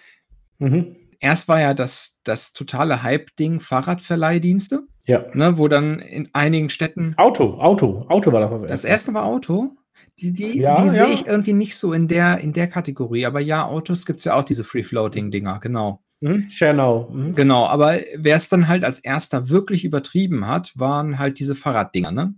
Mhm. 0.59 0.97
Erst 1.19 1.49
war 1.49 1.61
ja 1.61 1.75
das, 1.75 2.21
das 2.25 2.53
totale 2.53 3.03
Hype-Ding 3.03 3.61
Fahrradverleihdienste, 3.61 4.87
Ja. 5.07 5.25
ne, 5.35 5.59
wo 5.59 5.69
dann 5.69 5.99
in 5.99 6.29
einigen 6.33 6.71
Städten. 6.71 7.15
Auto, 7.17 7.61
Auto, 7.61 7.99
Auto 8.09 8.33
war 8.33 8.41
das 8.41 8.51
was 8.51 8.63
Das 8.63 8.85
erste 8.85 9.13
war 9.15 9.25
Auto. 9.25 9.71
Die, 10.19 10.33
die, 10.33 10.59
Ja, 10.61 10.75
die 10.75 10.83
ja. 10.83 10.89
sehe 10.89 11.09
ich 11.09 11.27
irgendwie 11.27 11.53
nicht 11.53 11.77
so 11.77 11.93
in 11.93 12.09
der, 12.09 12.39
in 12.39 12.53
der 12.53 12.69
Kategorie. 12.69 13.27
Aber 13.27 13.41
ja, 13.41 13.67
Autos 13.67 14.07
gibt 14.07 14.21
es 14.21 14.25
ja 14.25 14.35
auch 14.35 14.45
diese 14.45 14.65
Free-Floating-Dinger, 14.65 15.59
genau. 15.61 16.01
Mhm. 16.21 16.49
Schernau. 16.49 17.11
Mhm. 17.13 17.35
Genau, 17.35 17.67
aber 17.67 17.99
wer 18.17 18.37
es 18.37 18.49
dann 18.49 18.69
halt 18.69 18.85
als 18.85 18.99
erster 19.01 19.49
wirklich 19.51 19.85
übertrieben 19.85 20.47
hat, 20.47 20.73
waren 20.77 21.19
halt 21.19 21.39
diese 21.39 21.55
Fahrraddinger, 21.55 22.13
ne? 22.13 22.35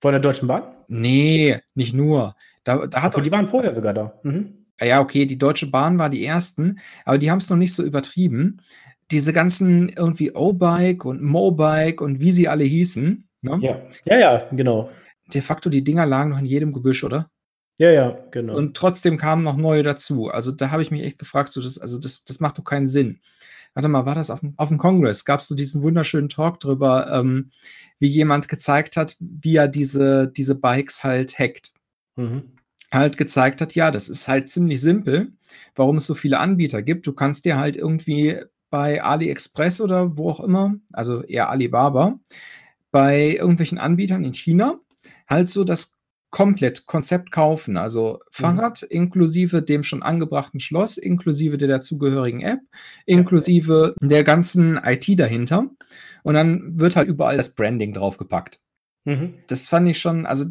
Von 0.00 0.12
der 0.12 0.20
Deutschen 0.20 0.46
Bahn? 0.46 0.62
Nee, 0.86 1.58
nicht 1.74 1.94
nur. 1.94 2.36
Da, 2.62 2.86
da 2.86 3.02
hat 3.02 3.16
doch, 3.16 3.22
die 3.22 3.32
waren 3.32 3.48
vorher 3.48 3.74
sogar 3.74 3.94
da. 3.94 4.12
Mhm. 4.22 4.66
ja, 4.80 5.00
okay, 5.00 5.26
die 5.26 5.38
Deutsche 5.38 5.66
Bahn 5.66 5.98
war 5.98 6.10
die 6.10 6.24
ersten, 6.24 6.78
aber 7.04 7.18
die 7.18 7.30
haben 7.30 7.38
es 7.38 7.50
noch 7.50 7.56
nicht 7.56 7.74
so 7.74 7.82
übertrieben. 7.82 8.58
Diese 9.10 9.32
ganzen 9.32 9.88
irgendwie 9.88 10.32
O-Bike 10.34 11.04
und 11.04 11.22
Mobike 11.22 12.02
und 12.04 12.20
wie 12.20 12.32
sie 12.32 12.48
alle 12.48 12.64
hießen, 12.64 13.28
ne? 13.42 13.58
Ja. 13.60 13.82
ja, 14.04 14.18
ja, 14.18 14.48
genau. 14.52 14.90
de 15.32 15.40
facto 15.40 15.70
die 15.70 15.84
Dinger 15.84 16.06
lagen 16.06 16.30
noch 16.30 16.38
in 16.38 16.44
jedem 16.44 16.72
Gebüsch, 16.72 17.04
oder? 17.04 17.30
Ja, 17.78 17.90
ja, 17.90 18.18
genau. 18.32 18.56
Und 18.56 18.76
trotzdem 18.76 19.16
kamen 19.16 19.42
noch 19.42 19.56
neue 19.56 19.84
dazu. 19.84 20.28
Also 20.28 20.50
da 20.50 20.70
habe 20.70 20.82
ich 20.82 20.90
mich 20.90 21.02
echt 21.04 21.18
gefragt, 21.18 21.52
so 21.52 21.62
das, 21.62 21.78
also 21.78 21.98
das, 21.98 22.24
das 22.24 22.40
macht 22.40 22.58
doch 22.58 22.64
keinen 22.64 22.88
Sinn. 22.88 23.20
Warte 23.74 23.88
mal, 23.88 24.04
war 24.04 24.16
das 24.16 24.30
auf 24.30 24.40
dem, 24.40 24.54
auf 24.56 24.68
dem 24.68 24.78
Kongress? 24.78 25.24
Gab 25.24 25.38
es 25.38 25.46
so 25.46 25.54
diesen 25.54 25.82
wunderschönen 25.82 26.28
Talk 26.28 26.58
drüber, 26.58 27.08
ähm, 27.12 27.50
wie 28.00 28.08
jemand 28.08 28.48
gezeigt 28.48 28.96
hat, 28.96 29.16
wie 29.20 29.56
er 29.56 29.68
diese, 29.68 30.26
diese 30.28 30.56
Bikes 30.56 31.04
halt 31.04 31.38
hackt. 31.38 31.72
mhm. 32.16 32.42
Halt 32.90 33.18
gezeigt 33.18 33.60
hat, 33.60 33.74
ja, 33.74 33.90
das 33.90 34.08
ist 34.08 34.28
halt 34.28 34.48
ziemlich 34.48 34.80
simpel, 34.80 35.32
warum 35.74 35.98
es 35.98 36.06
so 36.06 36.14
viele 36.14 36.38
Anbieter 36.38 36.82
gibt. 36.82 37.06
Du 37.06 37.12
kannst 37.12 37.44
dir 37.44 37.58
halt 37.58 37.76
irgendwie 37.76 38.40
bei 38.70 39.02
AliExpress 39.02 39.80
oder 39.80 40.16
wo 40.16 40.30
auch 40.30 40.40
immer, 40.40 40.74
also 40.92 41.22
eher 41.22 41.48
Alibaba, 41.50 42.18
bei 42.90 43.36
irgendwelchen 43.36 43.78
Anbietern 43.78 44.24
in 44.24 44.34
China 44.34 44.78
halt 45.26 45.48
so 45.48 45.64
das 45.64 45.98
komplett 46.30 46.86
Konzept 46.86 47.30
kaufen. 47.30 47.76
Also 47.78 48.18
Fahrrad 48.30 48.82
inklusive 48.82 49.62
dem 49.62 49.82
schon 49.82 50.02
angebrachten 50.02 50.60
Schloss, 50.60 50.98
inklusive 50.98 51.56
der 51.56 51.68
dazugehörigen 51.68 52.40
App, 52.40 52.60
inklusive 53.06 53.94
der 54.00 54.24
ganzen 54.24 54.78
IT 54.84 55.18
dahinter. 55.18 55.68
Und 56.22 56.34
dann 56.34 56.78
wird 56.78 56.96
halt 56.96 57.08
überall 57.08 57.36
das 57.38 57.54
Branding 57.54 57.94
draufgepackt. 57.94 58.60
Mhm. 59.04 59.32
Das 59.46 59.68
fand 59.68 59.88
ich 59.88 59.98
schon, 59.98 60.26
also, 60.26 60.44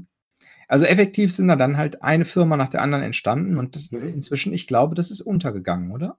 also 0.67 0.86
effektiv 0.86 1.32
sind 1.32 1.47
da 1.47 1.56
dann 1.56 1.77
halt 1.77 2.01
eine 2.01 2.25
Firma 2.25 2.58
nach 2.58 2.69
der 2.69 2.82
anderen 2.82 3.03
entstanden 3.03 3.60
und 3.60 3.75
das, 3.75 3.91
Mhm. 3.91 4.08
inzwischen, 4.08 4.53
ich 4.53 4.65
glaube, 4.65 4.95
das 4.95 5.12
ist 5.12 5.21
untergegangen, 5.21 5.91
oder? 5.91 6.17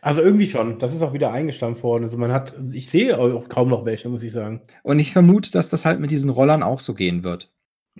Also 0.00 0.22
irgendwie 0.22 0.46
schon. 0.46 0.78
Das 0.78 0.92
ist 0.92 1.02
auch 1.02 1.12
wieder 1.12 1.32
eingestampft 1.32 1.82
worden. 1.82 2.04
Also 2.04 2.16
man 2.16 2.32
hat, 2.32 2.54
ich 2.72 2.88
sehe 2.88 3.18
auch 3.18 3.48
kaum 3.48 3.68
noch 3.68 3.84
welche, 3.84 4.08
muss 4.08 4.22
ich 4.22 4.32
sagen. 4.32 4.62
Und 4.82 4.98
ich 4.98 5.12
vermute, 5.12 5.50
dass 5.50 5.68
das 5.68 5.84
halt 5.84 6.00
mit 6.00 6.10
diesen 6.10 6.30
Rollern 6.30 6.62
auch 6.62 6.80
so 6.80 6.94
gehen 6.94 7.24
wird. 7.24 7.50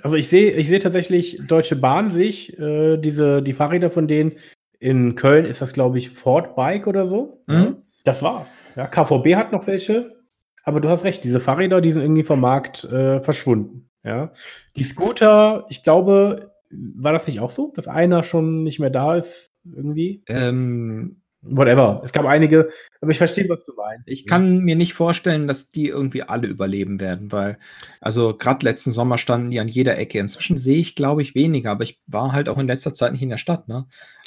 Also 0.02 0.16
ich 0.16 0.28
sehe, 0.28 0.52
ich 0.52 0.68
sehe 0.68 0.78
tatsächlich 0.78 1.40
Deutsche 1.46 1.76
Bahn 1.76 2.10
sich, 2.10 2.58
äh, 2.58 2.96
diese, 2.96 3.42
die 3.42 3.52
Fahrräder 3.52 3.90
von 3.90 4.08
denen. 4.08 4.32
In 4.78 5.14
Köln 5.14 5.44
ist 5.44 5.60
das, 5.60 5.72
glaube 5.72 5.98
ich, 5.98 6.10
Ford 6.10 6.56
Bike 6.56 6.86
oder 6.86 7.06
so. 7.06 7.42
Mhm. 7.46 7.76
Das 8.04 8.22
war's. 8.22 8.46
Ja, 8.76 8.86
KVB 8.86 9.34
hat 9.36 9.52
noch 9.52 9.66
welche. 9.66 10.16
Aber 10.62 10.80
du 10.80 10.88
hast 10.88 11.04
recht, 11.04 11.24
diese 11.24 11.40
Fahrräder, 11.40 11.80
die 11.80 11.92
sind 11.92 12.02
irgendwie 12.02 12.24
vom 12.24 12.40
Markt 12.40 12.84
äh, 12.84 13.20
verschwunden. 13.20 13.90
Ja. 14.04 14.32
Die 14.76 14.84
Scooter, 14.84 15.66
ich 15.68 15.82
glaube, 15.82 16.52
war 16.70 17.12
das 17.12 17.26
nicht 17.26 17.40
auch 17.40 17.50
so, 17.50 17.72
dass 17.74 17.88
einer 17.88 18.22
schon 18.22 18.62
nicht 18.62 18.78
mehr 18.78 18.90
da 18.90 19.16
ist, 19.16 19.50
irgendwie? 19.64 20.22
Ähm, 20.28 21.19
Whatever. 21.42 22.02
Es 22.04 22.12
gab 22.12 22.26
einige, 22.26 22.70
aber 23.00 23.10
ich 23.10 23.18
verstehe, 23.18 23.48
was 23.48 23.64
du 23.64 23.72
meinst. 23.74 24.06
ich 24.06 24.26
kann 24.26 24.58
mir 24.58 24.76
nicht 24.76 24.92
vorstellen, 24.92 25.48
dass 25.48 25.70
die 25.70 25.88
irgendwie 25.88 26.22
alle 26.22 26.46
überleben 26.46 27.00
werden, 27.00 27.32
weil, 27.32 27.58
also 28.00 28.36
gerade 28.36 28.64
letzten 28.66 28.90
Sommer 28.90 29.16
standen 29.16 29.50
die 29.50 29.58
an 29.58 29.68
jeder 29.68 29.96
Ecke. 29.96 30.18
Inzwischen 30.18 30.58
sehe 30.58 30.78
ich, 30.78 30.94
glaube 30.94 31.22
ich, 31.22 31.34
weniger, 31.34 31.70
aber 31.70 31.84
ich 31.84 31.98
war 32.06 32.32
halt 32.32 32.50
auch 32.50 32.58
in 32.58 32.66
letzter 32.66 32.92
Zeit 32.92 33.12
nicht 33.12 33.22
in 33.22 33.30
der 33.30 33.38
Stadt. 33.38 33.68
Ne? 33.68 33.86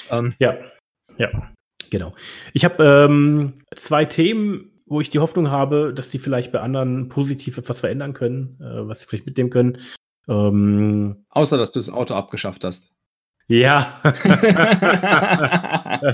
Ähm, 0.10 0.34
Ja, 0.40 0.58
ja, 1.18 1.30
genau. 1.92 2.16
Ich 2.54 2.66
habe 2.66 2.84
ähm, 2.84 3.62
zwei 3.76 4.06
Themen, 4.06 4.72
wo 4.88 5.00
ich 5.00 5.12
die 5.12 5.20
Hoffnung 5.20 5.52
habe, 5.52 5.94
dass 5.94 6.10
sie 6.10 6.20
vielleicht 6.20 6.52
bei 6.52 6.62
anderen 6.62 7.10
positiv 7.10 7.60
etwas 7.60 7.80
verändern 7.80 8.14
können, 8.14 8.58
äh, 8.60 8.88
was 8.88 9.02
sie 9.02 9.06
vielleicht 9.06 9.28
mitnehmen 9.28 9.52
können. 9.52 9.78
Ähm, 10.28 11.26
außer, 11.30 11.58
dass 11.58 11.72
du 11.72 11.80
das 11.80 11.90
Auto 11.92 12.16
abgeschafft 12.16 12.64
hast. 12.64 12.92
Ja, 13.48 14.00
das 14.04 14.20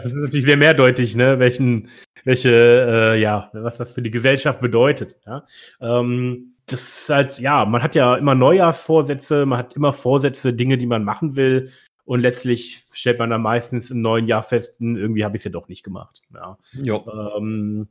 ist 0.05 0.15
natürlich 0.15 0.45
sehr 0.45 0.57
mehrdeutig, 0.57 1.15
ne? 1.15 1.39
Welchen, 1.39 1.89
welche, 2.23 2.49
äh, 2.49 3.21
ja, 3.21 3.49
was 3.53 3.77
das 3.77 3.93
für 3.93 4.01
die 4.01 4.11
Gesellschaft 4.11 4.61
bedeutet. 4.61 5.15
Ja? 5.25 5.45
Ähm, 5.81 6.55
das 6.65 6.83
ist 6.83 7.09
halt, 7.09 7.39
ja, 7.39 7.65
man 7.65 7.83
hat 7.83 7.95
ja 7.95 8.15
immer 8.15 8.35
Neujahrsvorsätze, 8.35 9.45
man 9.45 9.59
hat 9.59 9.75
immer 9.75 9.93
Vorsätze, 9.93 10.53
Dinge, 10.53 10.77
die 10.77 10.87
man 10.87 11.03
machen 11.03 11.35
will. 11.35 11.71
Und 12.05 12.21
letztlich 12.21 12.85
stellt 12.91 13.19
man 13.19 13.29
dann 13.29 13.43
meistens 13.43 13.91
im 13.91 14.01
neuen 14.01 14.27
Jahr 14.27 14.41
fest, 14.41 14.79
hm, 14.79 14.95
irgendwie 14.95 15.23
habe 15.23 15.35
ich 15.35 15.41
es 15.41 15.45
ja 15.45 15.51
doch 15.51 15.67
nicht 15.67 15.83
gemacht. 15.83 16.21
Ja. 16.33 16.57
Ähm, 17.37 17.87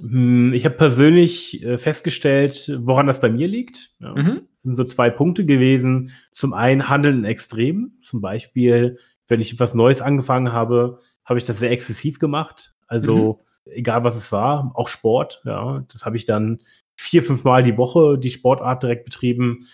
hm, 0.00 0.54
ich 0.54 0.64
habe 0.64 0.76
persönlich 0.76 1.62
äh, 1.62 1.76
festgestellt, 1.76 2.72
woran 2.82 3.06
das 3.06 3.20
bei 3.20 3.28
mir 3.28 3.46
liegt. 3.48 3.90
Ja. 4.00 4.14
Mhm. 4.14 4.48
Sind 4.68 4.76
so 4.76 4.84
zwei 4.84 5.10
Punkte 5.10 5.44
gewesen. 5.44 6.12
Zum 6.32 6.52
einen 6.52 6.88
Handeln 6.88 7.18
in 7.18 7.24
Extremen. 7.24 7.98
Zum 8.02 8.20
Beispiel, 8.20 8.98
wenn 9.26 9.40
ich 9.40 9.52
etwas 9.52 9.74
Neues 9.74 10.00
angefangen 10.02 10.52
habe, 10.52 11.00
habe 11.24 11.38
ich 11.38 11.44
das 11.44 11.58
sehr 11.58 11.70
exzessiv 11.70 12.18
gemacht. 12.18 12.74
Also 12.86 13.44
egal 13.66 14.04
was 14.04 14.16
es 14.16 14.32
war, 14.32 14.72
auch 14.74 14.88
Sport. 14.88 15.42
Ja, 15.44 15.84
das 15.92 16.04
habe 16.04 16.16
ich 16.16 16.24
dann 16.24 16.60
vier, 16.96 17.22
fünf 17.22 17.44
Mal 17.44 17.62
die 17.62 17.76
Woche 17.76 18.18
die 18.18 18.30
Sportart 18.30 18.82
direkt 18.82 19.04
betrieben. 19.04 19.66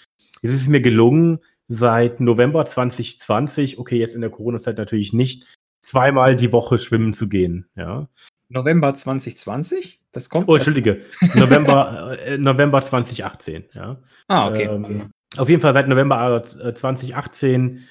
Es 0.43 0.53
ist 0.53 0.69
mir 0.69 0.81
gelungen, 0.81 1.39
seit 1.69 2.21
November 2.21 2.67
2020, 2.67 3.79
okay, 3.79 3.99
jetzt 3.99 4.15
in 4.15 4.21
der 4.21 4.31
Corona-Zeit 4.31 4.77
natürlich 4.77 5.13
nicht, 5.13 5.47
zweimal 5.81 6.37
die 6.37 6.53
Woche 6.53 6.79
schwimmen 6.79 7.13
zu 7.13 7.29
gehen. 7.29 7.69
Ja. 7.77 8.09
November 8.49 8.95
2020? 8.95 10.01
Das 10.13 10.31
kommt. 10.31 10.49
Oh, 10.49 10.55
Entschuldige. 10.55 11.03
November, 11.35 12.19
äh, 12.21 12.39
November 12.39 12.81
2018, 12.81 13.65
ja. 13.75 13.99
Ah, 14.29 14.49
okay. 14.49 14.65
Ähm, 14.65 15.11
auf 15.37 15.49
jeden 15.49 15.61
Fall 15.61 15.73
seit 15.73 15.89
November 15.89 16.45
äh, 16.63 16.75
2018 16.75 17.83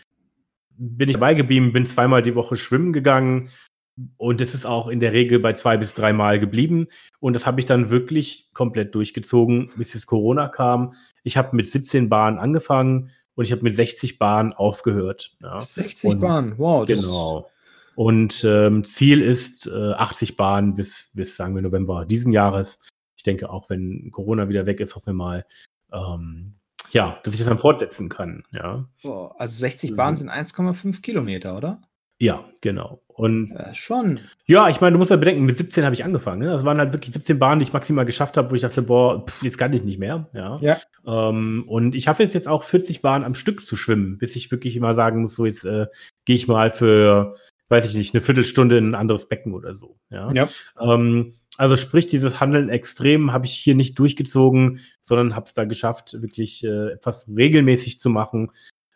bin 0.78 1.10
ich 1.10 1.16
dabei 1.16 1.34
geblieben, 1.34 1.74
bin 1.74 1.86
zweimal 1.86 2.22
die 2.22 2.36
Woche 2.36 2.56
schwimmen 2.56 2.94
gegangen 2.94 3.50
und 4.18 4.42
es 4.42 4.56
ist 4.56 4.66
auch 4.66 4.88
in 4.88 5.00
der 5.00 5.14
Regel 5.14 5.40
bei 5.40 5.54
zwei 5.54 5.78
bis 5.78 5.94
drei 5.94 6.14
Mal 6.14 6.40
geblieben 6.40 6.88
und 7.20 7.34
das 7.34 7.46
habe 7.46 7.60
ich 7.60 7.66
dann 7.66 7.90
wirklich 7.90 8.50
komplett 8.54 8.96
durchgezogen, 8.96 9.72
bis 9.76 9.94
jetzt 9.94 10.08
Corona 10.08 10.48
kam. 10.48 10.96
Ich 11.24 11.38
habe 11.38 11.56
mit 11.56 11.68
17 11.68 12.10
Bahnen 12.10 12.40
angefangen 12.40 13.12
und 13.36 13.46
ich 13.46 13.52
habe 13.52 13.62
mit 13.64 13.76
60 13.76 14.18
Bahnen 14.18 14.54
aufgehört. 14.54 15.36
Ja. 15.42 15.60
60 15.62 16.12
und- 16.12 16.20
Bahnen. 16.22 16.58
Wow. 16.58 16.86
das 16.86 17.02
Genau. 17.02 17.50
Und 17.96 18.44
ähm, 18.44 18.84
Ziel 18.84 19.22
ist 19.22 19.68
äh, 19.68 19.94
80 19.94 20.36
Bahnen 20.36 20.76
bis, 20.76 21.10
bis, 21.14 21.36
sagen 21.36 21.56
wir, 21.56 21.62
November 21.62 22.06
diesen 22.06 22.32
Jahres. 22.32 22.80
Ich 23.16 23.24
denke, 23.24 23.50
auch 23.50 23.70
wenn 23.70 24.10
Corona 24.12 24.50
wieder 24.50 24.66
weg 24.66 24.80
ist, 24.80 24.96
hoffen 24.96 25.08
wir 25.08 25.14
mal, 25.14 25.46
ähm, 25.94 26.56
ja, 26.92 27.20
dass 27.24 27.34
ich 27.34 27.40
das 27.40 27.48
dann 27.48 27.58
fortsetzen 27.60 28.10
kann. 28.10 28.44
Ja, 28.52 28.88
wow. 29.04 29.34
Also 29.38 29.60
60 29.60 29.92
Mhm. 29.92 29.96
Bahnen 29.96 30.16
sind 30.16 30.30
1,5 30.30 31.02
Kilometer, 31.02 31.58
oder? 31.58 31.82
ja 32.20 32.46
genau. 32.62 33.02
Und 33.08 33.50
Ja, 33.50 33.74
schon. 33.74 34.20
ja, 34.46 34.70
ich 34.70 34.80
meine, 34.80 34.94
du 34.94 34.98
musst 34.98 35.12
ja 35.12 35.18
bedenken, 35.18 35.44
mit 35.44 35.58
17 35.58 35.84
habe 35.84 35.94
ich 35.94 36.06
angefangen. 36.06 36.40
Ne? 36.42 36.48
Das 36.48 36.64
waren 36.64 36.78
halt 36.78 36.94
wirklich 36.94 37.14
17 37.14 37.38
Bahnen, 37.38 37.60
die 37.60 37.64
ich 37.64 37.74
maximal 37.74 38.06
geschafft 38.06 38.38
habe, 38.38 38.50
wo 38.50 38.56
ich 38.56 38.62
dachte, 38.62 38.82
boah, 38.82 39.26
pff, 39.26 39.44
jetzt 39.44 39.58
kann 39.58 39.74
ich 39.74 39.84
nicht 39.84 40.00
mehr. 40.00 40.30
Ja. 40.34 40.56
Ja. 40.62 40.78
Ähm, 41.06 41.66
und 41.68 41.96
ich 41.96 42.06
schaffe 42.06 42.24
es 42.24 42.34
jetzt 42.34 42.48
auch 42.48 42.64
40 42.64 43.02
Bahnen 43.02 43.26
am 43.26 43.36
Stück 43.36 43.66
zu 43.66 43.76
schwimmen, 43.76 44.18
bis 44.20 44.36
ich 44.38 44.52
wirklich 44.52 44.76
immer 44.78 44.96
sagen 44.96 45.22
muss, 45.22 45.36
so 45.36 45.46
jetzt 45.46 45.66
äh, 45.66 45.88
gehe 46.26 46.36
ich 46.38 46.48
mal 46.48 46.72
für, 46.72 47.36
weiß 47.74 47.90
ich 47.90 47.96
nicht, 47.96 48.14
eine 48.14 48.22
Viertelstunde 48.22 48.78
in 48.78 48.92
ein 48.92 48.96
anderes 48.96 49.28
Becken 49.28 49.54
oder 49.54 49.74
so. 49.74 49.98
Ja. 50.12 50.32
Ja. 50.32 50.48
Ähm, 50.80 51.34
also 51.58 51.76
sprich, 51.76 52.06
dieses 52.06 52.40
Handeln 52.40 52.70
extrem 52.70 53.34
habe 53.34 53.48
ich 53.48 53.54
hier 53.54 53.74
nicht 53.74 53.98
durchgezogen, 53.98 54.80
sondern 55.02 55.36
habe 55.36 55.48
es 55.48 55.54
da 55.54 55.66
geschafft, 55.66 56.22
wirklich 56.22 56.64
äh, 56.64 56.92
etwas 56.92 57.28
regelmäßig 57.36 57.98
zu 57.98 58.10
machen 58.10 58.52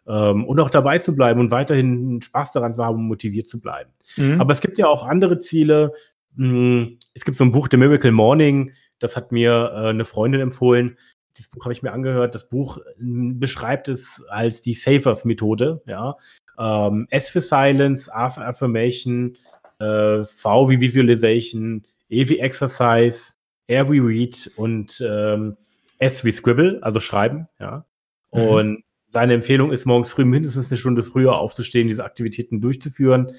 ähm, 0.07 0.45
und 0.45 0.59
auch 0.59 0.69
dabei 0.69 0.99
zu 0.99 1.15
bleiben 1.15 1.39
und 1.39 1.51
weiterhin 1.51 2.21
Spaß 2.21 2.51
daran 2.51 2.73
zu 2.75 2.85
haben, 2.85 3.07
motiviert 3.07 3.47
zu 3.47 3.59
bleiben. 3.59 3.91
Mhm. 4.15 4.39
Aber 4.39 4.53
es 4.53 4.61
gibt 4.61 4.77
ja 4.77 4.87
auch 4.87 5.03
andere 5.03 5.39
Ziele. 5.39 5.93
Hm, 6.35 6.99
Es 7.15 7.25
gibt 7.25 7.35
so 7.35 7.43
ein 7.43 7.51
Buch, 7.51 7.67
The 7.69 7.77
Miracle 7.77 8.11
Morning, 8.11 8.73
das 8.99 9.15
hat 9.15 9.31
mir 9.31 9.71
äh, 9.73 9.89
eine 9.89 10.05
Freundin 10.05 10.41
empfohlen. 10.41 10.97
Dieses 11.35 11.51
Buch 11.51 11.65
habe 11.65 11.73
ich 11.73 11.83
mir 11.83 11.93
angehört. 11.93 12.35
Das 12.35 12.47
Buch 12.47 12.79
hm, 12.97 13.39
beschreibt 13.39 13.89
es 13.89 14.23
als 14.29 14.61
die 14.61 14.73
Safers-Methode. 14.73 15.81
Ja? 15.85 16.17
Ähm, 16.57 17.07
S 17.09 17.29
für 17.29 17.41
Silence, 17.41 18.13
A 18.13 18.29
für 18.29 18.45
Affirmation, 18.45 19.37
äh, 19.79 20.23
V 20.23 20.69
wie 20.69 20.81
Visualization, 20.81 21.85
E 22.09 22.27
wie 22.29 22.39
Exercise, 22.39 23.33
R 23.67 23.91
wie 23.91 23.99
Read 23.99 24.51
und 24.55 25.03
ähm, 25.05 25.57
S 25.99 26.23
wie 26.23 26.31
Scribble, 26.31 26.79
also 26.81 26.99
Schreiben. 26.99 27.47
Ja? 27.59 27.85
Mhm. 28.33 28.41
Und 28.41 28.83
seine 29.07 29.33
Empfehlung 29.33 29.71
ist, 29.71 29.85
morgens 29.85 30.11
früh 30.11 30.25
mindestens 30.25 30.69
eine 30.69 30.77
Stunde 30.77 31.03
früher 31.03 31.37
aufzustehen, 31.37 31.87
diese 31.87 32.03
Aktivitäten 32.03 32.61
durchzuführen 32.61 33.31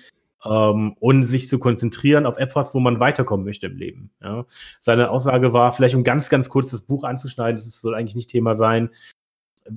ähm, 0.45 0.95
und 0.99 1.25
sich 1.25 1.49
zu 1.49 1.59
konzentrieren 1.59 2.27
auf 2.27 2.39
etwas, 2.39 2.75
wo 2.75 2.81
man 2.81 3.01
weiterkommen 3.01 3.45
möchte 3.45 3.67
im 3.67 3.77
Leben. 3.77 4.11
Ja. 4.23 4.47
Seine 4.81 5.11
Aussage 5.11 5.53
war, 5.53 5.73
vielleicht 5.73 5.95
um 5.95 6.05
ganz, 6.05 6.29
ganz 6.29 6.49
kurz 6.49 6.71
das 6.71 6.83
Buch 6.83 7.05
anzuschneiden, 7.05 7.57
das 7.57 7.81
soll 7.81 7.95
eigentlich 7.95 8.17
nicht 8.17 8.31
Thema 8.31 8.55
sein. 8.55 8.91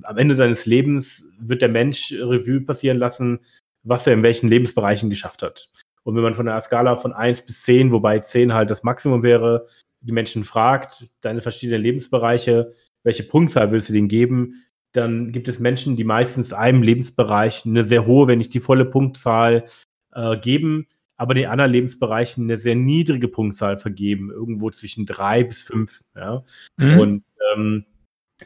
Am 0.02 0.18
Ende 0.18 0.34
seines 0.34 0.66
Lebens 0.66 1.24
wird 1.38 1.62
der 1.62 1.68
Mensch 1.68 2.12
Revue 2.12 2.60
passieren 2.60 2.98
lassen, 2.98 3.40
was 3.82 4.06
er 4.06 4.14
in 4.14 4.22
welchen 4.22 4.48
Lebensbereichen 4.48 5.10
geschafft 5.10 5.42
hat. 5.42 5.70
Und 6.04 6.16
wenn 6.16 6.22
man 6.22 6.34
von 6.34 6.48
einer 6.48 6.60
Skala 6.60 6.96
von 6.96 7.12
1 7.12 7.46
bis 7.46 7.62
10, 7.62 7.92
wobei 7.92 8.18
10 8.18 8.52
halt 8.52 8.70
das 8.70 8.82
Maximum 8.82 9.22
wäre, 9.22 9.66
die 10.00 10.12
Menschen 10.12 10.44
fragt, 10.44 11.08
deine 11.20 11.40
verschiedenen 11.40 11.82
Lebensbereiche, 11.82 12.72
welche 13.04 13.22
Punktzahl 13.22 13.70
willst 13.70 13.88
du 13.88 13.92
denen 13.92 14.08
geben, 14.08 14.64
dann 14.92 15.32
gibt 15.32 15.48
es 15.48 15.58
Menschen, 15.58 15.96
die 15.96 16.04
meistens 16.04 16.52
einem 16.52 16.82
Lebensbereich 16.82 17.64
eine 17.64 17.84
sehr 17.84 18.06
hohe, 18.06 18.26
wenn 18.26 18.38
nicht 18.38 18.52
die 18.54 18.60
volle 18.60 18.84
Punktzahl 18.84 19.64
äh, 20.12 20.36
geben, 20.36 20.86
aber 21.16 21.34
den 21.34 21.46
anderen 21.46 21.70
Lebensbereichen 21.70 22.44
eine 22.44 22.56
sehr 22.56 22.74
niedrige 22.74 23.28
Punktzahl 23.28 23.78
vergeben, 23.78 24.30
irgendwo 24.30 24.70
zwischen 24.70 25.06
drei 25.06 25.44
bis 25.44 25.62
fünf. 25.62 26.02
Ja? 26.14 26.42
Mhm. 26.76 26.98
Und 26.98 27.24
ähm, 27.54 27.84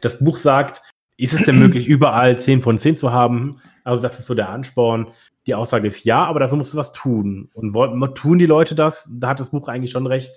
das 0.01 0.19
Buch 0.19 0.37
sagt, 0.37 0.83
ist 1.17 1.33
es 1.33 1.43
denn 1.43 1.59
möglich, 1.59 1.87
überall 1.87 2.39
10 2.39 2.61
von 2.61 2.77
10 2.77 2.95
zu 2.95 3.11
haben? 3.11 3.59
Also, 3.83 4.01
das 4.01 4.19
ist 4.19 4.27
so 4.27 4.33
der 4.35 4.49
Ansporn. 4.49 5.07
Die 5.47 5.55
Aussage 5.55 5.87
ist 5.87 6.03
ja, 6.03 6.25
aber 6.25 6.39
dafür 6.39 6.57
musst 6.57 6.73
du 6.73 6.77
was 6.77 6.93
tun. 6.93 7.49
Und 7.53 7.73
wollen, 7.73 8.15
tun 8.15 8.37
die 8.37 8.45
Leute 8.45 8.75
das? 8.75 9.07
Da 9.11 9.29
hat 9.29 9.39
das 9.39 9.51
Buch 9.51 9.67
eigentlich 9.67 9.91
schon 9.91 10.05
recht. 10.07 10.31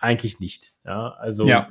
Eigentlich 0.00 0.38
nicht. 0.38 0.72
Ja, 0.84 1.10
also 1.18 1.46
Ja. 1.46 1.68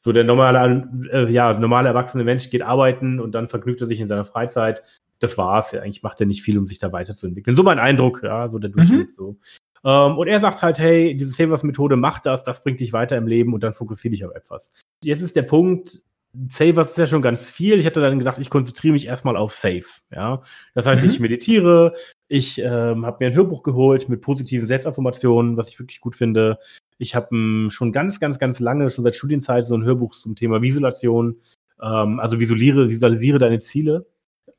so 0.00 0.12
der 0.12 0.24
normale, 0.24 0.88
äh, 1.10 1.30
ja, 1.32 1.54
normale 1.58 1.88
erwachsene 1.88 2.24
Mensch 2.24 2.50
geht 2.50 2.62
arbeiten 2.62 3.18
und 3.20 3.32
dann 3.32 3.48
vergnügt 3.48 3.80
er 3.80 3.86
sich 3.86 4.00
in 4.00 4.06
seiner 4.06 4.24
Freizeit. 4.26 4.82
Das 5.20 5.38
war's. 5.38 5.72
Ja, 5.72 5.80
eigentlich 5.80 6.02
macht 6.02 6.20
er 6.20 6.26
nicht 6.26 6.42
viel, 6.42 6.58
um 6.58 6.66
sich 6.66 6.78
da 6.78 6.92
weiterzuentwickeln. 6.92 7.56
So 7.56 7.62
mein 7.62 7.78
Eindruck, 7.78 8.22
ja, 8.22 8.48
so 8.48 8.58
der 8.58 8.70
Durchschnitt 8.70 9.14
so. 9.16 9.36
Ähm, 9.84 10.18
und 10.18 10.26
er 10.26 10.40
sagt 10.40 10.62
halt, 10.62 10.78
hey, 10.78 11.16
diese 11.16 11.30
Savers-Methode 11.30 11.96
macht 11.96 12.26
das, 12.26 12.42
das 12.42 12.62
bringt 12.62 12.80
dich 12.80 12.92
weiter 12.92 13.16
im 13.16 13.26
Leben 13.26 13.54
und 13.54 13.62
dann 13.62 13.72
fokussiere 13.72 14.10
dich 14.10 14.24
auf 14.24 14.34
etwas. 14.34 14.70
Jetzt 15.04 15.20
ist 15.22 15.36
der 15.36 15.42
Punkt, 15.42 16.02
Savers 16.50 16.90
ist 16.90 16.98
ja 16.98 17.06
schon 17.06 17.22
ganz 17.22 17.48
viel. 17.48 17.78
Ich 17.78 17.86
hatte 17.86 18.00
dann 18.00 18.18
gedacht, 18.18 18.38
ich 18.38 18.50
konzentriere 18.50 18.92
mich 18.92 19.06
erstmal 19.06 19.36
auf 19.36 19.52
Save. 19.52 19.84
Ja? 20.10 20.42
Das 20.74 20.86
heißt, 20.86 21.02
Mhm. 21.02 21.10
ich 21.10 21.20
meditiere, 21.20 21.94
ich 22.28 22.58
ähm, 22.60 23.06
habe 23.06 23.18
mir 23.20 23.26
ein 23.30 23.34
Hörbuch 23.36 23.62
geholt 23.62 24.08
mit 24.08 24.20
positiven 24.20 24.66
Selbstaffirmationen, 24.66 25.56
was 25.56 25.68
ich 25.68 25.78
wirklich 25.78 26.00
gut 26.00 26.16
finde. 26.16 26.58
Ich 26.98 27.14
habe 27.14 27.28
ähm, 27.34 27.68
schon 27.70 27.92
ganz, 27.92 28.20
ganz, 28.20 28.38
ganz 28.38 28.60
lange, 28.60 28.90
schon 28.90 29.04
seit 29.04 29.16
Studienzeit, 29.16 29.66
so 29.66 29.76
ein 29.76 29.84
Hörbuch 29.84 30.14
zum 30.14 30.34
Thema 30.36 30.62
Visualisation. 30.62 31.36
Ähm, 31.82 32.20
also 32.20 32.40
visualisiere, 32.40 32.88
visualisiere 32.88 33.38
deine 33.38 33.60
Ziele. 33.60 34.06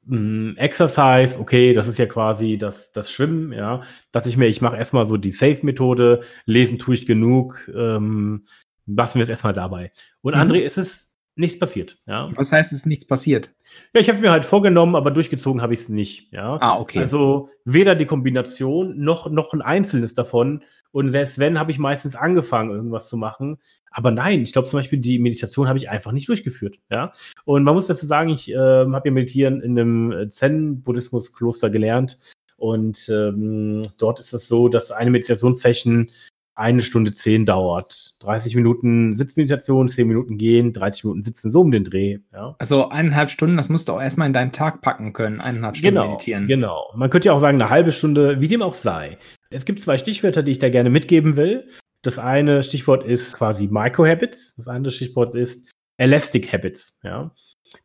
mh, 0.06 0.54
Exercise, 0.58 1.38
okay, 1.40 1.74
das 1.74 1.88
ist 1.90 1.98
ja 2.00 2.06
quasi 2.06 2.58
das, 2.58 2.92
das 2.94 3.12
Schwimmen, 3.12 3.52
ja. 3.52 3.82
Dachte 4.14 4.30
ich 4.30 4.38
mir, 4.38 4.48
ich 4.48 4.62
mache 4.62 4.78
erstmal 4.78 5.06
so 5.06 5.18
die 5.18 5.32
Safe-Methode, 5.34 6.22
lesen 6.46 6.80
tue 6.80 6.96
ich 6.96 7.06
genug, 7.06 7.70
ähm, 7.76 8.46
lassen 8.86 9.20
wir 9.20 9.24
es 9.24 9.30
erstmal 9.30 9.52
dabei. 9.54 9.92
Und 10.22 10.34
Mhm. 10.34 10.40
André, 10.40 10.64
es 10.66 10.78
ist 10.78 11.07
nichts 11.38 11.60
passiert, 11.60 11.98
ja. 12.08 12.30
Was 12.36 12.52
heißt, 12.52 12.72
es 12.72 12.80
ist 12.80 12.86
nichts 12.86 13.06
passiert? 13.06 13.54
Ja, 13.94 14.02
ich 14.02 14.10
habe 14.10 14.18
es 14.18 14.22
mir 14.22 14.32
halt 14.32 14.46
vorgenommen, 14.46 14.96
aber 14.96 15.12
durchgezogen 15.12 15.62
habe 15.62 15.74
ich 15.74 15.82
es 15.82 15.90
nicht, 15.90 16.32
ja. 16.32 16.58
Ah, 16.60 16.80
okay. 16.80 17.00
Also 17.00 17.50
weder 17.66 17.96
die 17.96 18.06
Kombination 18.06 19.00
noch, 19.00 19.30
noch 19.30 19.54
ein 19.54 19.62
einzelnes 19.62 20.14
davon. 20.14 20.64
Und 20.92 21.10
selbst 21.10 21.38
wenn, 21.38 21.60
habe 21.60 21.72
ich 21.72 21.80
meistens 21.80 22.16
angefangen, 22.16 22.72
irgendwas 22.72 23.10
zu 23.10 23.18
machen. 23.18 23.58
Aber 23.92 24.12
nein, 24.12 24.42
ich 24.42 24.54
glaube 24.54 24.68
zum 24.68 24.80
Beispiel, 24.80 25.00
die 25.00 25.20
Meditation 25.20 25.68
habe 25.68 25.78
ich 25.78 25.90
einfach 25.90 26.12
nicht 26.12 26.28
durchgeführt. 26.28 26.78
Ja? 26.90 27.14
Und 27.46 27.64
man 27.64 27.76
muss 27.76 27.88
dazu 27.88 28.06
sagen, 28.06 28.30
ich 28.30 28.50
äh, 28.50 28.56
habe 28.56 29.02
ja 29.06 29.12
Meditieren 29.12 29.62
in 29.62 29.78
einem 29.78 30.12
äh, 30.12 30.30
Zen-Buddhismus-Kloster 30.30 31.70
gelernt. 31.70 32.18
Und 32.58 33.08
ähm, 33.10 33.84
dort 34.00 34.20
ist 34.20 34.34
es 34.34 34.48
so, 34.48 34.68
dass 34.70 34.92
eine 34.92 35.12
Meditationssession 35.12 36.10
eine 36.58 36.82
Stunde 36.82 37.14
zehn 37.14 37.46
dauert. 37.46 38.16
30 38.20 38.56
Minuten 38.56 39.16
Sitzmeditation, 39.16 39.90
10 39.90 40.08
Minuten 40.08 40.38
gehen, 40.38 40.74
30 40.74 41.04
Minuten 41.06 41.24
sitzen, 41.24 41.52
so 41.52 41.62
um 41.62 41.72
den 41.72 41.84
Dreh. 41.84 42.20
Ja? 42.34 42.56
also 42.60 42.90
eineinhalb 42.90 43.30
Stunden, 43.30 43.58
das 43.58 43.70
musst 43.70 43.88
du 43.88 43.94
auch 43.94 44.02
erstmal 44.02 44.28
in 44.28 44.34
deinen 44.34 44.52
Tag 44.52 44.82
packen 44.82 45.14
können, 45.14 45.40
eineinhalb 45.40 45.78
Stunden 45.78 45.96
Genau, 45.96 46.10
meditieren. 46.12 46.48
genau. 46.48 46.92
Man 46.96 47.10
könnte 47.10 47.28
ja 47.28 47.34
auch 47.34 47.40
sagen, 47.42 47.62
eine 47.62 47.70
halbe 47.70 47.92
Stunde, 47.92 48.42
wie 48.42 48.48
dem 48.48 48.62
auch 48.62 48.74
sei. 48.74 49.18
Es 49.50 49.66
gibt 49.66 49.80
zwei 49.80 49.98
Stichwörter, 49.98 50.44
die 50.44 50.52
ich 50.54 50.60
da 50.60 50.70
gerne 50.70 50.90
mitgeben 50.90 51.38
will. 51.38 51.68
Das 52.02 52.20
eine 52.20 52.64
Stichwort 52.64 53.04
ist 53.06 53.34
quasi 53.34 53.68
Microhabits. 53.68 54.56
Das 54.56 54.68
andere 54.68 54.92
Stichwort 54.92 55.36
ist 55.36 55.70
Elastic 55.98 56.52
Habits. 56.54 57.00
Ja. 57.04 57.32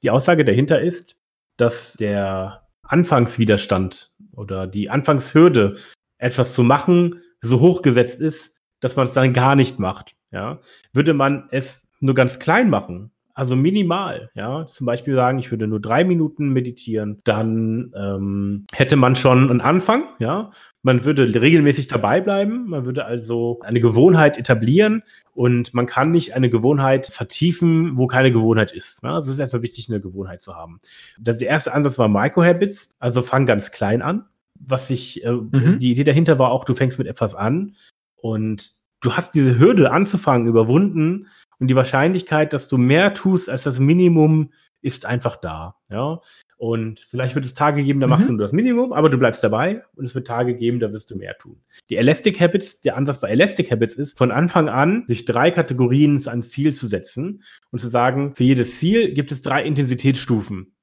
Die 0.02 0.10
Aussage 0.10 0.44
dahinter 0.44 0.80
ist, 0.80 1.16
dass 1.56 1.94
der 1.94 2.62
Anfangswiderstand 2.82 4.10
oder 4.34 4.66
die 4.66 4.90
Anfangshürde, 4.90 5.76
etwas 6.18 6.54
zu 6.54 6.62
machen, 6.62 7.20
so 7.40 7.60
hoch 7.60 7.82
gesetzt 7.82 8.20
ist, 8.20 8.51
dass 8.83 8.97
man 8.97 9.07
es 9.07 9.14
dann 9.14 9.33
gar 9.33 9.57
nicht 9.57 9.78
macht. 9.78 10.14
Ja. 10.30 10.59
Würde 10.93 11.14
man 11.14 11.49
es 11.51 11.89
nur 12.01 12.14
ganz 12.14 12.39
klein 12.39 12.68
machen, 12.68 13.11
also 13.35 13.57
minimal, 13.57 14.30
ja, 14.35 14.66
zum 14.66 14.87
Beispiel 14.87 15.14
sagen, 15.14 15.39
ich 15.39 15.51
würde 15.51 15.66
nur 15.66 15.80
drei 15.80 16.05
Minuten 16.05 16.51
meditieren, 16.51 17.20
dann 17.24 17.93
ähm, 17.97 18.66
hätte 18.74 18.97
man 18.97 19.16
schon 19.16 19.49
einen 19.51 19.61
Anfang, 19.62 20.05
ja. 20.18 20.51
Man 20.83 21.05
würde 21.05 21.41
regelmäßig 21.41 21.87
dabei 21.87 22.20
bleiben, 22.20 22.68
man 22.68 22.85
würde 22.85 23.05
also 23.05 23.61
eine 23.62 23.80
Gewohnheit 23.80 24.37
etablieren 24.37 25.03
und 25.33 25.72
man 25.72 25.87
kann 25.87 26.11
nicht 26.11 26.35
eine 26.35 26.51
Gewohnheit 26.51 27.07
vertiefen, 27.07 27.97
wo 27.97 28.07
keine 28.09 28.33
Gewohnheit 28.33 28.72
ist. 28.72 29.03
Ja? 29.05 29.14
Also 29.14 29.30
es 29.30 29.35
ist 29.35 29.41
erstmal 29.41 29.62
wichtig, 29.62 29.89
eine 29.89 30.01
Gewohnheit 30.01 30.43
zu 30.43 30.57
haben. 30.57 30.80
Das, 31.20 31.39
der 31.39 31.49
erste 31.49 31.72
Ansatz 31.72 31.99
war 31.99 32.09
Microhabits, 32.09 32.91
also 32.99 33.22
fang 33.22 33.47
ganz 33.47 33.70
klein 33.70 34.03
an. 34.03 34.26
Was 34.59 34.91
ich, 34.91 35.24
äh, 35.24 35.30
Mhm. 35.30 35.78
die 35.78 35.93
Idee 35.93 36.05
dahinter 36.05 36.39
war 36.39 36.51
auch, 36.51 36.64
du 36.64 36.74
fängst 36.74 36.99
mit 36.99 37.07
etwas 37.07 37.35
an 37.35 37.74
und 38.22 38.72
du 39.00 39.12
hast 39.14 39.34
diese 39.34 39.58
Hürde 39.58 39.90
anzufangen 39.90 40.46
überwunden 40.46 41.26
und 41.58 41.66
die 41.68 41.76
Wahrscheinlichkeit, 41.76 42.52
dass 42.52 42.68
du 42.68 42.78
mehr 42.78 43.12
tust 43.14 43.50
als 43.50 43.64
das 43.64 43.78
Minimum, 43.78 44.52
ist 44.80 45.06
einfach 45.06 45.36
da. 45.36 45.76
Ja. 45.90 46.20
Und 46.56 47.00
vielleicht 47.00 47.34
wird 47.36 47.44
es 47.44 47.54
Tage 47.54 47.82
geben, 47.84 48.00
da 48.00 48.06
machst 48.08 48.24
Mhm. 48.24 48.32
du 48.32 48.32
nur 48.34 48.42
das 48.46 48.52
Minimum, 48.52 48.92
aber 48.92 49.10
du 49.10 49.18
bleibst 49.18 49.42
dabei 49.44 49.82
und 49.94 50.04
es 50.04 50.14
wird 50.14 50.26
Tage 50.26 50.54
geben, 50.56 50.80
da 50.80 50.92
wirst 50.92 51.10
du 51.10 51.16
mehr 51.16 51.36
tun. 51.38 51.60
Die 51.90 51.96
Elastic 51.96 52.40
Habits, 52.40 52.80
der 52.80 52.96
Ansatz 52.96 53.20
bei 53.20 53.28
Elastic 53.28 53.70
Habits 53.70 53.94
ist, 53.94 54.16
von 54.18 54.30
Anfang 54.32 54.68
an 54.68 55.04
sich 55.08 55.24
drei 55.24 55.50
Kategorien 55.50 56.20
ans 56.26 56.50
Ziel 56.50 56.74
zu 56.74 56.86
setzen 56.88 57.42
und 57.70 57.80
zu 57.80 57.88
sagen, 57.88 58.34
für 58.34 58.44
jedes 58.44 58.78
Ziel 58.78 59.12
gibt 59.12 59.30
es 59.32 59.42
drei 59.42 59.64
Intensitätsstufen. 59.64 60.74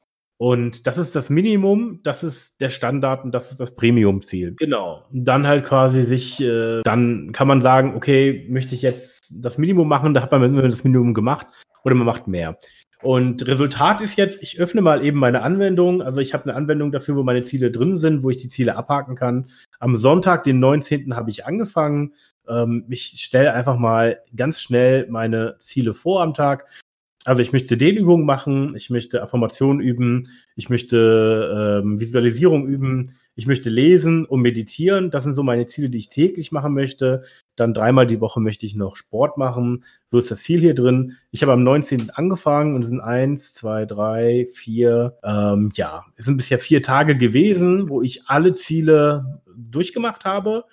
Und 0.41 0.87
das 0.87 0.97
ist 0.97 1.17
das 1.17 1.29
Minimum, 1.29 1.99
das 2.03 2.23
ist 2.23 2.61
der 2.61 2.69
Standard 2.69 3.25
und 3.25 3.33
das 3.33 3.51
ist 3.51 3.59
das 3.59 3.75
Premium-Ziel. 3.75 4.55
Genau. 4.57 5.03
Dann 5.11 5.45
halt 5.45 5.65
quasi 5.65 6.03
sich, 6.03 6.39
äh, 6.39 6.81
dann 6.85 7.33
kann 7.33 7.49
man 7.49 7.59
sagen, 7.59 7.93
okay, 7.97 8.47
möchte 8.49 8.73
ich 8.73 8.81
jetzt 8.81 9.33
das 9.43 9.57
Minimum 9.57 9.89
machen, 9.89 10.13
da 10.13 10.21
hat 10.21 10.31
man 10.31 10.55
das 10.55 10.85
Minimum 10.85 11.13
gemacht 11.13 11.45
oder 11.83 11.93
man 11.95 12.05
macht 12.05 12.27
mehr. 12.27 12.57
Und 13.01 13.45
Resultat 13.47 13.99
ist 13.99 14.15
jetzt, 14.15 14.41
ich 14.41 14.61
öffne 14.61 14.79
mal 14.79 15.03
eben 15.03 15.19
meine 15.19 15.41
Anwendung. 15.41 16.01
Also 16.01 16.21
ich 16.21 16.33
habe 16.33 16.45
eine 16.45 16.55
Anwendung 16.55 16.93
dafür, 16.93 17.17
wo 17.17 17.23
meine 17.23 17.43
Ziele 17.43 17.69
drin 17.69 17.97
sind, 17.97 18.23
wo 18.23 18.29
ich 18.29 18.37
die 18.37 18.47
Ziele 18.47 18.77
abhaken 18.77 19.15
kann. 19.15 19.47
Am 19.79 19.97
Sonntag, 19.97 20.45
den 20.45 20.61
19. 20.61 21.17
habe 21.17 21.31
ich 21.31 21.45
angefangen. 21.45 22.13
Ähm, 22.47 22.85
ich 22.89 23.21
stelle 23.21 23.53
einfach 23.53 23.77
mal 23.77 24.21
ganz 24.33 24.61
schnell 24.61 25.05
meine 25.09 25.57
Ziele 25.59 25.93
vor 25.93 26.21
am 26.21 26.33
Tag. 26.33 26.65
Also 27.25 27.41
ich 27.41 27.51
möchte 27.51 27.75
Dehnübungen 27.75 28.25
machen, 28.25 28.75
ich 28.77 28.89
möchte 28.89 29.21
Affirmation 29.21 29.81
üben, 29.81 30.29
ich 30.55 30.69
möchte 30.69 31.81
ähm, 31.83 31.99
Visualisierung 31.99 32.65
üben, 32.65 33.17
ich 33.35 33.45
möchte 33.45 33.69
lesen 33.69 34.25
und 34.25 34.41
meditieren. 34.41 35.11
Das 35.11 35.23
sind 35.23 35.33
so 35.33 35.43
meine 35.43 35.67
Ziele, 35.67 35.89
die 35.89 35.97
ich 35.97 36.07
täglich 36.07 36.53
machen 36.53 36.73
möchte. 36.73 37.23
Dann 37.57 37.73
dreimal 37.73 38.07
die 38.07 38.21
Woche 38.21 38.39
möchte 38.39 38.65
ich 38.65 38.73
noch 38.75 38.95
Sport 38.95 39.37
machen. 39.37 39.83
So 40.07 40.17
ist 40.17 40.31
das 40.31 40.43
Ziel 40.43 40.61
hier 40.61 40.73
drin. 40.73 41.17
Ich 41.31 41.41
habe 41.41 41.51
am 41.51 41.63
19. 41.63 42.09
angefangen 42.11 42.75
und 42.75 42.83
es 42.83 42.89
sind 42.89 43.01
eins, 43.01 43.53
zwei, 43.53 43.85
drei, 43.85 44.45
vier, 44.53 45.17
ähm, 45.21 45.71
ja, 45.73 46.05
es 46.15 46.23
sind 46.23 46.37
bisher 46.37 46.57
vier 46.57 46.81
Tage 46.81 47.17
gewesen, 47.17 47.89
wo 47.89 48.01
ich 48.01 48.27
alle 48.27 48.53
Ziele 48.53 49.41
durchgemacht 49.57 50.23
habe. 50.23 50.63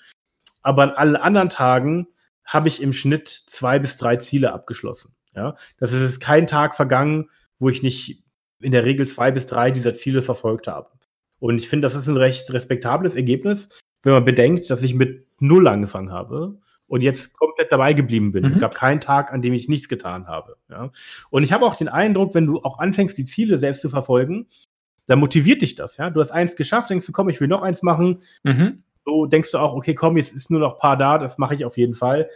Aber 0.63 0.85
an 0.85 0.91
allen 0.91 1.17
anderen 1.17 1.51
Tagen 1.51 2.07
habe 2.45 2.69
ich 2.69 2.81
im 2.81 2.93
Schnitt 2.93 3.29
zwei 3.29 3.81
bis 3.81 3.97
drei 3.97 4.17
Ziele 4.17 4.53
abgeschlossen. 4.53 5.13
Ja, 5.37 5.57
das 5.79 5.93
ist 5.93 6.21
kein 6.21 6.47
Tag 6.47 6.75
vergangen, 6.75 7.31
wo 7.59 7.69
ich 7.69 7.83
nicht 7.83 8.25
in 8.61 8.73
der 8.73 8.85
Regel 8.85 9.07
zwei 9.07 9.31
bis 9.31 9.47
drei 9.47 9.71
dieser 9.71 9.95
Ziele 9.95 10.23
verfolgt 10.23 10.67
habe. 10.67 10.91
Und 11.39 11.59
ich 11.59 11.69
finde, 11.69 11.87
das 11.87 11.95
ist 11.95 12.09
ein 12.09 12.17
recht 12.17 12.51
respektables 12.53 13.15
Ergebnis, 13.15 13.69
wenn 14.03 14.15
man 14.15 14.25
bedenkt, 14.25 14.71
dass 14.71 14.83
ich 14.83 14.95
mit 14.95 15.27
null 15.41 15.69
angefangen 15.69 16.11
habe 16.11 16.59
und 16.87 17.03
jetzt 17.03 17.37
komplett 17.37 17.71
dabei 17.71 17.93
geblieben 17.93 18.33
bin. 18.33 18.45
Mhm. 18.45 18.53
Es 18.53 18.59
gab 18.59 18.75
keinen 18.75 19.01
Tag, 19.01 19.33
an 19.33 19.43
dem 19.43 19.53
ich 19.53 19.69
nichts 19.69 19.89
getan 19.89 20.27
habe. 20.27 20.57
Ja. 20.71 20.91
Und 21.31 21.43
ich 21.43 21.53
habe 21.53 21.67
auch 21.67 21.77
den 21.77 21.89
Eindruck, 21.89 22.35
wenn 22.35 22.47
du 22.47 22.63
auch 22.63 22.79
anfängst, 22.79 23.19
die 23.19 23.25
Ziele 23.25 23.59
selbst 23.59 23.83
zu 23.83 23.91
verfolgen, 23.91 24.47
dann 25.07 25.19
motiviert 25.19 25.63
dich 25.63 25.75
das. 25.75 25.97
Ja, 25.99 26.11
du 26.11 26.21
hast 26.21 26.31
eins 26.31 26.57
geschafft, 26.57 26.91
denkst 26.91 27.07
du, 27.07 27.13
komm, 27.13 27.29
ich 27.29 27.41
will 27.41 27.49
noch 27.49 27.63
eins 27.63 27.83
machen. 27.83 28.21
Mhm. 28.43 28.83
So 29.05 29.27
denkst 29.27 29.53
du 29.53 29.59
auch, 29.59 29.75
okay, 29.75 29.95
komm, 29.95 30.17
jetzt 30.17 30.35
ist 30.35 30.51
nur 30.51 30.61
noch 30.61 30.75
ein 30.75 30.81
paar 30.81 30.97
da, 30.97 31.19
das 31.19 31.39
mache 31.39 31.55
ich 31.55 31.65
auf 31.65 31.77
jeden 31.77 31.95
Fall. 31.95 32.29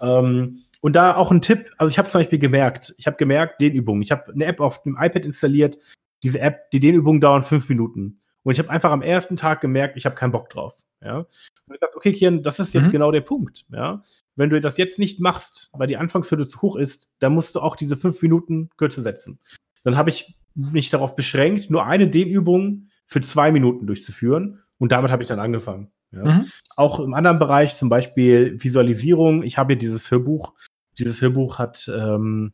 Ähm, 0.00 0.64
und 0.80 0.94
da 0.94 1.16
auch 1.16 1.30
ein 1.30 1.40
Tipp, 1.40 1.70
also 1.78 1.90
ich 1.90 1.98
habe 1.98 2.08
zum 2.08 2.20
Beispiel 2.20 2.38
gemerkt, 2.38 2.94
ich 2.98 3.06
habe 3.06 3.16
gemerkt, 3.16 3.60
Dehnübungen. 3.60 4.02
Ich 4.02 4.10
habe 4.12 4.32
eine 4.32 4.44
App 4.44 4.60
auf 4.60 4.82
dem 4.82 4.96
iPad 4.98 5.24
installiert. 5.24 5.78
Diese 6.22 6.40
App, 6.40 6.70
die 6.70 6.80
Dehnübungen 6.80 7.20
dauern 7.20 7.44
fünf 7.44 7.68
Minuten. 7.68 8.20
Und 8.42 8.52
ich 8.52 8.58
habe 8.58 8.70
einfach 8.70 8.92
am 8.92 9.02
ersten 9.02 9.36
Tag 9.36 9.60
gemerkt, 9.60 9.96
ich 9.96 10.06
habe 10.06 10.14
keinen 10.14 10.32
Bock 10.32 10.50
drauf. 10.50 10.76
Ja? 11.02 11.18
Und 11.18 11.26
ich 11.66 11.72
gesagt, 11.74 11.96
okay, 11.96 12.12
Kian, 12.12 12.42
das 12.42 12.58
ist 12.58 12.74
jetzt 12.74 12.86
Mhm. 12.86 12.92
genau 12.92 13.12
der 13.12 13.20
Punkt. 13.20 13.66
Ja? 13.70 14.02
Wenn 14.36 14.50
du 14.50 14.60
das 14.60 14.76
jetzt 14.78 14.98
nicht 14.98 15.20
machst, 15.20 15.68
weil 15.72 15.86
die 15.86 15.96
Anfangshürde 15.96 16.46
zu 16.46 16.62
hoch 16.62 16.76
ist, 16.76 17.10
dann 17.18 17.34
musst 17.34 17.54
du 17.54 17.60
auch 17.60 17.76
diese 17.76 17.96
fünf 17.96 18.22
Minuten 18.22 18.70
kürzer 18.76 19.02
setzen. 19.02 19.40
Dann 19.84 19.96
habe 19.96 20.10
ich 20.10 20.36
mich 20.54 20.90
darauf 20.90 21.14
beschränkt, 21.14 21.70
nur 21.70 21.86
eine 21.86 22.08
Dehnübung 22.08 22.88
für 23.06 23.20
zwei 23.20 23.52
Minuten 23.52 23.86
durchzuführen. 23.86 24.62
Und 24.78 24.92
damit 24.92 25.10
habe 25.10 25.22
ich 25.22 25.28
dann 25.28 25.40
angefangen. 25.40 25.90
Ja? 26.12 26.24
Mhm. 26.24 26.46
Auch 26.76 27.00
im 27.00 27.14
anderen 27.14 27.38
Bereich, 27.38 27.76
zum 27.76 27.88
Beispiel 27.88 28.62
Visualisierung. 28.62 29.42
Ich 29.42 29.58
habe 29.58 29.72
hier 29.72 29.78
dieses 29.78 30.10
Hörbuch. 30.10 30.54
Dieses 30.98 31.20
Hörbuch 31.20 31.58
hat 31.58 31.90
ähm, 31.94 32.52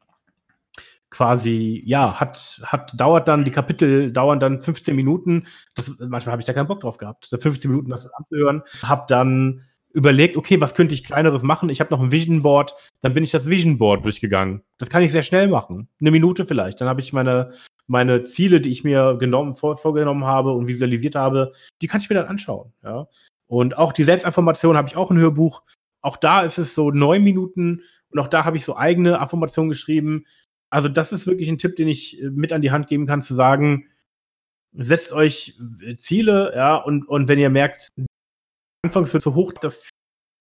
quasi, 1.11 1.83
ja, 1.87 2.19
hat, 2.19 2.61
hat, 2.65 2.93
dauert 2.99 3.29
dann, 3.29 3.45
die 3.45 3.53
Kapitel 3.53 4.13
dauern 4.13 4.41
dann 4.41 4.61
15 4.61 4.97
Minuten. 4.97 5.47
Das, 5.75 5.97
manchmal 6.01 6.33
habe 6.33 6.43
ich 6.43 6.47
da 6.47 6.53
keinen 6.53 6.67
Bock 6.67 6.81
drauf 6.81 6.99
gehabt, 6.99 7.33
da 7.33 7.39
15 7.39 7.71
Minuten 7.71 7.91
das 7.91 8.13
anzuhören. 8.13 8.63
Habe 8.83 9.05
dann 9.09 9.63
überlegt, 9.93 10.37
okay, 10.37 10.61
was 10.61 10.75
könnte 10.75 10.93
ich 10.93 11.05
kleineres 11.05 11.43
machen? 11.43 11.69
Ich 11.71 11.79
habe 11.79 11.95
noch 11.95 12.01
ein 12.01 12.11
Vision 12.11 12.43
Board, 12.43 12.75
dann 13.01 13.15
bin 13.15 13.23
ich 13.23 13.31
das 13.31 13.49
Vision 13.49 13.79
Board 13.79 14.05
durchgegangen. 14.05 14.63
Das 14.77 14.91
kann 14.91 15.03
ich 15.03 15.13
sehr 15.13 15.23
schnell 15.23 15.47
machen. 15.47 15.89
Eine 16.01 16.11
Minute 16.11 16.45
vielleicht. 16.47 16.81
Dann 16.81 16.89
habe 16.89 17.01
ich 17.01 17.13
meine, 17.13 17.53
meine 17.87 18.25
Ziele, 18.25 18.61
die 18.61 18.71
ich 18.71 18.83
mir 18.83 19.17
genommen, 19.17 19.55
vor, 19.55 19.77
vorgenommen 19.77 20.25
habe 20.25 20.53
und 20.53 20.67
visualisiert 20.67 21.15
habe, 21.15 21.53
die 21.81 21.87
kann 21.87 22.01
ich 22.01 22.11
mir 22.11 22.17
dann 22.17 22.27
anschauen. 22.27 22.73
Ja. 22.83 23.07
Und 23.55 23.79
auch 23.79 23.93
die 23.93 24.03
Selbstaffirmation 24.03 24.77
habe 24.77 24.89
ich 24.89 24.97
auch 24.97 25.13
ein 25.13 25.19
Hörbuch. 25.19 25.63
Auch 26.03 26.17
da 26.17 26.43
ist 26.43 26.59
es 26.59 26.75
so 26.75 26.91
neun 26.91 27.23
Minuten 27.23 27.83
und 28.11 28.19
auch 28.19 28.27
da 28.27 28.45
habe 28.45 28.57
ich 28.57 28.65
so 28.65 28.77
eigene 28.77 29.21
Affirmationen 29.21 29.69
geschrieben. 29.69 30.27
Also 30.71 30.89
das 30.89 31.13
ist 31.13 31.29
wirklich 31.29 31.49
ein 31.49 31.59
Tipp, 31.59 31.77
den 31.77 31.87
ich 31.87 32.21
äh, 32.21 32.31
mit 32.31 32.53
an 32.53 32.63
die 32.63 32.73
Hand 32.73 32.89
geben 32.89 33.07
kann, 33.07 33.23
zu 33.23 33.33
sagen, 33.33 33.89
setzt 34.73 35.13
euch 35.13 35.57
äh, 35.83 35.95
Ziele, 35.95 36.53
ja, 36.57 36.75
und, 36.77 37.09
und 37.09 37.29
wenn 37.29 37.39
ihr 37.39 37.49
merkt, 37.49 37.89
Anfangshürde 38.85 39.23
zu 39.23 39.37
hoch, 39.37 39.53
das 39.53 39.85
ist 39.85 39.91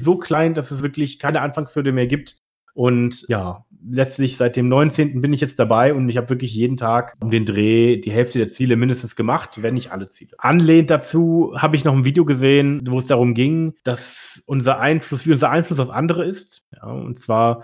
so 0.01 0.17
klein, 0.17 0.55
dass 0.55 0.71
es 0.71 0.81
wirklich 0.81 1.19
keine 1.19 1.41
Anfangshürde 1.41 1.91
mehr 1.91 2.07
gibt. 2.07 2.39
Und 2.73 3.25
ja, 3.27 3.65
letztlich 3.87 4.37
seit 4.37 4.55
dem 4.55 4.67
19. 4.69 5.21
bin 5.21 5.33
ich 5.33 5.41
jetzt 5.41 5.59
dabei 5.59 5.93
und 5.93 6.07
ich 6.09 6.17
habe 6.17 6.29
wirklich 6.29 6.53
jeden 6.53 6.77
Tag 6.77 7.15
um 7.21 7.29
den 7.29 7.45
Dreh 7.45 7.97
die 7.97 8.11
Hälfte 8.11 8.39
der 8.39 8.49
Ziele 8.49 8.75
mindestens 8.77 9.15
gemacht, 9.15 9.61
wenn 9.61 9.73
nicht 9.75 9.91
alle 9.91 10.09
Ziele. 10.09 10.31
Anlehnt 10.39 10.89
dazu 10.89 11.53
habe 11.57 11.75
ich 11.75 11.83
noch 11.83 11.93
ein 11.93 12.05
Video 12.05 12.25
gesehen, 12.25 12.81
wo 12.89 12.97
es 12.97 13.07
darum 13.07 13.33
ging, 13.33 13.75
dass 13.83 14.41
unser 14.45 14.79
Einfluss, 14.79 15.27
wie 15.27 15.31
unser 15.31 15.49
Einfluss 15.49 15.79
auf 15.79 15.89
andere 15.89 16.25
ist. 16.25 16.63
Ja, 16.71 16.83
und 16.87 17.19
zwar 17.19 17.63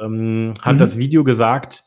ähm, 0.00 0.54
hat 0.60 0.74
Mhm. 0.74 0.78
das 0.78 0.98
Video 0.98 1.24
gesagt, 1.24 1.84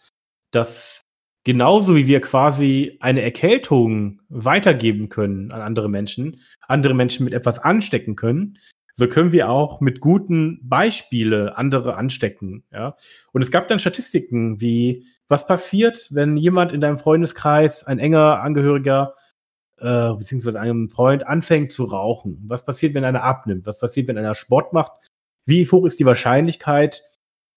dass 0.51 1.01
genauso 1.43 1.95
wie 1.95 2.07
wir 2.07 2.21
quasi 2.21 2.97
eine 3.01 3.21
Erkältung 3.21 4.21
weitergeben 4.29 5.09
können 5.09 5.51
an 5.51 5.61
andere 5.61 5.89
Menschen, 5.89 6.39
andere 6.67 6.93
Menschen 6.93 7.25
mit 7.25 7.33
etwas 7.33 7.59
anstecken 7.59 8.15
können, 8.15 8.57
so 8.93 9.07
können 9.07 9.31
wir 9.31 9.49
auch 9.49 9.81
mit 9.81 9.99
guten 9.99 10.59
Beispiele 10.63 11.57
andere 11.57 11.95
anstecken. 11.95 12.63
Ja? 12.71 12.95
Und 13.31 13.41
es 13.41 13.51
gab 13.51 13.67
dann 13.67 13.79
Statistiken 13.79 14.61
wie, 14.61 15.05
was 15.27 15.47
passiert, 15.47 16.09
wenn 16.11 16.37
jemand 16.37 16.71
in 16.71 16.81
deinem 16.81 16.99
Freundeskreis, 16.99 17.83
ein 17.83 17.99
enger 17.99 18.41
Angehöriger, 18.41 19.15
äh, 19.79 20.13
beziehungsweise 20.13 20.59
einem 20.59 20.89
Freund 20.89 21.25
anfängt 21.25 21.71
zu 21.71 21.85
rauchen? 21.85 22.43
Was 22.47 22.65
passiert, 22.65 22.93
wenn 22.93 23.03
einer 23.03 23.23
abnimmt? 23.23 23.65
Was 23.65 23.79
passiert, 23.79 24.07
wenn 24.07 24.17
einer 24.17 24.35
Sport 24.35 24.73
macht? 24.73 24.91
Wie 25.45 25.67
hoch 25.67 25.85
ist 25.85 25.99
die 25.99 26.05
Wahrscheinlichkeit, 26.05 27.01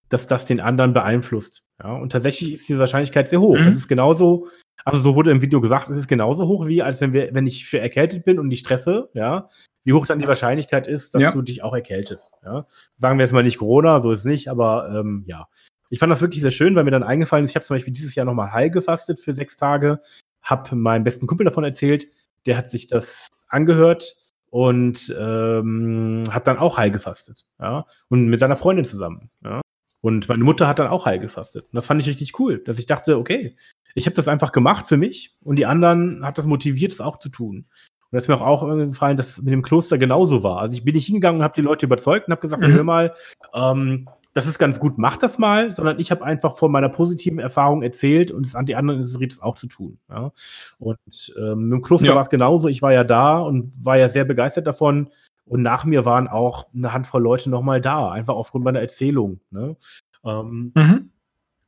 dass 0.08 0.26
das 0.26 0.46
den 0.46 0.60
anderen 0.60 0.92
beeinflusst? 0.92 1.64
Ja, 1.82 1.92
und 1.92 2.10
tatsächlich 2.10 2.54
ist 2.54 2.68
die 2.68 2.78
Wahrscheinlichkeit 2.78 3.28
sehr 3.28 3.40
hoch. 3.40 3.58
Mhm. 3.58 3.68
Es 3.68 3.76
ist 3.76 3.88
genauso, 3.88 4.48
also 4.84 5.00
so 5.00 5.14
wurde 5.14 5.30
im 5.30 5.42
Video 5.42 5.60
gesagt, 5.60 5.90
es 5.90 5.98
ist 5.98 6.08
genauso 6.08 6.46
hoch 6.46 6.66
wie, 6.66 6.82
als 6.82 7.00
wenn 7.00 7.12
wir, 7.12 7.34
wenn 7.34 7.46
ich 7.46 7.66
für 7.66 7.80
erkältet 7.80 8.24
bin 8.24 8.38
und 8.38 8.50
dich 8.50 8.62
treffe, 8.62 9.10
ja, 9.14 9.48
wie 9.84 9.92
hoch 9.92 10.06
dann 10.06 10.18
die 10.18 10.28
Wahrscheinlichkeit 10.28 10.88
ist, 10.88 11.14
dass 11.14 11.22
ja. 11.22 11.30
du 11.32 11.42
dich 11.42 11.62
auch 11.62 11.74
erkältest. 11.74 12.32
Ja? 12.44 12.66
Sagen 12.96 13.18
wir 13.18 13.24
jetzt 13.24 13.32
mal 13.32 13.42
nicht 13.42 13.58
Corona, 13.58 14.00
so 14.00 14.12
ist 14.12 14.20
es 14.20 14.24
nicht, 14.24 14.48
aber 14.48 14.90
ähm, 14.92 15.24
ja. 15.26 15.48
Ich 15.90 16.00
fand 16.00 16.10
das 16.10 16.20
wirklich 16.20 16.42
sehr 16.42 16.50
schön, 16.50 16.74
weil 16.74 16.82
mir 16.82 16.90
dann 16.90 17.04
eingefallen 17.04 17.44
ist, 17.44 17.52
ich 17.52 17.56
habe 17.56 17.64
zum 17.64 17.76
Beispiel 17.76 17.92
dieses 17.92 18.16
Jahr 18.16 18.26
nochmal 18.26 18.52
heil 18.52 18.70
gefastet 18.70 19.20
für 19.20 19.32
sechs 19.32 19.56
Tage, 19.56 20.00
habe 20.42 20.74
meinem 20.74 21.04
besten 21.04 21.28
Kumpel 21.28 21.44
davon 21.44 21.62
erzählt, 21.62 22.08
der 22.46 22.56
hat 22.56 22.70
sich 22.70 22.88
das 22.88 23.28
angehört 23.46 24.16
und 24.50 25.14
ähm, 25.16 26.24
hat 26.30 26.48
dann 26.48 26.58
auch 26.58 26.76
heil 26.76 26.90
gefastet. 26.90 27.46
Ja? 27.60 27.86
Und 28.08 28.26
mit 28.26 28.40
seiner 28.40 28.56
Freundin 28.56 28.84
zusammen. 28.84 29.30
Ja? 29.44 29.60
Und 30.00 30.28
meine 30.28 30.44
Mutter 30.44 30.66
hat 30.66 30.80
dann 30.80 30.88
auch 30.88 31.06
heil 31.06 31.20
gefastet. 31.20 31.66
Und 31.66 31.74
das 31.74 31.86
fand 31.86 32.00
ich 32.00 32.08
richtig 32.08 32.38
cool, 32.40 32.58
dass 32.58 32.78
ich 32.78 32.86
dachte, 32.86 33.18
okay, 33.18 33.56
ich 33.96 34.06
habe 34.06 34.14
das 34.14 34.28
einfach 34.28 34.52
gemacht 34.52 34.86
für 34.86 34.98
mich 34.98 35.34
und 35.42 35.56
die 35.56 35.66
anderen 35.66 36.24
hat 36.24 36.36
das 36.36 36.46
motiviert, 36.46 36.92
es 36.92 37.00
auch 37.00 37.18
zu 37.18 37.30
tun. 37.30 37.64
Und 38.10 38.12
das 38.12 38.24
ist 38.24 38.28
mir 38.28 38.36
auch, 38.36 38.62
auch 38.62 38.76
gefallen, 38.76 39.16
dass 39.16 39.30
es 39.30 39.42
mit 39.42 39.52
dem 39.52 39.62
Kloster 39.62 39.96
genauso 39.96 40.42
war. 40.42 40.58
Also 40.60 40.74
ich 40.76 40.84
bin 40.84 40.94
nicht 40.94 41.06
hingegangen 41.06 41.40
und 41.40 41.44
habe 41.44 41.54
die 41.54 41.62
Leute 41.62 41.86
überzeugt 41.86 42.28
und 42.28 42.32
habe 42.32 42.42
gesagt, 42.42 42.62
mhm. 42.62 42.72
hör 42.72 42.84
mal, 42.84 43.14
ähm, 43.54 44.08
das 44.34 44.46
ist 44.46 44.58
ganz 44.58 44.78
gut, 44.78 44.98
mach 44.98 45.16
das 45.16 45.38
mal, 45.38 45.72
sondern 45.72 45.98
ich 45.98 46.10
habe 46.10 46.22
einfach 46.22 46.58
von 46.58 46.70
meiner 46.70 46.90
positiven 46.90 47.38
Erfahrung 47.38 47.82
erzählt 47.82 48.30
und 48.30 48.44
es 48.44 48.54
an 48.54 48.66
die 48.66 48.76
anderen 48.76 49.00
interessiert 49.00 49.32
es 49.32 49.40
auch 49.40 49.56
zu 49.56 49.66
tun. 49.66 49.98
Ja? 50.10 50.30
Und 50.78 51.34
ähm, 51.38 51.72
im 51.72 51.80
Kloster 51.80 52.08
ja. 52.08 52.14
war 52.14 52.22
es 52.22 52.28
genauso. 52.28 52.68
Ich 52.68 52.82
war 52.82 52.92
ja 52.92 53.02
da 53.02 53.38
und 53.38 53.72
war 53.82 53.96
ja 53.96 54.10
sehr 54.10 54.26
begeistert 54.26 54.66
davon. 54.66 55.08
Und 55.46 55.62
nach 55.62 55.86
mir 55.86 56.04
waren 56.04 56.28
auch 56.28 56.66
eine 56.76 56.92
Handvoll 56.92 57.22
Leute 57.22 57.48
nochmal 57.48 57.80
da, 57.80 58.10
einfach 58.10 58.34
aufgrund 58.34 58.66
meiner 58.66 58.80
Erzählung. 58.80 59.40
Ne? 59.50 59.76
Ähm, 60.22 60.72
mhm. 60.74 61.10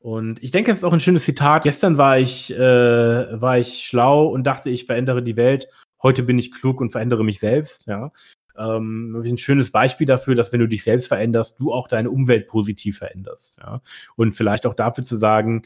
Und 0.00 0.42
ich 0.42 0.52
denke, 0.52 0.70
es 0.70 0.78
ist 0.78 0.84
auch 0.84 0.92
ein 0.92 1.00
schönes 1.00 1.24
Zitat. 1.24 1.64
Gestern 1.64 1.98
war 1.98 2.18
ich, 2.18 2.54
äh, 2.54 2.58
war 3.40 3.58
ich 3.58 3.84
schlau 3.84 4.26
und 4.26 4.44
dachte, 4.44 4.70
ich 4.70 4.86
verändere 4.86 5.22
die 5.22 5.36
Welt 5.36 5.68
heute 6.02 6.22
bin 6.22 6.38
ich 6.38 6.52
klug 6.52 6.80
und 6.80 6.90
verändere 6.90 7.24
mich 7.24 7.38
selbst, 7.38 7.86
ja. 7.86 8.12
Ähm, 8.56 9.14
ein 9.24 9.38
schönes 9.38 9.70
Beispiel 9.70 10.06
dafür, 10.06 10.34
dass 10.34 10.52
wenn 10.52 10.60
du 10.60 10.66
dich 10.66 10.82
selbst 10.82 11.06
veränderst, 11.06 11.60
du 11.60 11.72
auch 11.72 11.86
deine 11.86 12.10
Umwelt 12.10 12.48
positiv 12.48 12.98
veränderst, 12.98 13.58
ja. 13.60 13.80
Und 14.16 14.32
vielleicht 14.32 14.66
auch 14.66 14.74
dafür 14.74 15.04
zu 15.04 15.16
sagen, 15.16 15.62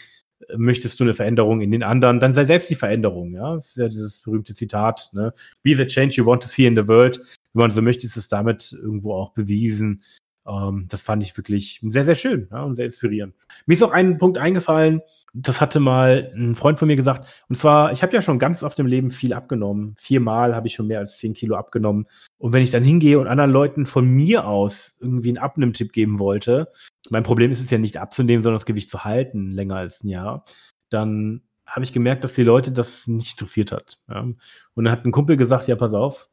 äh, 0.49 0.57
möchtest 0.57 1.01
du 1.01 1.05
eine 1.05 1.15
Veränderung 1.15 1.61
in 1.61 1.71
den 1.71 1.83
anderen, 1.83 2.21
dann 2.21 2.35
sei 2.35 2.45
selbst 2.45 2.71
die 2.71 2.75
Veränderung, 2.75 3.35
ja. 3.35 3.55
Das 3.55 3.69
ist 3.69 3.77
ja 3.77 3.89
dieses 3.89 4.21
berühmte 4.21 4.55
Zitat, 4.55 5.11
ne? 5.13 5.33
Be 5.63 5.75
the 5.75 5.87
change 5.87 6.15
you 6.17 6.27
want 6.27 6.43
to 6.43 6.49
see 6.49 6.67
in 6.67 6.77
the 6.77 6.87
world. 6.87 7.21
Wenn 7.55 7.63
man 7.63 7.71
so 7.71 7.83
möchte, 7.83 8.07
ist 8.07 8.17
es 8.17 8.29
damit 8.29 8.73
irgendwo 8.73 9.15
auch 9.15 9.33
bewiesen. 9.33 10.03
Ähm, 10.47 10.87
das 10.89 11.03
fand 11.03 11.23
ich 11.23 11.37
wirklich 11.37 11.81
sehr, 11.83 12.05
sehr 12.05 12.15
schön 12.15 12.49
ja, 12.51 12.63
und 12.63 12.77
sehr 12.77 12.87
inspirierend. 12.87 13.35
Mir 13.67 13.75
ist 13.75 13.83
auch 13.83 13.93
ein 13.93 14.19
Punkt 14.19 14.39
eingefallen, 14.39 15.03
das 15.35 15.63
hatte 15.63 15.81
mal 15.81 16.31
ein 16.37 16.55
Freund 16.55 16.79
von 16.79 16.89
mir 16.89 16.97
gesagt. 16.97 17.27
Und 17.49 17.57
zwar, 17.57 17.93
ich 17.93 18.03
habe 18.03 18.13
ja 18.13 18.21
schon 18.21 18.39
ganz 18.39 18.63
oft 18.63 18.79
im 18.79 18.87
Leben 18.87 19.11
viel 19.11 19.33
abgenommen. 19.33 19.95
Viermal 19.97 20.55
habe 20.55 20.67
ich 20.67 20.75
schon 20.75 20.89
mehr 20.89 20.99
als 20.99 21.17
zehn 21.17 21.33
Kilo 21.33 21.57
abgenommen. 21.57 22.07
Und 22.37 22.53
wenn 22.53 22.63
ich 22.63 22.71
dann 22.71 22.83
hingehe 22.83 23.19
und 23.19 23.29
anderen 23.29 23.51
Leuten 23.51 23.87
von 23.87 24.07
mir 24.07 24.47
aus 24.47 24.97
irgendwie 25.01 25.31
einen 25.31 25.39
Abnimmtipp 25.39 25.93
geben 25.93 26.19
wollte, 26.19 26.71
mein 27.09 27.23
Problem 27.23 27.51
ist 27.51 27.63
es 27.63 27.71
ja 27.71 27.79
nicht 27.79 27.97
abzunehmen, 27.97 28.43
sondern 28.43 28.59
das 28.59 28.67
Gewicht 28.67 28.91
zu 28.91 29.05
halten, 29.05 29.51
länger 29.51 29.77
als 29.77 30.05
ein 30.05 30.09
Jahr, 30.09 30.45
dann 30.91 31.43
habe 31.67 31.85
ich 31.85 31.95
gemerkt, 31.95 32.25
dass 32.25 32.35
die 32.35 32.43
Leute 32.43 32.71
das 32.71 33.07
nicht 33.07 33.33
interessiert 33.33 33.73
hat. 33.73 33.99
Ja. 34.09 34.21
Und 34.21 34.85
dann 34.85 34.91
hat 34.91 35.07
ein 35.07 35.13
Kumpel 35.13 35.39
gesagt, 35.39 35.67
ja, 35.67 35.77
pass 35.77 35.95
auf, 35.95 36.29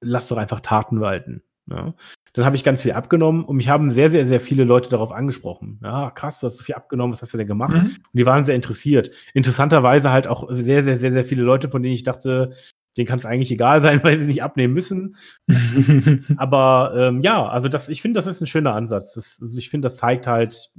lass 0.00 0.26
doch 0.26 0.38
einfach 0.38 0.58
Taten 0.58 1.00
walten. 1.00 1.44
Ja. 1.70 1.94
Dann 2.34 2.44
habe 2.44 2.56
ich 2.56 2.64
ganz 2.64 2.82
viel 2.82 2.92
abgenommen 2.92 3.44
und 3.44 3.56
mich 3.56 3.68
haben 3.68 3.90
sehr, 3.90 4.10
sehr, 4.10 4.26
sehr 4.26 4.40
viele 4.40 4.64
Leute 4.64 4.88
darauf 4.88 5.12
angesprochen. 5.12 5.78
Ja, 5.82 6.10
krass, 6.10 6.40
du 6.40 6.46
hast 6.48 6.56
so 6.56 6.64
viel 6.64 6.74
abgenommen, 6.74 7.12
was 7.12 7.22
hast 7.22 7.32
du 7.32 7.38
denn 7.38 7.46
gemacht? 7.46 7.74
Mhm. 7.74 7.78
Und 7.78 8.12
die 8.12 8.26
waren 8.26 8.44
sehr 8.44 8.56
interessiert. 8.56 9.10
Interessanterweise 9.34 10.10
halt 10.10 10.26
auch 10.26 10.48
sehr, 10.50 10.82
sehr, 10.82 10.98
sehr, 10.98 11.12
sehr 11.12 11.24
viele 11.24 11.44
Leute, 11.44 11.68
von 11.70 11.80
denen 11.82 11.94
ich 11.94 12.02
dachte, 12.02 12.50
denen 12.96 13.06
kann 13.06 13.20
es 13.20 13.24
eigentlich 13.24 13.52
egal 13.52 13.82
sein, 13.82 14.00
weil 14.04 14.18
sie 14.18 14.26
nicht 14.26 14.42
abnehmen 14.42 14.74
müssen. 14.74 15.16
Aber 16.36 16.92
ähm, 16.96 17.20
ja, 17.22 17.46
also 17.48 17.68
das, 17.68 17.88
ich 17.88 18.02
finde, 18.02 18.18
das 18.18 18.26
ist 18.26 18.40
ein 18.40 18.48
schöner 18.48 18.74
Ansatz. 18.74 19.14
Das, 19.14 19.38
also 19.40 19.56
ich 19.56 19.70
finde, 19.70 19.86
das 19.86 19.96
zeigt 19.96 20.26
halt, 20.26 20.72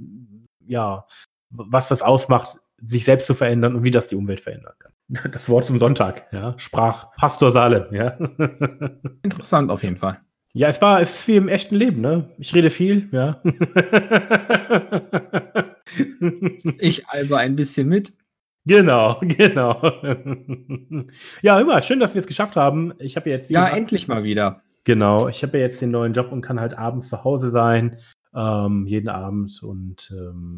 ja, 0.66 1.06
was 1.48 1.88
das 1.88 2.02
ausmacht, 2.02 2.58
sich 2.82 3.06
selbst 3.06 3.26
zu 3.26 3.32
verändern 3.32 3.76
und 3.76 3.84
wie 3.84 3.90
das 3.90 4.08
die 4.08 4.16
Umwelt 4.16 4.40
verändern 4.40 4.74
kann. 4.78 4.92
Das 5.32 5.48
Wort 5.48 5.64
zum 5.64 5.78
Sonntag, 5.78 6.26
ja, 6.32 6.54
sprach 6.58 7.12
Pastor 7.16 7.52
Salem, 7.52 7.94
ja. 7.94 8.18
Interessant 9.22 9.70
auf 9.70 9.82
jeden 9.84 9.96
Fall. 9.96 10.20
Ja, 10.56 10.68
es 10.68 10.80
war, 10.80 11.02
es 11.02 11.16
ist 11.16 11.28
wie 11.28 11.36
im 11.36 11.48
echten 11.48 11.74
Leben, 11.74 12.00
ne? 12.00 12.30
Ich 12.38 12.54
rede 12.54 12.70
viel, 12.70 13.10
ja. 13.12 13.42
ich 16.78 17.06
alber 17.08 17.36
ein 17.36 17.56
bisschen 17.56 17.88
mit. 17.88 18.14
Genau, 18.64 19.20
genau. 19.22 19.82
ja, 21.42 21.60
immer 21.60 21.82
schön, 21.82 22.00
dass 22.00 22.14
wir 22.14 22.22
es 22.22 22.26
geschafft 22.26 22.56
haben. 22.56 22.94
Ich 22.98 23.16
habe 23.16 23.28
jetzt 23.28 23.50
ja 23.50 23.68
endlich 23.68 24.08
mal 24.08 24.24
wieder. 24.24 24.62
Genau, 24.84 25.28
ich 25.28 25.42
habe 25.42 25.58
ja 25.58 25.64
jetzt 25.64 25.82
den 25.82 25.90
neuen 25.90 26.14
Job 26.14 26.32
und 26.32 26.40
kann 26.40 26.58
halt 26.58 26.72
abends 26.72 27.10
zu 27.10 27.22
Hause 27.22 27.50
sein, 27.50 27.98
ähm, 28.34 28.86
jeden 28.86 29.10
Abend 29.10 29.62
und 29.62 30.10
ähm, 30.10 30.56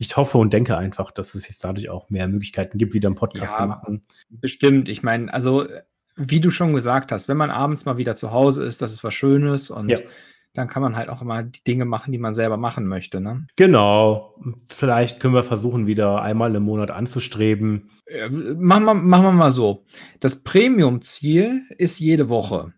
ich 0.00 0.16
hoffe 0.16 0.38
und 0.38 0.52
denke 0.52 0.76
einfach, 0.76 1.12
dass 1.12 1.36
es 1.36 1.48
jetzt 1.48 1.62
dadurch 1.62 1.88
auch 1.88 2.10
mehr 2.10 2.26
Möglichkeiten 2.26 2.78
gibt, 2.78 2.94
wieder 2.94 3.06
einen 3.06 3.14
Podcast 3.14 3.52
ja, 3.52 3.62
zu 3.62 3.68
machen. 3.68 4.02
Bestimmt. 4.28 4.88
Ich 4.88 5.04
meine, 5.04 5.32
also 5.32 5.68
wie 6.16 6.40
du 6.40 6.50
schon 6.50 6.74
gesagt 6.74 7.12
hast, 7.12 7.28
wenn 7.28 7.36
man 7.36 7.50
abends 7.50 7.84
mal 7.84 7.98
wieder 7.98 8.14
zu 8.14 8.32
Hause 8.32 8.64
ist, 8.64 8.82
das 8.82 8.92
ist 8.92 9.04
was 9.04 9.14
Schönes 9.14 9.70
und 9.70 9.90
ja. 9.90 9.98
dann 10.54 10.68
kann 10.68 10.82
man 10.82 10.96
halt 10.96 11.08
auch 11.08 11.22
immer 11.22 11.42
die 11.42 11.62
Dinge 11.62 11.84
machen, 11.84 12.12
die 12.12 12.18
man 12.18 12.34
selber 12.34 12.56
machen 12.56 12.86
möchte. 12.86 13.20
Ne? 13.20 13.46
Genau. 13.56 14.34
Vielleicht 14.66 15.20
können 15.20 15.34
wir 15.34 15.44
versuchen, 15.44 15.86
wieder 15.86 16.22
einmal 16.22 16.54
im 16.54 16.62
Monat 16.62 16.90
anzustreben. 16.90 17.90
Äh, 18.06 18.28
machen, 18.30 18.84
wir, 18.84 18.94
machen 18.94 19.24
wir 19.24 19.32
mal 19.32 19.50
so. 19.50 19.84
Das 20.20 20.42
Premium-Ziel 20.42 21.60
ist 21.76 21.98
jede 21.98 22.28
Woche. 22.28 22.72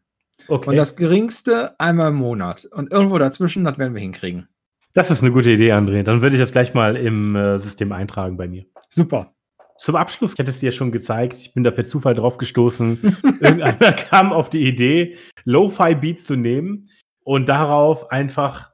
Okay. 0.49 0.70
Und 0.70 0.76
das 0.76 0.97
geringste 0.97 1.78
einmal 1.78 2.11
im 2.11 2.16
Monat. 2.16 2.66
Und 2.72 2.93
irgendwo 2.93 3.18
dazwischen, 3.18 3.64
das 3.64 3.78
werden 3.78 3.95
wir 3.95 4.01
hinkriegen. 4.01 4.49
Das 4.95 5.11
ist 5.11 5.22
eine 5.22 5.32
gute 5.32 5.51
Idee, 5.51 5.72
André. 5.72 6.03
Dann 6.03 6.22
würde 6.22 6.36
ich 6.36 6.41
das 6.41 6.51
gleich 6.51 6.74
mal 6.74 6.97
im 6.97 7.36
äh, 7.36 7.59
System 7.59 7.93
eintragen 7.93 8.36
bei 8.36 8.49
mir. 8.49 8.64
Super. 8.89 9.34
Zum 9.79 9.95
Abschluss, 9.95 10.33
ich 10.33 10.39
hatte 10.39 10.51
es 10.51 10.59
dir 10.59 10.66
ja 10.66 10.72
schon 10.72 10.91
gezeigt, 10.91 11.37
ich 11.37 11.55
bin 11.55 11.62
da 11.62 11.70
per 11.70 11.85
Zufall 11.85 12.14
drauf 12.14 12.37
gestoßen. 12.37 13.16
Irgendeiner 13.41 13.93
kam 13.93 14.33
auf 14.33 14.51
die 14.51 14.66
Idee, 14.66 15.16
Lo-Fi-Beats 15.45 16.24
zu 16.24 16.37
nehmen 16.37 16.89
und 17.22 17.49
darauf 17.49 18.11
einfach 18.11 18.72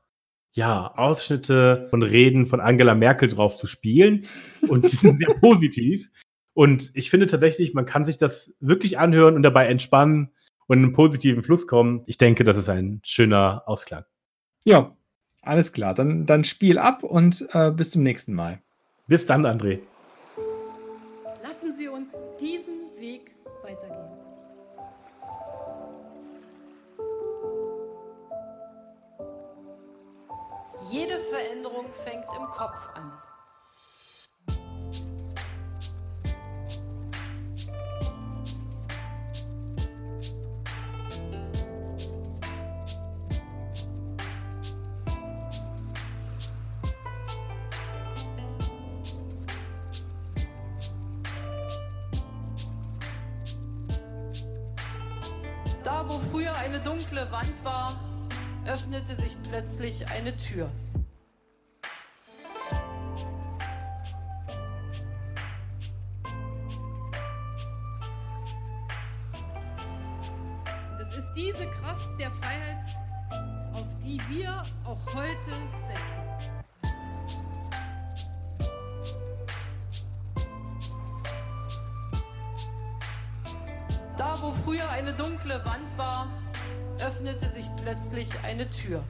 ja, 0.53 0.95
Ausschnitte 0.97 1.89
von 1.91 2.03
Reden 2.03 2.47
von 2.47 2.61
Angela 2.61 2.95
Merkel 2.95 3.29
drauf 3.29 3.57
zu 3.57 3.67
spielen. 3.67 4.25
Und 4.69 4.91
die 4.91 4.97
sind 4.97 5.19
sehr 5.19 5.35
positiv. 5.41 6.11
Und 6.55 6.93
ich 6.95 7.11
finde 7.11 7.27
tatsächlich, 7.27 7.75
man 7.75 7.85
kann 7.85 8.05
sich 8.05 8.17
das 8.17 8.55
wirklich 8.61 8.99
anhören 8.99 9.35
und 9.35 9.43
dabei 9.43 9.67
entspannen 9.67 10.31
und 10.67 10.79
in 10.79 10.85
einen 10.85 10.93
positiven 10.93 11.43
Fluss 11.43 11.67
kommen. 11.67 12.03
Ich 12.07 12.17
denke, 12.17 12.45
das 12.45 12.57
ist 12.57 12.69
ein 12.69 13.01
schöner 13.05 13.65
Ausklang. 13.67 14.05
Ja, 14.65 14.97
alles 15.43 15.73
klar. 15.73 15.93
Dann, 15.93 16.25
dann 16.25 16.45
spiel 16.45 16.79
ab 16.79 17.03
und 17.03 17.45
äh, 17.51 17.73
bis 17.73 17.91
zum 17.91 18.05
nächsten 18.05 18.33
Mal. 18.33 18.63
Bis 19.09 19.27
dann, 19.27 19.45
André. 19.45 19.81
Jede 30.91 31.19
Veränderung 31.19 31.93
fängt 31.93 32.27
im 32.37 32.47
Kopf 32.47 32.89
an. 32.95 33.13
plötzlich 59.85 60.11
eine 60.11 60.35
Tür. 60.37 60.71
Und 70.91 71.01
es 71.01 71.13
ist 71.13 71.33
diese 71.35 71.67
Kraft 71.67 72.19
der 72.19 72.31
Freiheit, 72.31 72.87
auf 73.75 73.87
die 74.03 74.19
wir 74.31 74.65
auch 74.85 74.99
heute 75.13 75.51
setzen. 75.89 76.25
Da, 84.17 84.39
wo 84.41 84.53
früher 84.65 84.89
eine 84.89 85.13
dunkle 85.13 85.63
Wand 85.67 85.99
war, 85.99 86.29
öffnete 87.01 87.49
sich 87.49 87.67
plötzlich 87.77 88.31
eine 88.45 88.67
Tür. 88.71 89.05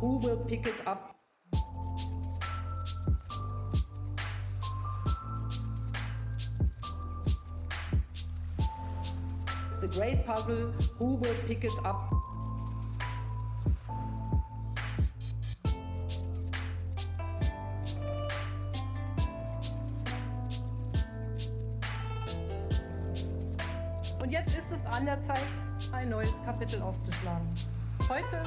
Who 0.00 0.18
will 0.18 0.36
pick 0.36 0.66
it 0.66 0.86
up? 0.86 1.16
The 9.80 9.88
great 9.88 10.26
puzzle, 10.26 10.74
will 11.16 11.34
pick 11.46 11.64
it 11.64 11.72
up? 11.84 12.12
Und 24.20 24.30
jetzt 24.30 24.54
ist 24.54 24.70
es 24.70 24.84
an 24.84 25.06
der 25.06 25.18
Zeit, 25.22 25.38
ein 25.92 26.10
neues 26.10 26.34
Kapitel 26.44 26.82
aufzuschlagen. 26.82 27.48
Heute, 28.06 28.42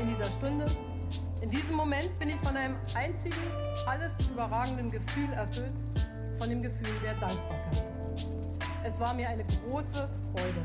in 0.00 0.08
dieser 0.08 0.30
Stunde, 0.30 0.64
in 1.42 1.50
diesem 1.50 1.76
Moment 1.76 2.18
bin 2.18 2.30
ich 2.30 2.36
von 2.36 2.56
einem 2.56 2.76
einzigen, 2.94 3.36
alles 3.86 4.28
überragenden 4.30 4.90
Gefühl 4.90 5.30
erfüllt, 5.34 5.72
von 6.38 6.48
dem 6.48 6.62
Gefühl 6.62 6.94
der 7.04 7.14
Dankbarkeit. 7.14 7.84
Es 8.82 8.98
war 8.98 9.12
mir 9.14 9.28
eine 9.28 9.44
große 9.44 10.08
Freude. 10.34 10.64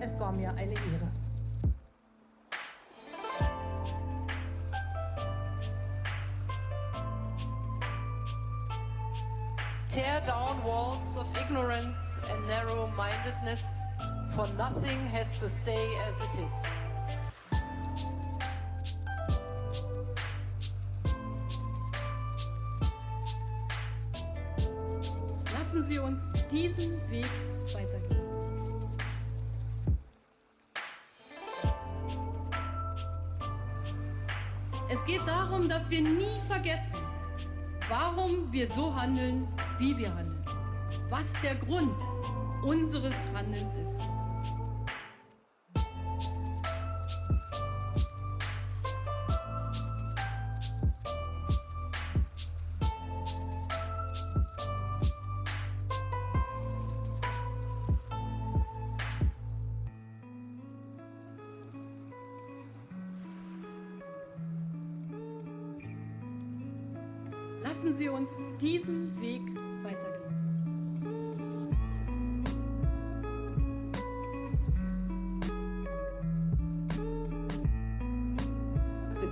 Es 0.00 0.18
war 0.20 0.32
mir 0.32 0.50
eine 0.50 0.74
Ehre. 0.74 1.10
Tear 9.88 10.20
down 10.22 10.62
walls 10.64 11.16
of 11.16 11.26
ignorance 11.36 12.18
and 12.30 12.46
narrow 12.46 12.88
mindedness, 12.96 13.80
for 14.34 14.46
nothing 14.56 15.06
has 15.12 15.36
to 15.36 15.48
stay 15.48 15.88
as 16.08 16.20
it 16.20 16.44
is. 16.44 16.91
Lassen 25.72 25.86
Sie 25.86 25.98
uns 25.98 26.20
diesen 26.50 27.10
Weg 27.10 27.30
weitergehen. 27.72 28.20
Es 34.90 35.02
geht 35.06 35.26
darum, 35.26 35.70
dass 35.70 35.88
wir 35.88 36.02
nie 36.02 36.38
vergessen, 36.46 36.98
warum 37.88 38.52
wir 38.52 38.66
so 38.66 38.94
handeln, 38.94 39.48
wie 39.78 39.96
wir 39.96 40.14
handeln. 40.14 40.44
Was 41.08 41.32
der 41.42 41.54
Grund 41.54 41.98
unseres 42.62 43.16
Handelns 43.34 43.74
ist. 43.74 44.02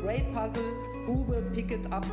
Great 0.00 0.32
puzzle, 0.32 0.64
who 1.06 1.24
pick 1.52 1.70
it 1.70 1.86
up? 1.92 2.06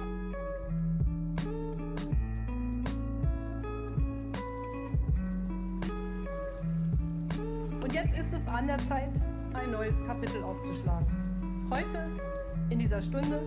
Und 7.81 7.93
jetzt 7.93 8.17
ist 8.17 8.33
es 8.33 8.47
an 8.47 8.67
der 8.67 8.77
Zeit, 8.79 9.09
ein 9.53 9.71
neues 9.71 10.05
Kapitel 10.05 10.43
aufzuschlagen. 10.43 11.07
Heute, 11.71 12.09
in 12.69 12.79
dieser 12.79 13.01
Stunde, 13.01 13.41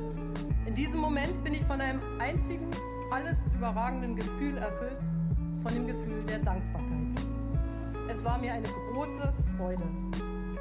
in 0.66 0.74
diesem 0.74 1.01
Moment 1.01 1.45
bin 1.45 1.55
ich 1.55 1.64
von 1.64 1.80
einem 1.80 2.01
einzigen, 2.18 2.70
alles 3.11 3.53
überragenden 3.55 4.16
Gefühl 4.16 4.57
erfüllt, 4.57 5.01
von 5.62 5.74
dem 5.74 5.86
Gefühl 5.86 6.24
der 6.26 6.38
Dankbarkeit. 6.38 6.91
Es 8.09 8.24
war 8.24 8.38
mir 8.38 8.55
eine 8.55 8.68
große 8.91 9.32
Freude. 9.59 9.82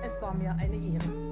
Es 0.05 0.21
war 0.21 0.33
mir 0.33 0.51
eine 0.51 0.75
Ehre. 0.75 1.28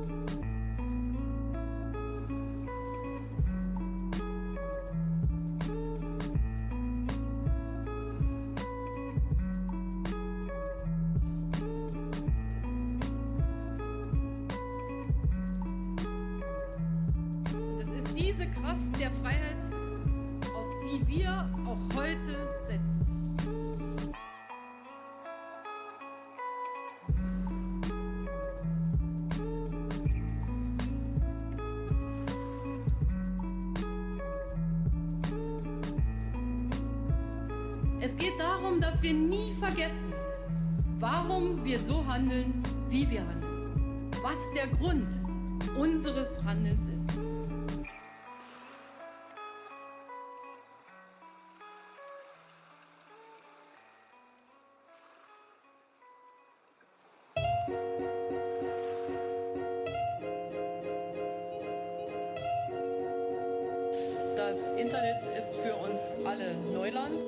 Das 64.58 64.82
Internet 64.82 65.22
ist 65.38 65.55
für 65.58 65.76
uns 65.76 66.18
alle 66.26 66.55
Neuland. 66.74 67.24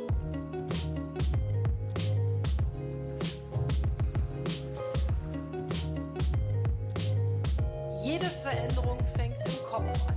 Jede 8.04 8.26
Veränderung 8.26 8.98
fängt 9.16 9.36
im 9.46 9.64
Kopf 9.70 10.08
an. 10.08 10.16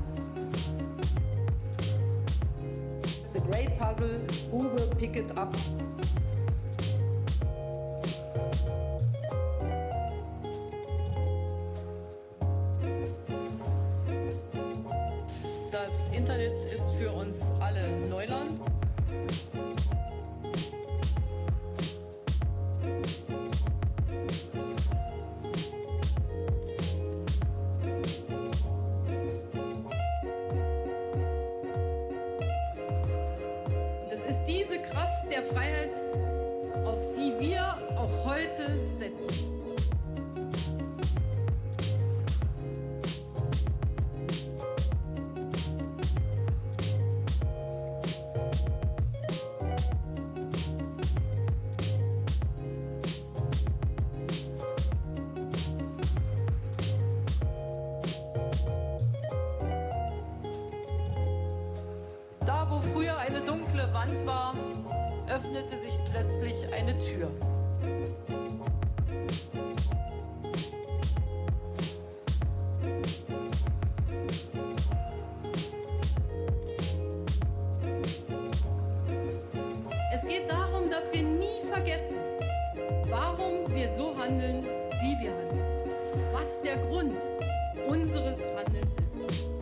The 3.34 3.40
great 3.40 3.78
puzzle, 3.78 4.20
will 4.50 4.86
pick 4.96 5.16
it 5.16 5.36
up? 5.36 5.54
Wand 64.03 64.26
war, 64.26 64.57
öffnete 65.28 65.76
sich 65.76 65.96
plötzlich 66.11 66.55
eine 66.72 66.98
Tür. 66.98 67.30
Es 80.12 80.26
geht 80.26 80.50
darum, 80.50 80.90
dass 80.90 81.12
wir 81.12 81.22
nie 81.22 81.46
vergessen, 81.70 82.16
warum 83.09 83.72
wir 83.72 83.94
so 83.94 84.16
handeln, 84.18 84.64
wie 84.64 85.22
wir 85.22 85.30
handeln. 85.30 85.62
Was 86.32 86.61
der 86.62 86.76
Grund 86.88 87.18
unseres 87.88 88.40
Handelns 88.57 88.96
ist. 88.96 89.61